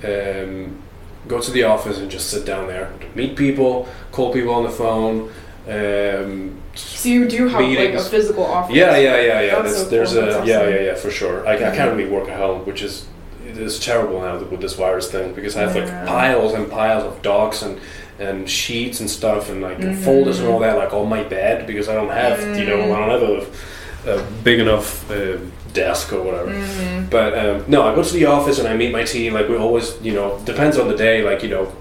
Mm-hmm. 0.02 0.64
Um, 0.64 0.82
go 1.28 1.40
to 1.40 1.50
the 1.50 1.64
office 1.64 1.98
and 1.98 2.10
just 2.10 2.30
sit 2.30 2.44
down 2.46 2.66
there, 2.66 2.90
meet 3.14 3.36
people, 3.36 3.86
call 4.10 4.32
people 4.32 4.54
on 4.54 4.64
the 4.64 4.70
phone. 4.70 5.30
Um, 5.68 6.60
so 6.74 7.08
you 7.08 7.28
do 7.28 7.46
have 7.48 7.60
like 7.60 7.94
a 7.94 8.02
physical 8.02 8.44
office. 8.44 8.74
Yeah, 8.74 8.96
yeah, 8.96 9.20
yeah, 9.20 9.40
yeah. 9.42 9.68
So 9.68 9.84
there's 9.84 10.14
a 10.14 10.20
That's 10.22 10.46
yeah, 10.48 10.68
yeah, 10.68 10.80
yeah, 10.80 10.94
for 10.94 11.10
sure. 11.10 11.46
I, 11.46 11.52
I 11.54 11.56
Mhm. 11.58 11.76
can't 11.76 11.96
really 11.96 12.10
work 12.10 12.28
at 12.28 12.38
home, 12.38 12.64
which 12.64 12.82
is 12.82 13.04
it 13.48 13.56
is 13.58 13.78
terrible 13.80 14.20
now 14.20 14.38
with 14.38 14.60
this 14.60 14.74
virus 14.74 15.10
thing 15.10 15.32
because 15.34 15.56
I 15.56 15.60
have 15.62 15.74
Yeah. 15.76 15.84
like 15.84 16.06
piles 16.06 16.52
and 16.54 16.70
piles 16.70 17.04
of 17.04 17.22
docs 17.22 17.62
and 17.62 17.78
and 18.18 18.48
sheets 18.50 19.00
and 19.00 19.08
stuff 19.08 19.48
and 19.50 19.62
like 19.62 19.78
Mhm. 19.78 19.96
folders 20.04 20.40
and 20.40 20.48
all 20.48 20.58
that 20.60 20.76
like 20.76 20.92
on 20.92 21.08
my 21.08 21.22
bed 21.22 21.66
because 21.66 21.88
I 21.88 21.94
don't 21.94 22.10
have 22.10 22.38
you 22.58 22.66
know 22.66 22.76
Mm. 22.76 22.94
I 22.94 22.98
don't 23.00 23.20
have 23.20 23.28
a, 23.30 24.18
a 24.18 24.22
big 24.44 24.58
enough 24.60 25.10
uh, 25.10 25.38
desk 25.72 26.12
or 26.12 26.20
whatever. 26.22 26.50
Mhm. 26.50 27.08
But 27.10 27.38
um, 27.38 27.64
no, 27.68 27.82
I 27.82 27.94
go 27.94 28.02
to 28.02 28.12
the 28.12 28.26
office 28.26 28.58
and 28.58 28.68
I 28.68 28.76
meet 28.76 28.92
my 28.92 29.04
team. 29.04 29.32
Like 29.34 29.48
we 29.48 29.56
always, 29.56 29.94
you 30.02 30.12
know, 30.12 30.38
depends 30.44 30.78
on 30.78 30.88
the 30.88 30.96
day. 30.96 31.22
Like 31.22 31.42
you 31.42 31.48
know, 31.48 31.72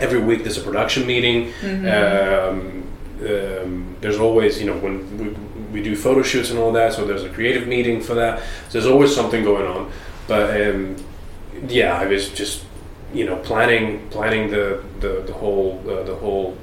every 0.00 0.18
week 0.20 0.42
there's 0.44 0.58
a 0.58 0.62
production 0.62 1.06
meeting. 1.06 1.52
Mhm. 1.62 1.84
Um, 1.98 2.82
um, 3.22 3.96
there's 4.00 4.18
always, 4.18 4.58
you 4.60 4.66
know, 4.66 4.76
when 4.84 4.96
we, 5.18 5.26
we 5.74 5.82
do 5.88 5.94
photo 5.94 6.22
shoots 6.22 6.50
and 6.50 6.58
all 6.58 6.72
that, 6.72 6.92
so 6.92 7.04
there's 7.04 7.22
a 7.22 7.28
creative 7.28 7.68
meeting 7.68 8.00
for 8.00 8.14
that. 8.14 8.40
So 8.68 8.72
there's 8.80 8.86
always 8.86 9.14
something 9.14 9.44
going 9.44 9.66
on. 9.66 9.90
But 10.28 10.60
um, 10.60 10.96
yeah, 11.68 11.96
I 11.98 12.06
was 12.06 12.28
just, 12.30 12.64
you 13.14 13.24
know, 13.26 13.36
planning 13.36 14.08
planning 14.10 14.50
the 14.50 14.82
the, 15.00 15.22
the 15.26 15.32
whole 15.32 15.80
uh, 15.88 16.02
the 16.04 16.14
whole 16.14 16.56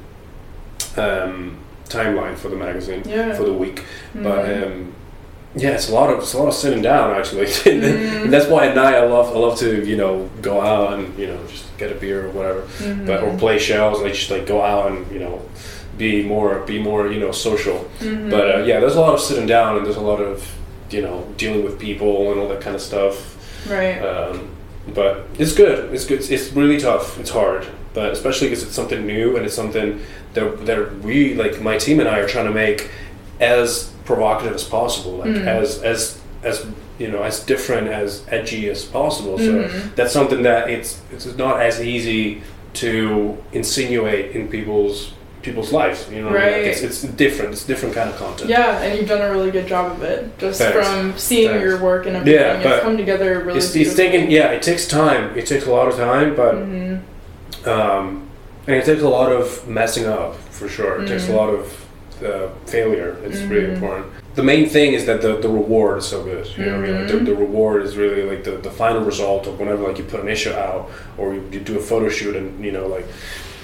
um, 0.97 1.57
timeline 1.87 2.35
for 2.37 2.49
the 2.49 2.55
magazine 2.55 3.03
Yeah. 3.05 3.33
for 3.35 3.43
the 3.43 3.53
week. 3.53 3.83
But 4.13 4.45
Mhm. 4.45 4.63
um, 4.65 4.93
yeah, 5.55 5.69
it's 5.71 5.89
a 5.89 5.93
lot 5.93 6.09
of 6.11 6.19
it's 6.19 6.33
a 6.33 6.37
lot 6.37 6.47
of 6.47 6.53
sitting 6.53 6.81
down 6.81 7.15
actually. 7.15 7.45
Mhm. 7.65 8.23
and 8.25 8.33
that's 8.33 8.47
why 8.47 8.67
at 8.67 8.75
night 8.75 8.95
I 8.95 9.05
love 9.05 9.35
I 9.35 9.39
love 9.39 9.57
to 9.59 9.83
you 9.85 9.97
know 9.97 10.29
go 10.41 10.61
out 10.61 10.93
and 10.93 11.17
you 11.17 11.27
know 11.27 11.37
just 11.47 11.65
get 11.77 11.91
a 11.91 11.95
beer 11.95 12.25
or 12.27 12.29
whatever 12.29 12.61
Mhm. 12.79 13.05
but 13.07 13.23
or 13.23 13.35
play 13.37 13.57
shells 13.57 14.01
like 14.01 14.13
just 14.13 14.29
like 14.29 14.45
go 14.45 14.61
out 14.61 14.91
and 14.91 15.09
you 15.11 15.19
know 15.19 15.41
be 15.97 16.23
more 16.23 16.59
be 16.67 16.77
more 16.79 17.07
you 17.11 17.19
know 17.19 17.31
social 17.31 17.89
Mhm. 17.99 18.29
but 18.29 18.55
uh, 18.55 18.57
yeah 18.63 18.79
there's 18.79 18.95
a 18.95 19.01
lot 19.01 19.13
of 19.13 19.19
sitting 19.19 19.47
down 19.47 19.77
and 19.77 19.85
there's 19.85 19.97
a 20.05 20.07
lot 20.11 20.19
of 20.21 20.47
you 20.91 21.01
know 21.01 21.25
dealing 21.37 21.63
with 21.63 21.79
people 21.79 22.31
and 22.31 22.39
all 22.39 22.47
that 22.47 22.61
kind 22.61 22.75
of 22.75 22.81
stuff 22.81 23.35
right. 23.67 23.99
um, 23.99 24.49
but 24.93 25.25
it's 25.37 25.53
good 25.53 25.93
it's 25.93 26.05
good 26.05 26.19
it's, 26.29 26.51
really 26.53 26.79
tough 26.79 27.19
it's 27.19 27.29
hard 27.29 27.67
but 27.93 28.11
especially 28.11 28.47
because 28.47 28.63
it's 28.63 28.73
something 28.75 29.05
new 29.05 29.35
and 29.35 29.45
it's 29.45 29.55
something 29.55 29.99
that, 30.33 30.65
that 30.65 30.99
we 30.99 31.33
like 31.35 31.59
my 31.61 31.77
team 31.77 31.99
and 31.99 32.07
I 32.09 32.19
are 32.19 32.27
trying 32.27 32.45
to 32.45 32.51
make 32.53 32.89
as 33.39 33.91
provocative 34.05 34.53
as 34.53 34.63
possible 34.63 35.13
like 35.17 35.29
Mm. 35.29 35.45
as 35.45 35.81
as 35.83 36.19
as 36.43 36.65
you 36.97 37.07
know 37.09 37.21
as 37.23 37.39
different 37.45 37.87
as 37.87 38.23
edgy 38.29 38.69
as 38.69 38.83
possible 38.85 39.37
so 39.37 39.63
Mhm. 39.63 39.95
that's 39.95 40.11
something 40.13 40.41
that 40.43 40.69
it's 40.69 41.01
it's 41.11 41.25
not 41.37 41.61
as 41.61 41.79
easy 41.81 42.41
to 42.73 43.37
insinuate 43.51 44.35
in 44.35 44.47
people's 44.47 45.13
people's 45.41 45.71
lives. 45.71 46.07
You 46.09 46.17
know, 46.21 46.25
mean? 46.25 46.33
like 46.35 46.43
Right. 46.43 46.65
it's, 46.65 46.81
it's 46.81 47.01
different. 47.03 47.53
It's 47.53 47.65
different 47.65 47.95
kind 47.95 48.09
of 48.09 48.17
content. 48.17 48.49
Yeah, 48.49 48.79
and 48.81 48.97
you've 48.99 49.07
done 49.07 49.21
a 49.21 49.31
really 49.31 49.51
good 49.51 49.67
job 49.67 49.91
of 49.91 50.03
it. 50.03 50.37
Just 50.37 50.59
Thanks. 50.61 50.87
from 50.87 51.17
seeing 51.17 51.49
Thanks. 51.49 51.63
your 51.63 51.81
work 51.81 52.05
and 52.05 52.15
everything, 52.17 52.39
Yeah, 52.41 52.59
it's 52.75 52.83
come 52.83 52.97
together 52.97 53.39
really. 53.43 53.57
It's, 53.59 53.75
it's 53.75 53.95
taking 53.95 54.29
yeah, 54.31 54.51
it 54.51 54.61
takes 54.61 54.87
time. 54.87 55.37
It 55.37 55.45
takes 55.45 55.65
a 55.65 55.71
lot 55.71 55.87
of 55.87 55.95
time, 55.95 56.35
but 56.35 56.55
hmm 56.55 56.97
um, 57.65 58.29
and 58.67 58.75
it 58.77 58.85
takes 58.85 59.01
a 59.01 59.09
lot 59.09 59.31
of 59.31 59.67
messing 59.67 60.05
up 60.05 60.35
for 60.35 60.69
sure. 60.69 61.01
It 61.01 61.07
takes 61.07 61.27
a 61.27 61.31
Mhm. 61.31 61.35
lot 61.35 61.49
of 61.49 61.85
uh, 62.23 62.49
failure. 62.65 63.15
It's 63.25 63.39
really 63.41 63.67
Mhm. 63.67 63.73
important. 63.75 64.05
The 64.35 64.43
main 64.43 64.67
thing 64.69 64.93
is 64.93 65.05
that 65.05 65.21
the, 65.21 65.37
the 65.37 65.49
reward 65.49 65.97
is 65.99 66.05
so 66.05 66.21
good. 66.23 66.45
You 66.57 66.65
know, 66.65 66.71
what 66.79 66.89
I 66.89 66.91
mean? 66.91 66.95
Like, 67.01 67.07
the, 67.07 67.17
the 67.31 67.35
reward 67.35 67.83
is 67.83 67.95
really 67.97 68.23
like 68.23 68.43
the, 68.43 68.51
the 68.51 68.69
final 68.69 69.01
result 69.01 69.47
of 69.47 69.59
whenever 69.59 69.87
like 69.87 69.97
you 69.97 70.03
put 70.03 70.19
an 70.19 70.27
issue 70.29 70.51
out 70.51 70.89
or 71.17 71.33
you, 71.33 71.41
you 71.51 71.59
do 71.61 71.77
a 71.77 71.81
photo 71.81 72.07
shoot 72.09 72.35
and 72.35 72.63
you 72.63 72.71
know 72.73 72.87
like 72.87 73.07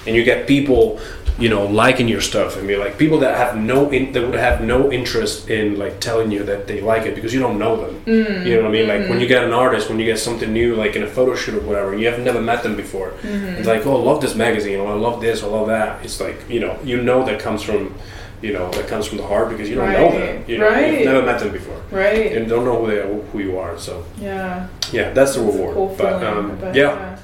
and 0.07 0.15
you 0.15 0.23
get 0.23 0.47
people 0.47 0.99
you 1.37 1.49
know 1.49 1.65
liking 1.67 2.07
your 2.07 2.21
stuff 2.21 2.55
and 2.55 2.65
be 2.65 2.77
like 2.77 2.97
people 2.97 3.19
that 3.19 3.35
have 3.35 3.57
no 3.57 3.89
in, 3.89 4.13
that 4.13 4.21
would 4.25 4.39
have 4.39 4.61
no 4.61 4.89
interest 4.89 5.49
in 5.49 5.77
like 5.77 5.99
telling 5.99 6.31
you 6.31 6.43
that 6.45 6.65
they 6.65 6.79
like 6.79 7.03
it 7.05 7.13
because 7.13 7.33
you 7.33 7.41
don't 7.41 7.59
know 7.59 7.75
them. 7.85 7.93
Mm. 8.05 8.45
You 8.45 8.55
know 8.55 8.61
what 8.61 8.69
I 8.69 8.71
mean? 8.71 8.87
Like 8.87 9.09
when 9.09 9.19
you 9.19 9.27
get 9.27 9.43
an 9.43 9.51
artist, 9.51 9.89
when 9.89 9.99
you 9.99 10.05
get 10.05 10.17
something 10.17 10.53
new, 10.53 10.75
like 10.75 10.95
in 10.95 11.03
a 11.03 11.07
photo 11.07 11.35
shoot 11.35 11.55
or 11.55 11.65
whatever, 11.67 11.93
you 11.97 12.07
have 12.07 12.19
never 12.21 12.39
met 12.39 12.63
them 12.63 12.77
before. 12.77 13.09
Mm-hmm. 13.21 13.57
It's 13.57 13.67
like, 13.67 13.85
oh, 13.85 13.99
I 13.99 14.03
love 14.03 14.21
this 14.21 14.33
magazine, 14.35 14.79
or 14.79 14.87
I 14.89 14.95
love 14.95 15.19
this, 15.19 15.43
or 15.43 15.47
I 15.53 15.57
love 15.59 15.67
that. 15.67 16.05
It's 16.05 16.21
like, 16.21 16.37
you 16.49 16.61
know, 16.61 16.79
you 16.85 17.01
know 17.01 17.25
that 17.25 17.41
comes 17.41 17.61
from, 17.63 17.93
you 18.41 18.53
know, 18.53 18.69
that 18.71 18.87
comes 18.87 19.05
from 19.05 19.17
the 19.17 19.27
heart 19.27 19.49
because 19.49 19.67
you 19.69 19.75
don't 19.75 19.91
know 19.91 20.11
them. 20.11 20.37
Right, 20.37 20.49
You 20.49 20.57
know, 20.59 20.69
right. 20.69 20.93
you've 20.93 21.05
never 21.05 21.25
met 21.25 21.39
them 21.41 21.51
before, 21.51 21.81
Right. 21.91 22.31
and 22.31 22.47
don't 22.47 22.63
know 22.63 22.79
who 22.85 22.87
they 22.91 22.99
are, 22.99 23.07
who 23.31 23.39
you 23.39 23.57
are. 23.59 23.77
So 23.77 24.05
yeah. 24.21 24.67
yeah, 24.93 25.11
that's 25.11 25.35
the 25.35 25.41
a 25.41 25.45
reward. 25.51 25.73
cool 25.75 25.95
but 25.97 26.23
um, 26.23 26.51
I 26.51 26.55
bet, 26.55 26.75
yeah, 26.75 27.14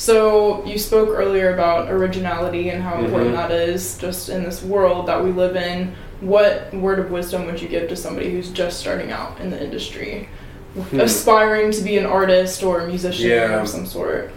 So 0.00 0.64
you 0.64 0.78
spoke 0.78 1.10
earlier 1.10 1.52
about 1.52 1.90
originality 1.90 2.70
and 2.70 2.82
how 2.82 3.04
important 3.04 3.32
Mhm. 3.34 3.36
that 3.36 3.50
is 3.50 3.98
just 3.98 4.30
in 4.30 4.42
this 4.44 4.62
world 4.62 5.04
that 5.08 5.22
we 5.22 5.30
live 5.30 5.56
in. 5.56 5.92
What 6.22 6.72
word 6.72 6.98
of 7.00 7.10
wisdom 7.10 7.44
would 7.44 7.60
you 7.60 7.68
give 7.68 7.86
to 7.90 7.96
somebody 7.96 8.30
who's 8.30 8.48
just 8.48 8.80
starting 8.80 9.12
out 9.12 9.32
in 9.42 9.50
the 9.50 9.62
industry, 9.62 10.26
Hmm. 10.90 11.00
aspiring 11.00 11.70
to 11.72 11.82
be 11.82 11.98
an 11.98 12.06
artist 12.06 12.62
or 12.62 12.80
a 12.80 12.86
musician 12.86 13.28
Yeah. 13.28 13.60
of 13.60 13.68
some 13.68 13.84
sort? 13.84 14.30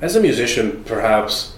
as 0.00 0.16
a 0.16 0.20
musician, 0.20 0.82
perhaps 0.86 1.52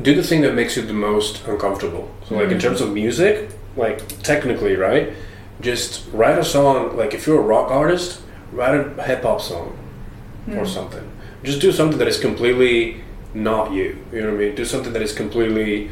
do 0.00 0.14
the 0.14 0.22
thing 0.22 0.40
that 0.40 0.54
makes 0.54 0.74
you 0.74 0.82
the 0.82 0.94
most 0.94 1.46
uncomfortable. 1.46 2.08
So, 2.26 2.36
like 2.36 2.50
in 2.50 2.56
Mhm. 2.56 2.62
terms 2.62 2.80
of 2.80 2.94
music, 2.94 3.50
like 3.76 4.00
technically, 4.22 4.76
right? 4.76 5.12
Just 5.60 6.04
write 6.14 6.38
a 6.38 6.44
song. 6.44 6.96
Like 6.96 7.12
if 7.12 7.26
you're 7.26 7.36
a 7.38 7.48
rock 7.54 7.70
artist, 7.70 8.20
write 8.50 8.74
a 8.74 9.02
hip 9.02 9.24
hop 9.24 9.42
song. 9.42 9.72
or 10.56 10.64
Mm. 10.64 10.68
something. 10.68 11.00
Just 11.44 11.60
do 11.60 11.70
something 11.70 11.98
that 11.98 12.08
is 12.08 12.18
completely 12.18 12.96
not 13.34 13.72
you. 13.72 13.98
You 14.12 14.22
know 14.22 14.28
what 14.32 14.40
I 14.40 14.44
mean? 14.46 14.54
Do 14.54 14.64
something 14.64 14.92
that 14.92 15.02
is 15.02 15.12
completely 15.12 15.90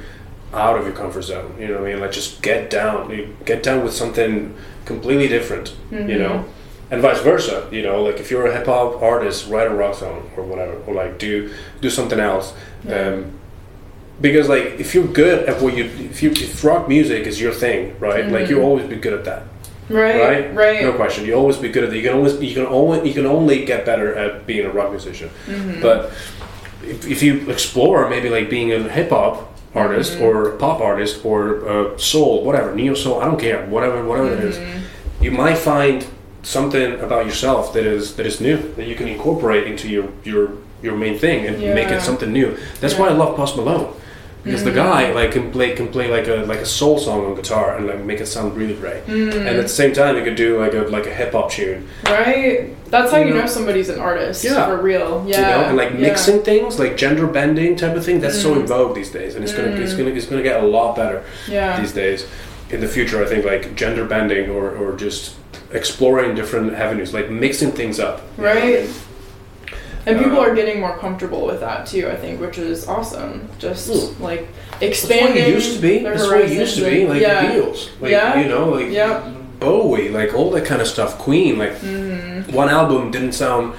out 0.54 0.76
of 0.78 0.84
your 0.84 0.94
comfort 0.94 1.22
zone. 1.22 1.54
You 1.60 1.68
know 1.68 1.74
what 1.74 1.88
I 1.88 1.92
mean? 1.92 2.00
Like 2.00 2.12
just 2.12 2.42
get 2.42 2.70
down. 2.70 3.10
You 3.10 3.36
get 3.44 3.62
down 3.62 3.84
with 3.84 3.92
something 3.92 4.54
completely 4.84 5.28
different. 5.28 5.74
You 5.90 5.98
Mhm. 5.98 6.18
know, 6.18 6.44
and 6.90 7.00
vice 7.00 7.20
versa. 7.20 7.66
You 7.70 7.82
know, 7.82 8.02
like 8.02 8.18
if 8.18 8.30
you're 8.30 8.46
a 8.46 8.56
hip 8.56 8.66
hop 8.66 9.00
artist, 9.02 9.48
write 9.50 9.66
a 9.66 9.74
rock 9.74 9.94
song 9.94 10.30
or 10.36 10.42
whatever, 10.44 10.74
or 10.86 10.94
like 10.94 11.18
do 11.18 11.50
do 11.80 11.90
something 11.90 12.18
else. 12.20 12.52
Yeah. 12.88 13.08
Um, 13.08 13.24
because 14.20 14.48
like 14.48 14.78
if 14.78 14.94
you're 14.94 15.06
good 15.06 15.48
at 15.48 15.60
what 15.60 15.76
you 15.76 15.84
if 16.10 16.22
you 16.22 16.30
if 16.30 16.64
rock 16.64 16.88
music 16.88 17.26
is 17.26 17.40
your 17.40 17.52
thing, 17.52 17.94
right? 18.00 18.30
Like 18.30 18.44
Mhm. 18.46 18.50
you'll 18.50 18.62
always 18.64 18.86
be 18.86 18.96
good 18.96 19.12
at 19.14 19.24
that 19.24 19.42
Right. 19.92 20.20
right? 20.20 20.54
Right. 20.54 20.82
No 20.82 20.92
question. 20.92 21.24
You 21.26 21.34
always 21.34 21.56
be 21.56 21.68
good 21.68 21.84
at 21.84 21.90
it. 21.92 21.96
You 21.96 22.02
can 22.02 22.14
always 22.18 22.34
you 22.40 22.54
can 22.54 22.66
only 22.66 23.06
you 23.08 23.14
can 23.14 23.26
only 23.26 23.64
get 23.64 23.84
better 23.84 24.14
at 24.14 24.46
being 24.46 24.64
a 24.66 24.70
rock 24.70 24.90
musician. 24.90 25.30
Mhm. 25.46 25.80
But 25.82 26.10
if, 26.82 27.06
if 27.06 27.22
you 27.22 27.48
explore 27.50 28.08
maybe 28.08 28.28
like 28.30 28.48
being 28.50 28.72
a 28.72 28.78
hip 28.88 29.10
hop 29.10 29.34
artist 29.74 30.18
Mhm. 30.18 30.22
or 30.22 30.48
a 30.48 30.56
pop 30.56 30.80
artist 30.80 31.24
or 31.24 31.40
uh, 31.68 31.96
soul, 31.98 32.44
whatever, 32.44 32.74
neo 32.74 32.94
soul, 32.94 33.20
I 33.20 33.24
don't 33.26 33.40
care, 33.40 33.66
whatever 33.66 34.02
whatever 34.04 34.32
it 34.34 34.44
is, 34.44 34.56
Mhm. 34.58 34.80
you 35.20 35.30
might 35.30 35.58
find 35.58 36.04
something 36.42 36.98
about 37.00 37.24
yourself 37.26 37.72
that 37.74 37.84
is 37.86 38.14
that 38.16 38.26
is 38.26 38.40
new 38.40 38.58
that 38.76 38.86
you 38.86 38.94
can 38.96 39.08
incorporate 39.08 39.64
into 39.66 39.88
your 39.88 40.06
your 40.24 40.48
your 40.82 40.96
main 40.96 41.16
thing 41.18 41.46
and 41.46 41.58
make 41.74 41.88
it 41.96 42.02
something 42.02 42.32
new. 42.32 42.56
That's 42.80 42.96
why 42.98 43.06
I 43.08 43.12
love 43.12 43.36
Post 43.36 43.56
Malone. 43.56 43.86
Because 44.44 44.64
the 44.64 44.70
Mhm. 44.72 44.74
guy 44.74 45.12
like 45.12 45.30
can 45.30 45.52
play 45.52 45.70
can 45.70 45.86
play 45.88 46.08
like 46.10 46.26
a 46.26 46.44
like 46.48 46.58
a 46.58 46.66
soul 46.66 46.98
song 46.98 47.24
on 47.26 47.34
guitar 47.36 47.76
and 47.76 47.86
like 47.86 48.00
make 48.04 48.20
it 48.20 48.26
sound 48.26 48.56
really 48.56 48.74
great. 48.74 49.06
Mm. 49.06 49.32
And 49.36 49.48
at 49.48 49.62
the 49.62 49.68
same 49.68 49.92
time, 49.92 50.16
he 50.16 50.22
could 50.22 50.34
do 50.34 50.58
like 50.58 50.74
a 50.74 50.80
like 50.96 51.06
a 51.06 51.10
hip 51.10 51.32
hop 51.32 51.50
tune, 51.52 51.86
Right. 52.06 52.70
That's 52.90 53.10
how 53.12 53.18
You 53.18 53.28
you 53.28 53.34
know? 53.34 53.40
know 53.42 53.46
somebody's 53.46 53.88
an 53.88 54.00
artist. 54.00 54.42
Yeah. 54.44 54.66
For 54.66 54.76
real. 54.76 55.24
Yeah. 55.26 55.36
you 55.38 55.42
know, 55.62 55.68
and 55.68 55.76
like 55.76 55.90
yeah. 55.92 56.00
mixing 56.08 56.42
things, 56.42 56.78
like 56.80 56.96
gender 56.96 57.26
bending 57.26 57.76
type 57.76 57.96
of 57.96 58.04
thing. 58.04 58.20
That's 58.20 58.40
so 58.42 58.50
Mm. 58.54 58.60
in 58.60 58.66
vogue 58.66 58.94
these 58.96 59.10
days, 59.10 59.34
and 59.36 59.44
it's 59.44 59.52
gonna 59.54 59.68
it's 59.80 59.92
Mm. 59.94 59.98
gonna 59.98 60.10
it's 60.10 60.26
gonna 60.26 60.42
get 60.42 60.60
a 60.62 60.66
lot 60.66 60.96
better 60.96 61.20
Yeah. 61.48 61.78
these 61.80 61.92
days. 61.92 62.26
In 62.70 62.80
the 62.80 62.88
future, 62.88 63.22
I 63.22 63.26
think 63.26 63.44
like 63.44 63.74
gender 63.76 64.04
bending 64.04 64.50
or 64.50 64.70
or 64.80 64.96
just 64.96 65.34
exploring 65.72 66.34
different 66.34 66.74
avenues, 66.74 67.14
like 67.14 67.30
mixing 67.30 67.70
things 67.70 68.00
up. 68.00 68.22
you 68.36 68.42
know 68.44 68.48
what 68.50 68.58
I 68.58 68.60
Right. 68.60 68.80
mean? 68.80 68.88
And 70.06 70.18
people 70.18 70.38
are 70.40 70.54
getting 70.54 70.80
more 70.80 70.96
comfortable 70.98 71.46
with 71.46 71.60
that 71.60 71.86
too, 71.86 72.08
I 72.08 72.16
think, 72.16 72.40
which 72.40 72.58
is 72.58 72.88
awesome. 72.88 73.48
Just 73.58 73.88
Hmm. 73.88 74.22
like 74.22 74.48
That's 74.48 74.80
what 74.80 74.82
expanding. 74.82 75.44
it 75.44 75.48
used 75.54 75.76
to 75.76 75.80
be. 75.82 75.98
That's 76.00 76.22
what 76.26 76.40
it 76.40 76.50
used 76.50 76.76
to 76.78 76.84
be. 76.90 77.06
Like 77.06 77.20
yeah. 77.20 77.42
the 77.46 77.60
Beatles, 77.60 77.88
like 78.00 78.10
Yeah. 78.10 78.40
you 78.40 78.48
know, 78.48 78.68
like 78.70 78.90
Yeah. 78.90 79.20
Bowie, 79.60 80.08
like 80.08 80.34
all 80.34 80.50
that 80.50 80.64
kind 80.64 80.80
of 80.82 80.88
stuff. 80.88 81.18
Queen, 81.18 81.56
like 81.58 81.74
Mhm. 81.80 82.52
one 82.52 82.68
album 82.68 83.10
didn't 83.12 83.32
sound 83.32 83.74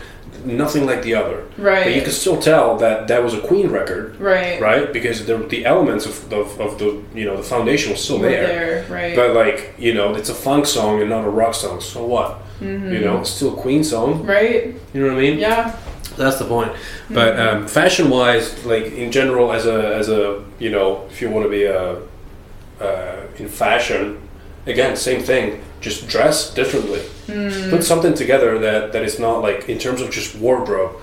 nothing 0.45 0.86
like 0.86 1.01
the 1.03 1.15
other, 1.15 1.43
Right. 1.57 1.86
but 1.86 1.93
you 1.95 2.01
could 2.01 2.13
still 2.13 2.38
tell 2.38 2.76
that 2.78 3.07
that 3.09 3.21
was 3.24 3.34
a 3.34 3.39
Queen 3.39 3.69
record. 3.69 4.15
right. 4.19 4.59
right? 4.61 4.91
Because 4.93 5.26
the, 5.26 5.36
the 5.38 5.65
elements 5.65 6.05
of, 6.05 6.32
of, 6.34 6.59
of 6.59 6.78
the 6.80 6.97
you 7.13 7.26
know 7.26 7.36
the 7.38 7.43
foundation 7.43 7.91
was 7.91 8.01
still 8.01 8.19
there. 8.19 8.47
there. 8.47 8.86
Right. 8.89 9.15
But 9.15 9.34
like 9.34 9.74
you 9.78 9.93
know, 9.93 10.15
it's 10.15 10.30
a 10.30 10.34
funk 10.34 10.65
song 10.65 11.01
and 11.01 11.09
not 11.09 11.26
a 11.26 11.30
rock 11.30 11.53
song. 11.53 11.82
So 11.82 12.03
what? 12.05 12.39
You 12.61 12.99
know, 13.05 13.17
it's 13.19 13.30
still 13.30 13.53
a 13.57 13.61
Queen 13.65 13.84
song. 13.84 14.26
Right? 14.26 14.74
You 14.93 15.01
know 15.01 15.07
what 15.13 15.17
I 15.17 15.21
mean? 15.21 15.38
Yeah. 15.38 15.74
That's 16.18 16.38
the 16.38 16.45
point. 16.45 16.72
But 17.09 17.39
um, 17.39 17.68
fashion 17.68 18.09
wise, 18.09 18.64
like 18.66 18.86
in 18.93 19.11
general, 19.11 19.51
as 19.51 19.66
a 19.66 19.95
as 19.95 20.09
a 20.09 20.43
you 20.59 20.70
know, 20.72 21.05
if 21.11 21.22
you 21.22 21.30
want 21.30 21.45
to 21.45 21.49
be 21.49 21.64
a 21.66 21.97
uh, 22.82 23.28
in 23.38 23.47
fashion, 23.47 24.20
again, 24.66 24.95
same 24.95 25.22
thing. 25.22 25.64
Just 25.82 26.07
dress 26.07 26.53
differently. 26.53 27.01
Put 27.70 27.84
something 27.84 28.14
together 28.14 28.57
that 28.59 28.93
that 28.93 29.03
is 29.03 29.20
not 29.20 29.41
like 29.41 29.68
in 29.70 29.78
terms 29.78 30.01
of 30.01 30.11
just 30.11 30.36
wardrobe. 30.36 30.95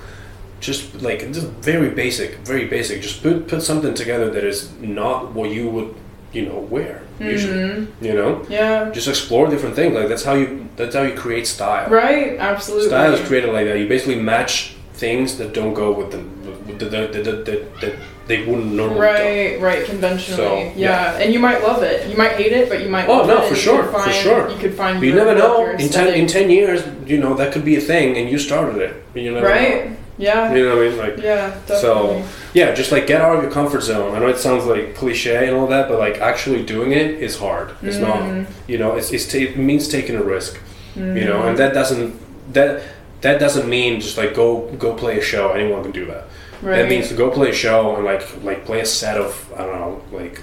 Just 0.60 1.02
like 1.02 1.20
just 1.32 1.46
very 1.62 1.90
basic, 1.90 2.36
very 2.46 2.66
basic. 2.66 3.02
Just 3.02 3.22
put 3.22 3.46
put 3.48 3.62
something 3.62 3.94
together 3.94 4.30
that 4.30 4.44
is 4.44 4.70
not 4.80 5.32
what 5.32 5.50
you 5.50 5.68
would 5.70 5.94
you 6.32 6.46
know 6.46 6.58
wear 6.58 7.02
usually. 7.18 7.86
You 8.00 8.14
know, 8.14 8.46
Yeah. 8.48 8.90
just 8.90 9.08
explore 9.08 9.48
different 9.48 9.74
things. 9.74 9.94
Like 9.94 10.08
that's 10.08 10.24
how 10.24 10.34
you 10.34 10.68
that's 10.76 10.94
how 10.94 11.02
you 11.02 11.14
create 11.14 11.46
style. 11.46 11.88
Right? 11.90 12.38
Absolutely. 12.38 12.88
Style 12.88 13.12
is 13.14 13.26
created 13.26 13.52
like 13.52 13.66
that. 13.66 13.78
You 13.78 13.88
basically 13.88 14.16
match 14.16 14.76
things 15.00 15.38
that 15.38 15.50
don't 15.58 15.74
go 15.74 15.88
with 15.98 16.10
them, 16.14 16.24
with 16.66 16.78
the, 16.78 16.84
the, 16.94 17.00
the, 17.14 17.20
the, 17.28 17.32
the, 17.46 17.56
that 17.80 17.94
they 18.28 18.38
wouldn't 18.46 18.72
normally 18.80 19.00
Right, 19.00 19.60
right, 19.60 19.82
conventionally. 19.86 20.36
So, 20.36 20.54
yeah. 20.56 20.72
yeah. 20.76 21.18
and 21.22 21.32
you 21.34 21.40
might 21.46 21.60
love 21.68 21.82
it. 21.82 22.08
You 22.10 22.16
might 22.22 22.34
hate 22.40 22.52
it, 22.52 22.68
but 22.68 22.78
you 22.84 22.88
might 22.96 23.08
Oh, 23.08 23.18
love 23.18 23.26
no, 23.26 23.38
it. 23.42 23.48
for 23.48 23.54
you 23.54 23.60
sure, 23.66 23.82
could 23.84 24.02
for 24.04 24.12
sure. 24.12 24.50
You 24.52 24.58
could 24.58 24.74
find 24.74 25.00
But 25.00 25.06
you 25.08 25.14
never 25.14 25.34
know. 25.34 25.52
In 25.82 25.88
ten, 25.88 26.08
in 26.20 26.26
ten 26.36 26.46
years, 26.50 26.80
you 27.10 27.18
know 27.22 27.32
that 27.40 27.48
could 27.52 27.64
be 27.72 27.76
a 27.82 27.84
thing, 27.92 28.08
and 28.18 28.24
you 28.32 28.38
started 28.38 28.76
it. 28.86 28.92
You 29.14 29.32
never 29.32 29.46
Right? 29.46 29.96
Yeah. 30.18 30.52
You 30.54 30.62
know 30.68 30.76
what 30.76 30.84
I 30.86 30.88
mean? 30.90 30.98
Like, 31.04 31.16
Yeah, 31.16 31.48
definitely. 31.66 31.76
so 31.80 32.24
yeah, 32.52 32.68
just 32.80 32.92
like 32.92 33.04
get 33.12 33.20
out 33.22 33.34
of 33.36 33.42
your 33.42 33.50
comfort 33.60 33.82
zone. 33.82 34.14
I 34.14 34.18
know 34.20 34.28
it 34.28 34.36
sounds 34.38 34.64
like 34.72 34.94
cliche 35.00 35.46
and 35.48 35.56
all 35.56 35.66
that, 35.74 35.88
but 35.88 35.98
like 36.06 36.16
actually 36.30 36.62
doing 36.74 36.90
it 36.92 37.08
is 37.26 37.34
hard. 37.38 37.68
It's 37.82 37.96
Mm-hmm. 37.96 38.38
not. 38.42 38.46
You 38.70 38.76
know, 38.82 38.90
it's, 38.98 39.10
it's 39.16 39.26
ta- 39.32 39.38
it 39.48 39.56
means 39.70 39.88
taking 39.88 40.16
a 40.22 40.24
risk. 40.36 40.52
You 40.94 41.02
Mm-hmm. 41.02 41.28
know, 41.28 41.40
and 41.48 41.54
that 41.60 41.72
doesn't 41.80 42.10
that 42.52 42.82
that 43.22 43.38
doesn't 43.40 43.68
mean 43.68 44.00
just 44.00 44.16
like 44.16 44.34
go 44.34 44.66
go 44.78 44.94
play 44.94 45.18
a 45.18 45.22
show. 45.22 45.52
Anyone 45.52 45.82
can 45.82 45.92
do 45.92 46.06
that. 46.06 46.24
right. 46.62 46.76
That 46.76 46.88
means 46.88 47.08
to 47.08 47.14
go 47.14 47.30
play 47.30 47.50
a 47.50 47.54
show 47.54 47.96
and 47.96 48.04
like 48.04 48.22
like 48.42 48.64
play 48.64 48.80
a 48.80 48.86
set 48.86 49.16
of 49.16 49.30
I 49.56 49.64
don't 49.66 49.78
know 49.80 50.02
like 50.18 50.42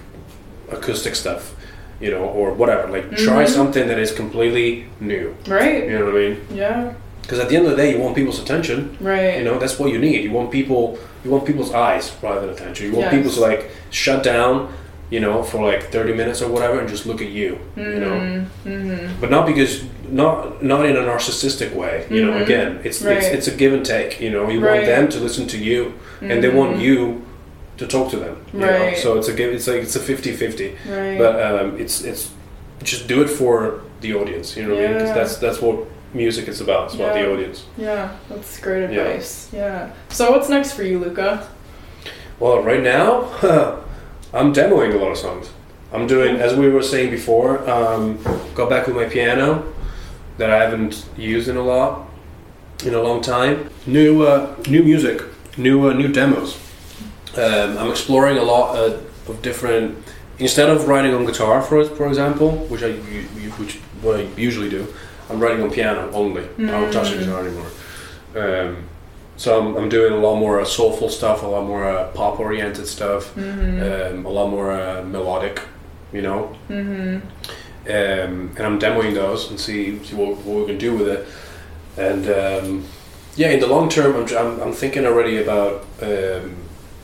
acoustic 0.70 1.16
stuff, 1.16 1.56
you 2.00 2.12
know, 2.12 2.24
or 2.26 2.54
whatever. 2.54 2.88
Like 2.88 3.06
try 3.18 3.44
Mm-hmm. 3.46 3.54
something 3.54 3.88
that 3.88 4.00
is 4.00 4.12
completely 4.12 4.88
new. 5.00 5.36
Right? 5.48 5.86
You 5.86 6.00
know 6.00 6.06
what 6.06 6.16
I 6.16 6.18
mean? 6.18 6.48
Yeah. 6.54 6.94
Because 7.22 7.40
at 7.40 7.50
the 7.50 7.58
end 7.58 7.66
of 7.66 7.72
the 7.72 7.78
day, 7.78 7.92
you 7.94 8.00
want 8.00 8.16
people's 8.16 8.40
attention. 8.40 8.98
Right. 9.02 9.38
You 9.38 9.44
know, 9.44 9.60
that's 9.60 9.78
what 9.80 9.92
you 9.92 10.00
need. 10.00 10.24
You 10.24 10.32
want 10.32 10.50
people. 10.52 10.98
You 11.26 11.32
want 11.32 11.46
people's 11.46 11.74
eyes 11.74 12.16
rather 12.22 12.40
than 12.42 12.50
attention. 12.52 12.86
You 12.88 12.94
want 12.94 13.06
Yes. 13.12 13.16
people 13.16 13.32
to 13.34 13.42
like 13.42 13.70
shut 13.92 14.24
down. 14.24 14.72
You 15.10 15.22
know, 15.22 15.42
for 15.42 15.64
like 15.72 15.84
thirty 15.92 16.14
minutes 16.14 16.42
or 16.42 16.50
whatever, 16.52 16.80
and 16.80 16.90
just 16.90 17.06
look 17.06 17.22
at 17.22 17.30
you. 17.30 17.60
You 17.78 18.00
know, 18.00 18.46
Mm-hmm. 18.66 19.22
but 19.22 19.30
not 19.32 19.46
because 19.46 19.84
not 20.10 20.62
not 20.64 20.86
in 20.86 20.96
a 20.98 21.00
narcissistic 21.02 21.74
way. 21.74 22.06
You 22.10 22.26
know, 22.26 22.34
Mhm. 22.34 22.42
again, 22.44 22.80
it's, 22.84 22.98
it's 23.02 23.06
Right. 23.06 23.24
it's 23.36 23.48
a 23.48 23.52
give 23.52 23.74
and 23.74 23.86
take. 23.86 24.20
You 24.20 24.32
know, 24.32 24.50
you 24.50 24.60
Right. 24.60 24.74
want 24.74 24.86
them 24.86 25.08
to 25.10 25.20
listen 25.20 25.48
to 25.48 25.58
you, 25.58 25.94
and 26.22 26.44
they 26.44 26.50
want 26.50 26.80
you 26.80 27.22
to 27.78 27.86
talk 27.88 28.10
to 28.12 28.18
them. 28.18 28.36
You 28.54 28.60
Know? 28.60 28.68
Mm-hmm. 28.68 29.02
So 29.02 29.18
it's 29.18 29.30
a 29.30 29.34
give. 29.34 29.54
It's 29.54 29.68
like 29.68 29.82
it's 29.82 29.96
a 29.96 30.00
50-50. 30.00 30.76
Right. 30.90 31.18
But 31.18 31.34
um, 31.48 31.78
it's 31.80 32.04
it's 32.04 32.30
just 32.84 33.08
do 33.08 33.22
it 33.22 33.30
for 33.30 33.82
the 34.02 34.14
audience. 34.14 34.58
You 34.58 34.64
know 34.64 34.76
what 34.76 34.84
I 34.84 34.88
mean? 34.88 35.06
Yeah. 35.08 35.14
that's 35.14 35.38
that's 35.38 35.62
what 35.62 35.78
music 36.14 36.48
is 36.50 36.60
about. 36.62 36.82
It's 36.86 36.96
about 36.96 37.14
the 37.14 37.32
audience. 37.34 37.64
yeah, 37.78 38.10
that's 38.30 38.60
great 38.60 38.90
Yeah. 38.92 39.02
advice. 39.04 39.48
Yeah. 39.54 39.90
So 40.10 40.32
what's 40.32 40.50
next 40.50 40.72
for 40.74 40.84
you, 40.84 41.00
Luca? 41.00 41.48
Well, 42.40 42.62
right 42.62 42.84
now, 42.84 43.10
I'm 44.38 44.54
demoing 44.54 44.94
a 44.94 44.98
lot 44.98 45.12
of 45.12 45.18
songs. 45.18 45.50
I'm 45.92 46.06
doing, 46.06 46.36
as 46.36 46.54
we 46.56 46.70
were 46.70 46.84
saying 46.84 47.10
before, 47.10 47.68
um, 47.68 48.22
got 48.54 48.70
back 48.70 48.86
with 48.86 48.96
my 48.96 49.06
piano 49.06 49.66
that 50.38 50.52
I 50.52 50.58
haven't 50.58 51.10
used 51.18 51.48
in 51.50 51.58
a 51.58 51.64
lot, 51.64 52.08
in 52.86 52.94
a 52.94 53.02
long 53.02 53.22
time. 53.22 53.72
New, 53.88 54.22
uh, 54.22 54.56
new 54.70 54.84
music, 54.84 55.24
new, 55.58 55.90
uh, 55.90 55.94
new 55.94 56.10
demos. 56.10 56.56
Um, 57.36 57.80
I'm 57.80 57.90
exploring 57.90 58.38
a 58.38 58.44
lot 58.44 58.76
uh, 58.76 59.00
of 59.28 59.42
different. 59.42 59.98
Instead 60.38 60.70
of 60.70 60.88
writing 60.88 61.16
on 61.16 61.26
guitar, 61.26 61.64
for 61.64 61.84
for 61.84 62.08
example, 62.08 62.52
which 62.68 62.84
I 62.84 62.92
which 63.58 63.78
what 64.04 64.20
I 64.20 64.24
usually 64.38 64.70
do, 64.70 64.86
I'm 65.32 65.40
writing 65.40 65.64
on 65.64 65.72
piano 65.72 66.12
only. 66.14 66.44
I 66.60 66.80
don't 66.80 66.94
touch 66.94 67.10
the 67.10 67.18
guitar 67.18 67.42
anymore. 67.42 67.72
Um, 68.36 68.84
so 69.38 69.60
I'm, 69.60 69.78
I'm 69.78 69.90
doing 69.90 70.14
a 70.14 70.18
lot 70.18 70.38
more 70.38 70.60
uh, 70.60 70.66
soulful 70.66 71.10
stuff, 71.10 71.44
a 71.44 71.48
lot 71.48 71.66
more 71.66 71.86
uh, 71.86 72.12
pop-oriented 72.12 72.88
stuff, 72.88 73.38
um, 73.38 74.26
a 74.26 74.30
lot 74.30 74.50
more 74.50 74.72
uh, 74.72 75.04
melodic, 75.04 75.62
you 76.12 76.22
know. 76.22 76.56
Mm-hmm. 76.70 77.26
Um, 77.88 78.52
and 78.58 78.60
I'm 78.60 78.80
demoing 78.80 79.14
those 79.14 79.50
and 79.50 79.58
see 79.58 80.04
see 80.04 80.16
what, 80.16 80.38
what 80.40 80.62
we 80.62 80.66
can 80.66 80.78
do 80.78 80.98
with 80.98 81.08
it. 81.08 81.28
And 81.98 82.26
um, 82.28 82.86
yeah, 83.38 83.52
in 83.52 83.60
the 83.60 83.68
long 83.68 83.88
term, 83.88 84.16
I'm, 84.16 84.38
I'm, 84.38 84.60
I'm 84.60 84.74
thinking 84.74 85.06
already 85.06 85.38
about 85.38 85.86
um, 86.02 86.56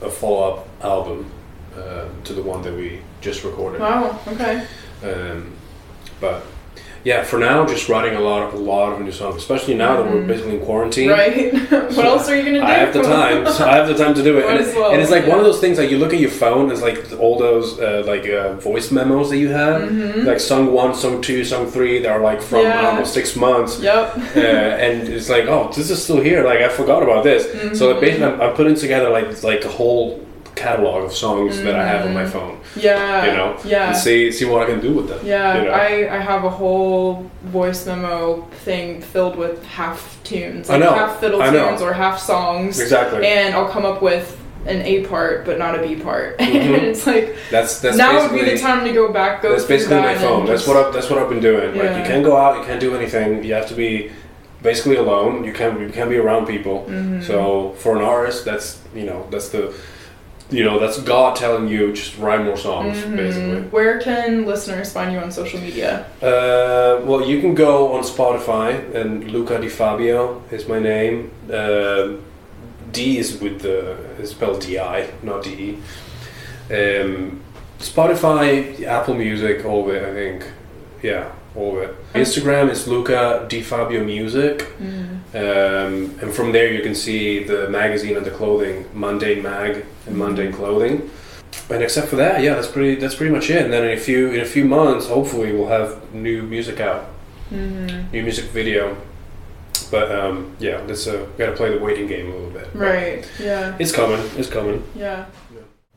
a 0.02 0.10
follow-up 0.10 0.68
album 0.82 1.32
uh, 1.78 2.10
to 2.26 2.34
the 2.34 2.44
one 2.44 2.62
that 2.64 2.74
we 2.74 3.00
just 3.22 3.44
recorded. 3.44 3.80
Wow. 3.80 4.20
Okay. 4.28 4.68
Um, 5.04 5.54
but 6.20 6.44
yeah, 7.04 7.24
for 7.24 7.38
now, 7.40 7.66
just 7.66 7.90
writing 7.90 8.16
a 8.16 8.20
lot, 8.22 8.54
a 8.54 8.58
lot 8.58 8.94
of 8.94 9.02
new 9.02 9.12
songs, 9.12 9.36
especially 9.36 9.74
now 9.76 10.02
that 10.02 10.12
we're 10.12 10.26
basically 10.26 10.58
in 10.58 10.66
quarantine. 10.66 11.10
Right. 11.10 11.54
what 11.72 11.92
So, 11.94 12.02
else 12.02 12.30
are 12.30 12.36
you 12.36 12.44
gonna 12.44 12.60
do? 12.60 12.66
I 12.66 12.72
have 12.74 12.94
the 12.94 13.02
time. 13.04 13.46
so 13.52 13.68
I 13.74 13.76
have 13.76 13.88
the 13.88 13.96
time 13.96 14.14
to 14.16 14.24
do 14.24 14.38
it, 14.40 14.46
and, 14.46 14.60
as 14.60 14.74
well, 14.74 14.92
and 14.92 15.02
it's 15.02 15.12
like 15.12 15.28
one 15.28 15.38
of 15.38 15.44
those 15.46 15.60
things. 15.60 15.78
Like 15.78 15.92
you 15.92 15.98
look 15.98 16.14
at 16.14 16.20
your 16.20 16.30
phone, 16.32 16.72
it's 16.72 16.82
like 16.82 17.12
all 17.20 17.38
those 17.38 17.80
uh, 17.80 18.04
like 18.08 18.26
uh, 18.28 18.54
voice 18.56 18.92
memos 18.92 19.30
that 19.32 19.38
you 19.38 19.50
have, 19.50 19.92
like 20.26 20.40
song 20.40 20.72
one, 20.72 20.96
song 20.96 21.22
two, 21.22 21.44
song 21.44 21.68
three. 21.68 22.00
That 22.00 22.12
are 22.12 22.22
like 22.22 22.42
from 22.42 22.64
Mm-hmm. 22.64 22.80
Yeah. 22.84 22.90
almost 22.92 23.14
six 23.14 23.36
months, 23.36 23.80
Yep. 23.82 24.18
uh, 24.38 24.40
and 24.40 25.08
it's 25.10 25.28
like, 25.30 25.46
oh, 25.46 25.70
this 25.76 25.90
is 25.90 26.02
still 26.02 26.22
here. 26.22 26.44
Like 26.46 26.60
I 26.60 26.70
forgot 26.70 27.04
about 27.04 27.24
this. 27.26 27.46
Mm-hmm. 27.48 27.76
So 27.76 28.00
basically, 28.00 28.26
I'm, 28.26 28.40
I'm 28.42 28.54
putting 28.56 28.76
together 28.76 29.10
like 29.10 29.44
like 29.44 29.66
a 29.66 29.70
whole 29.70 30.23
catalog 30.56 31.04
of 31.04 31.14
songs 31.14 31.62
that 31.64 31.76
I 31.76 31.86
have 31.86 32.06
on 32.06 32.14
my 32.14 32.26
phone. 32.26 32.60
Yeah. 32.76 33.26
You 33.26 33.32
know, 33.38 33.54
Mm-hmm. 33.54 33.68
Yeah. 33.70 33.88
and 33.90 33.98
see 33.98 34.32
see 34.32 34.46
what 34.46 34.62
I 34.64 34.66
can 34.66 34.80
do 34.80 34.94
with 34.94 35.08
them. 35.10 35.20
Yeah, 35.26 35.58
you 35.58 35.66
know? 35.66 35.72
I, 35.72 36.16
I 36.18 36.20
have 36.20 36.44
a 36.44 36.50
whole 36.50 37.30
voice 37.44 37.86
memo 37.86 38.42
thing 38.66 39.02
filled 39.02 39.36
with 39.36 39.64
half 39.66 40.18
tunes, 40.24 40.70
I 40.70 40.74
like 40.78 40.84
know, 40.84 40.94
half 40.96 41.20
fiddle 41.20 41.42
I 41.42 41.50
know. 41.50 41.70
tunes 41.70 41.82
or 41.82 41.94
half 41.94 42.20
songs. 42.20 42.80
Exactly. 42.80 43.26
And 43.26 43.54
I'll 43.56 43.70
come 43.70 43.86
up 43.86 44.02
with 44.02 44.40
an 44.66 44.82
A 44.84 45.06
part, 45.08 45.46
but 45.46 45.60
not 45.60 45.78
a 45.78 45.82
B 45.86 45.96
part. 45.96 46.40
Mhm. 46.40 46.56
and 46.78 46.86
it's 46.92 47.06
like 47.06 47.36
That's 47.52 47.80
that's 47.82 47.98
now 47.98 48.22
would 48.22 48.32
be 48.40 48.46
the 48.50 48.58
time 48.58 48.86
to 48.86 48.94
go 48.94 49.12
back, 49.12 49.42
go 49.42 49.52
that's 49.52 49.66
basically 49.66 49.96
that 49.98 50.16
my 50.16 50.22
phone. 50.22 50.46
That's 50.46 50.66
what 50.68 50.78
I, 50.78 50.90
that's 50.92 51.10
what 51.10 51.20
I've 51.20 51.30
been 51.30 51.42
doing. 51.42 51.74
Like 51.76 51.84
Yeah. 51.84 51.98
you 52.00 52.06
can't 52.06 52.24
go 52.24 52.38
out, 52.38 52.58
you 52.60 52.64
can't 52.66 52.80
do 52.80 52.96
anything. 52.96 53.44
You 53.44 53.54
have 53.56 53.68
to 53.68 53.76
be 53.76 54.12
basically 54.62 54.96
alone. 54.96 55.44
You 55.44 55.52
can't 55.52 55.80
you 55.82 55.90
can't 55.90 56.10
be 56.10 56.18
around 56.18 56.46
people. 56.48 56.86
Mm-hmm. 56.88 57.22
So 57.24 57.74
for 57.80 57.98
an 57.98 58.04
artist, 58.04 58.46
that's 58.46 58.80
you 58.96 59.04
know 59.06 59.28
that's 59.32 59.50
the 59.50 59.74
you 60.54 60.64
know 60.64 60.76
that's 60.82 61.00
God 61.02 61.36
telling 61.36 61.68
you 61.68 61.82
just 61.94 62.18
write 62.18 62.44
more 62.50 62.58
songs 62.58 63.02
basically. 63.24 63.62
Where 63.76 63.96
can 64.00 64.46
listeners 64.46 64.88
find 64.94 65.12
you 65.14 65.20
on 65.20 65.32
social 65.32 65.60
media? 65.68 66.06
Uh, 66.22 67.02
well, 67.08 67.22
you 67.30 67.38
can 67.44 67.54
go 67.56 67.74
on 67.96 68.02
Spotify 68.04 68.68
and 69.00 69.10
Luca 69.32 69.56
Di 69.60 69.70
Fabio 69.70 70.42
is 70.52 70.68
my 70.68 70.80
name. 70.80 71.16
Um 71.62 72.24
D 72.94 73.18
is 73.18 73.42
with 73.42 73.62
the 73.62 73.98
is 74.22 74.30
spelled 74.30 74.62
D 74.62 74.78
I, 74.78 75.10
not 75.24 75.44
D 75.44 75.50
E. 75.68 75.70
Um, 76.80 77.42
Spotify, 77.80 78.84
Apple 78.86 79.16
Music, 79.16 79.66
all 79.66 79.90
it. 79.90 80.04
I 80.04 80.14
think, 80.14 80.40
yeah, 81.02 81.32
all 81.56 81.78
of 81.78 81.84
it. 81.84 82.14
Instagram 82.14 82.70
is 82.70 82.88
Luca 82.88 83.46
Di 83.48 83.62
Fabio 83.62 84.04
Music, 84.04 84.68
um, 84.80 86.18
and 86.22 86.34
from 86.34 86.52
there 86.52 86.72
you 86.72 86.82
can 86.82 86.96
see 86.96 87.44
the 87.44 87.70
magazine 87.70 88.18
and 88.18 88.26
the 88.26 88.32
clothing, 88.32 88.86
Mundane 88.94 89.42
Mag 89.44 89.86
and 90.06 90.18
Mundane 90.18 90.52
Clothing. 90.54 91.10
And 91.70 91.84
except 91.84 92.08
for 92.08 92.16
that, 92.18 92.42
yeah, 92.42 92.56
that's 92.56 92.68
pretty. 92.68 92.96
That's 92.96 93.16
pretty 93.16 93.32
much 93.32 93.50
it. 93.50 93.64
And 93.64 93.72
then 93.72 93.84
in 93.86 93.98
a 93.98 94.00
few 94.02 94.32
in 94.32 94.42
a 94.42 94.46
few 94.46 94.66
months, 94.66 95.08
hopefully, 95.08 95.54
we'll 95.54 95.68
have 95.68 96.14
new 96.14 96.42
music 96.44 96.80
out, 96.80 97.06
new 97.52 98.24
music 98.24 98.46
video. 98.46 98.98
But 99.92 100.12
um, 100.12 100.56
yeah, 100.60 100.82
that's 100.86 101.06
uh, 101.08 101.28
got 101.38 101.48
to 101.48 101.52
play 101.54 101.72
the 101.72 101.84
waiting 101.84 102.08
game 102.08 102.30
a 102.32 102.34
little 102.34 102.50
bit. 102.50 102.68
But 102.74 102.80
Right. 102.80 103.32
Yeah. 103.40 103.76
It's 103.80 103.92
coming. 103.92 104.20
It's 104.38 104.50
coming. 104.50 104.84
Yeah. 104.96 105.26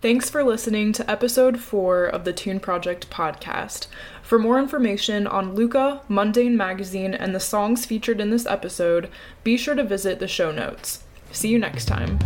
Thanks 0.03 0.29
for 0.29 0.45
listening 0.45 0.93
to 0.93 1.11
episode 1.11 1.59
4 1.59 2.05
of 2.05 2.25
the 2.25 2.33
Tune 2.33 2.61
Project 2.61 3.09
podcast. 3.09 3.87
For 4.27 4.41
more 4.41 4.59
information 4.59 5.29
on 5.29 5.55
Luca, 5.55 6.01
Mundane 6.09 6.57
Magazine, 6.57 7.15
and 7.15 7.33
the 7.33 7.39
songs 7.39 7.87
featured 7.87 8.21
in 8.21 8.31
this 8.31 8.45
episode, 8.45 9.09
be 9.45 9.57
sure 9.57 9.77
to 9.77 9.85
visit 9.85 10.19
the 10.19 10.27
show 10.27 10.51
notes. 10.51 11.05
See 11.31 11.47
you 11.47 11.61
next 11.61 11.85
time. 11.85 12.19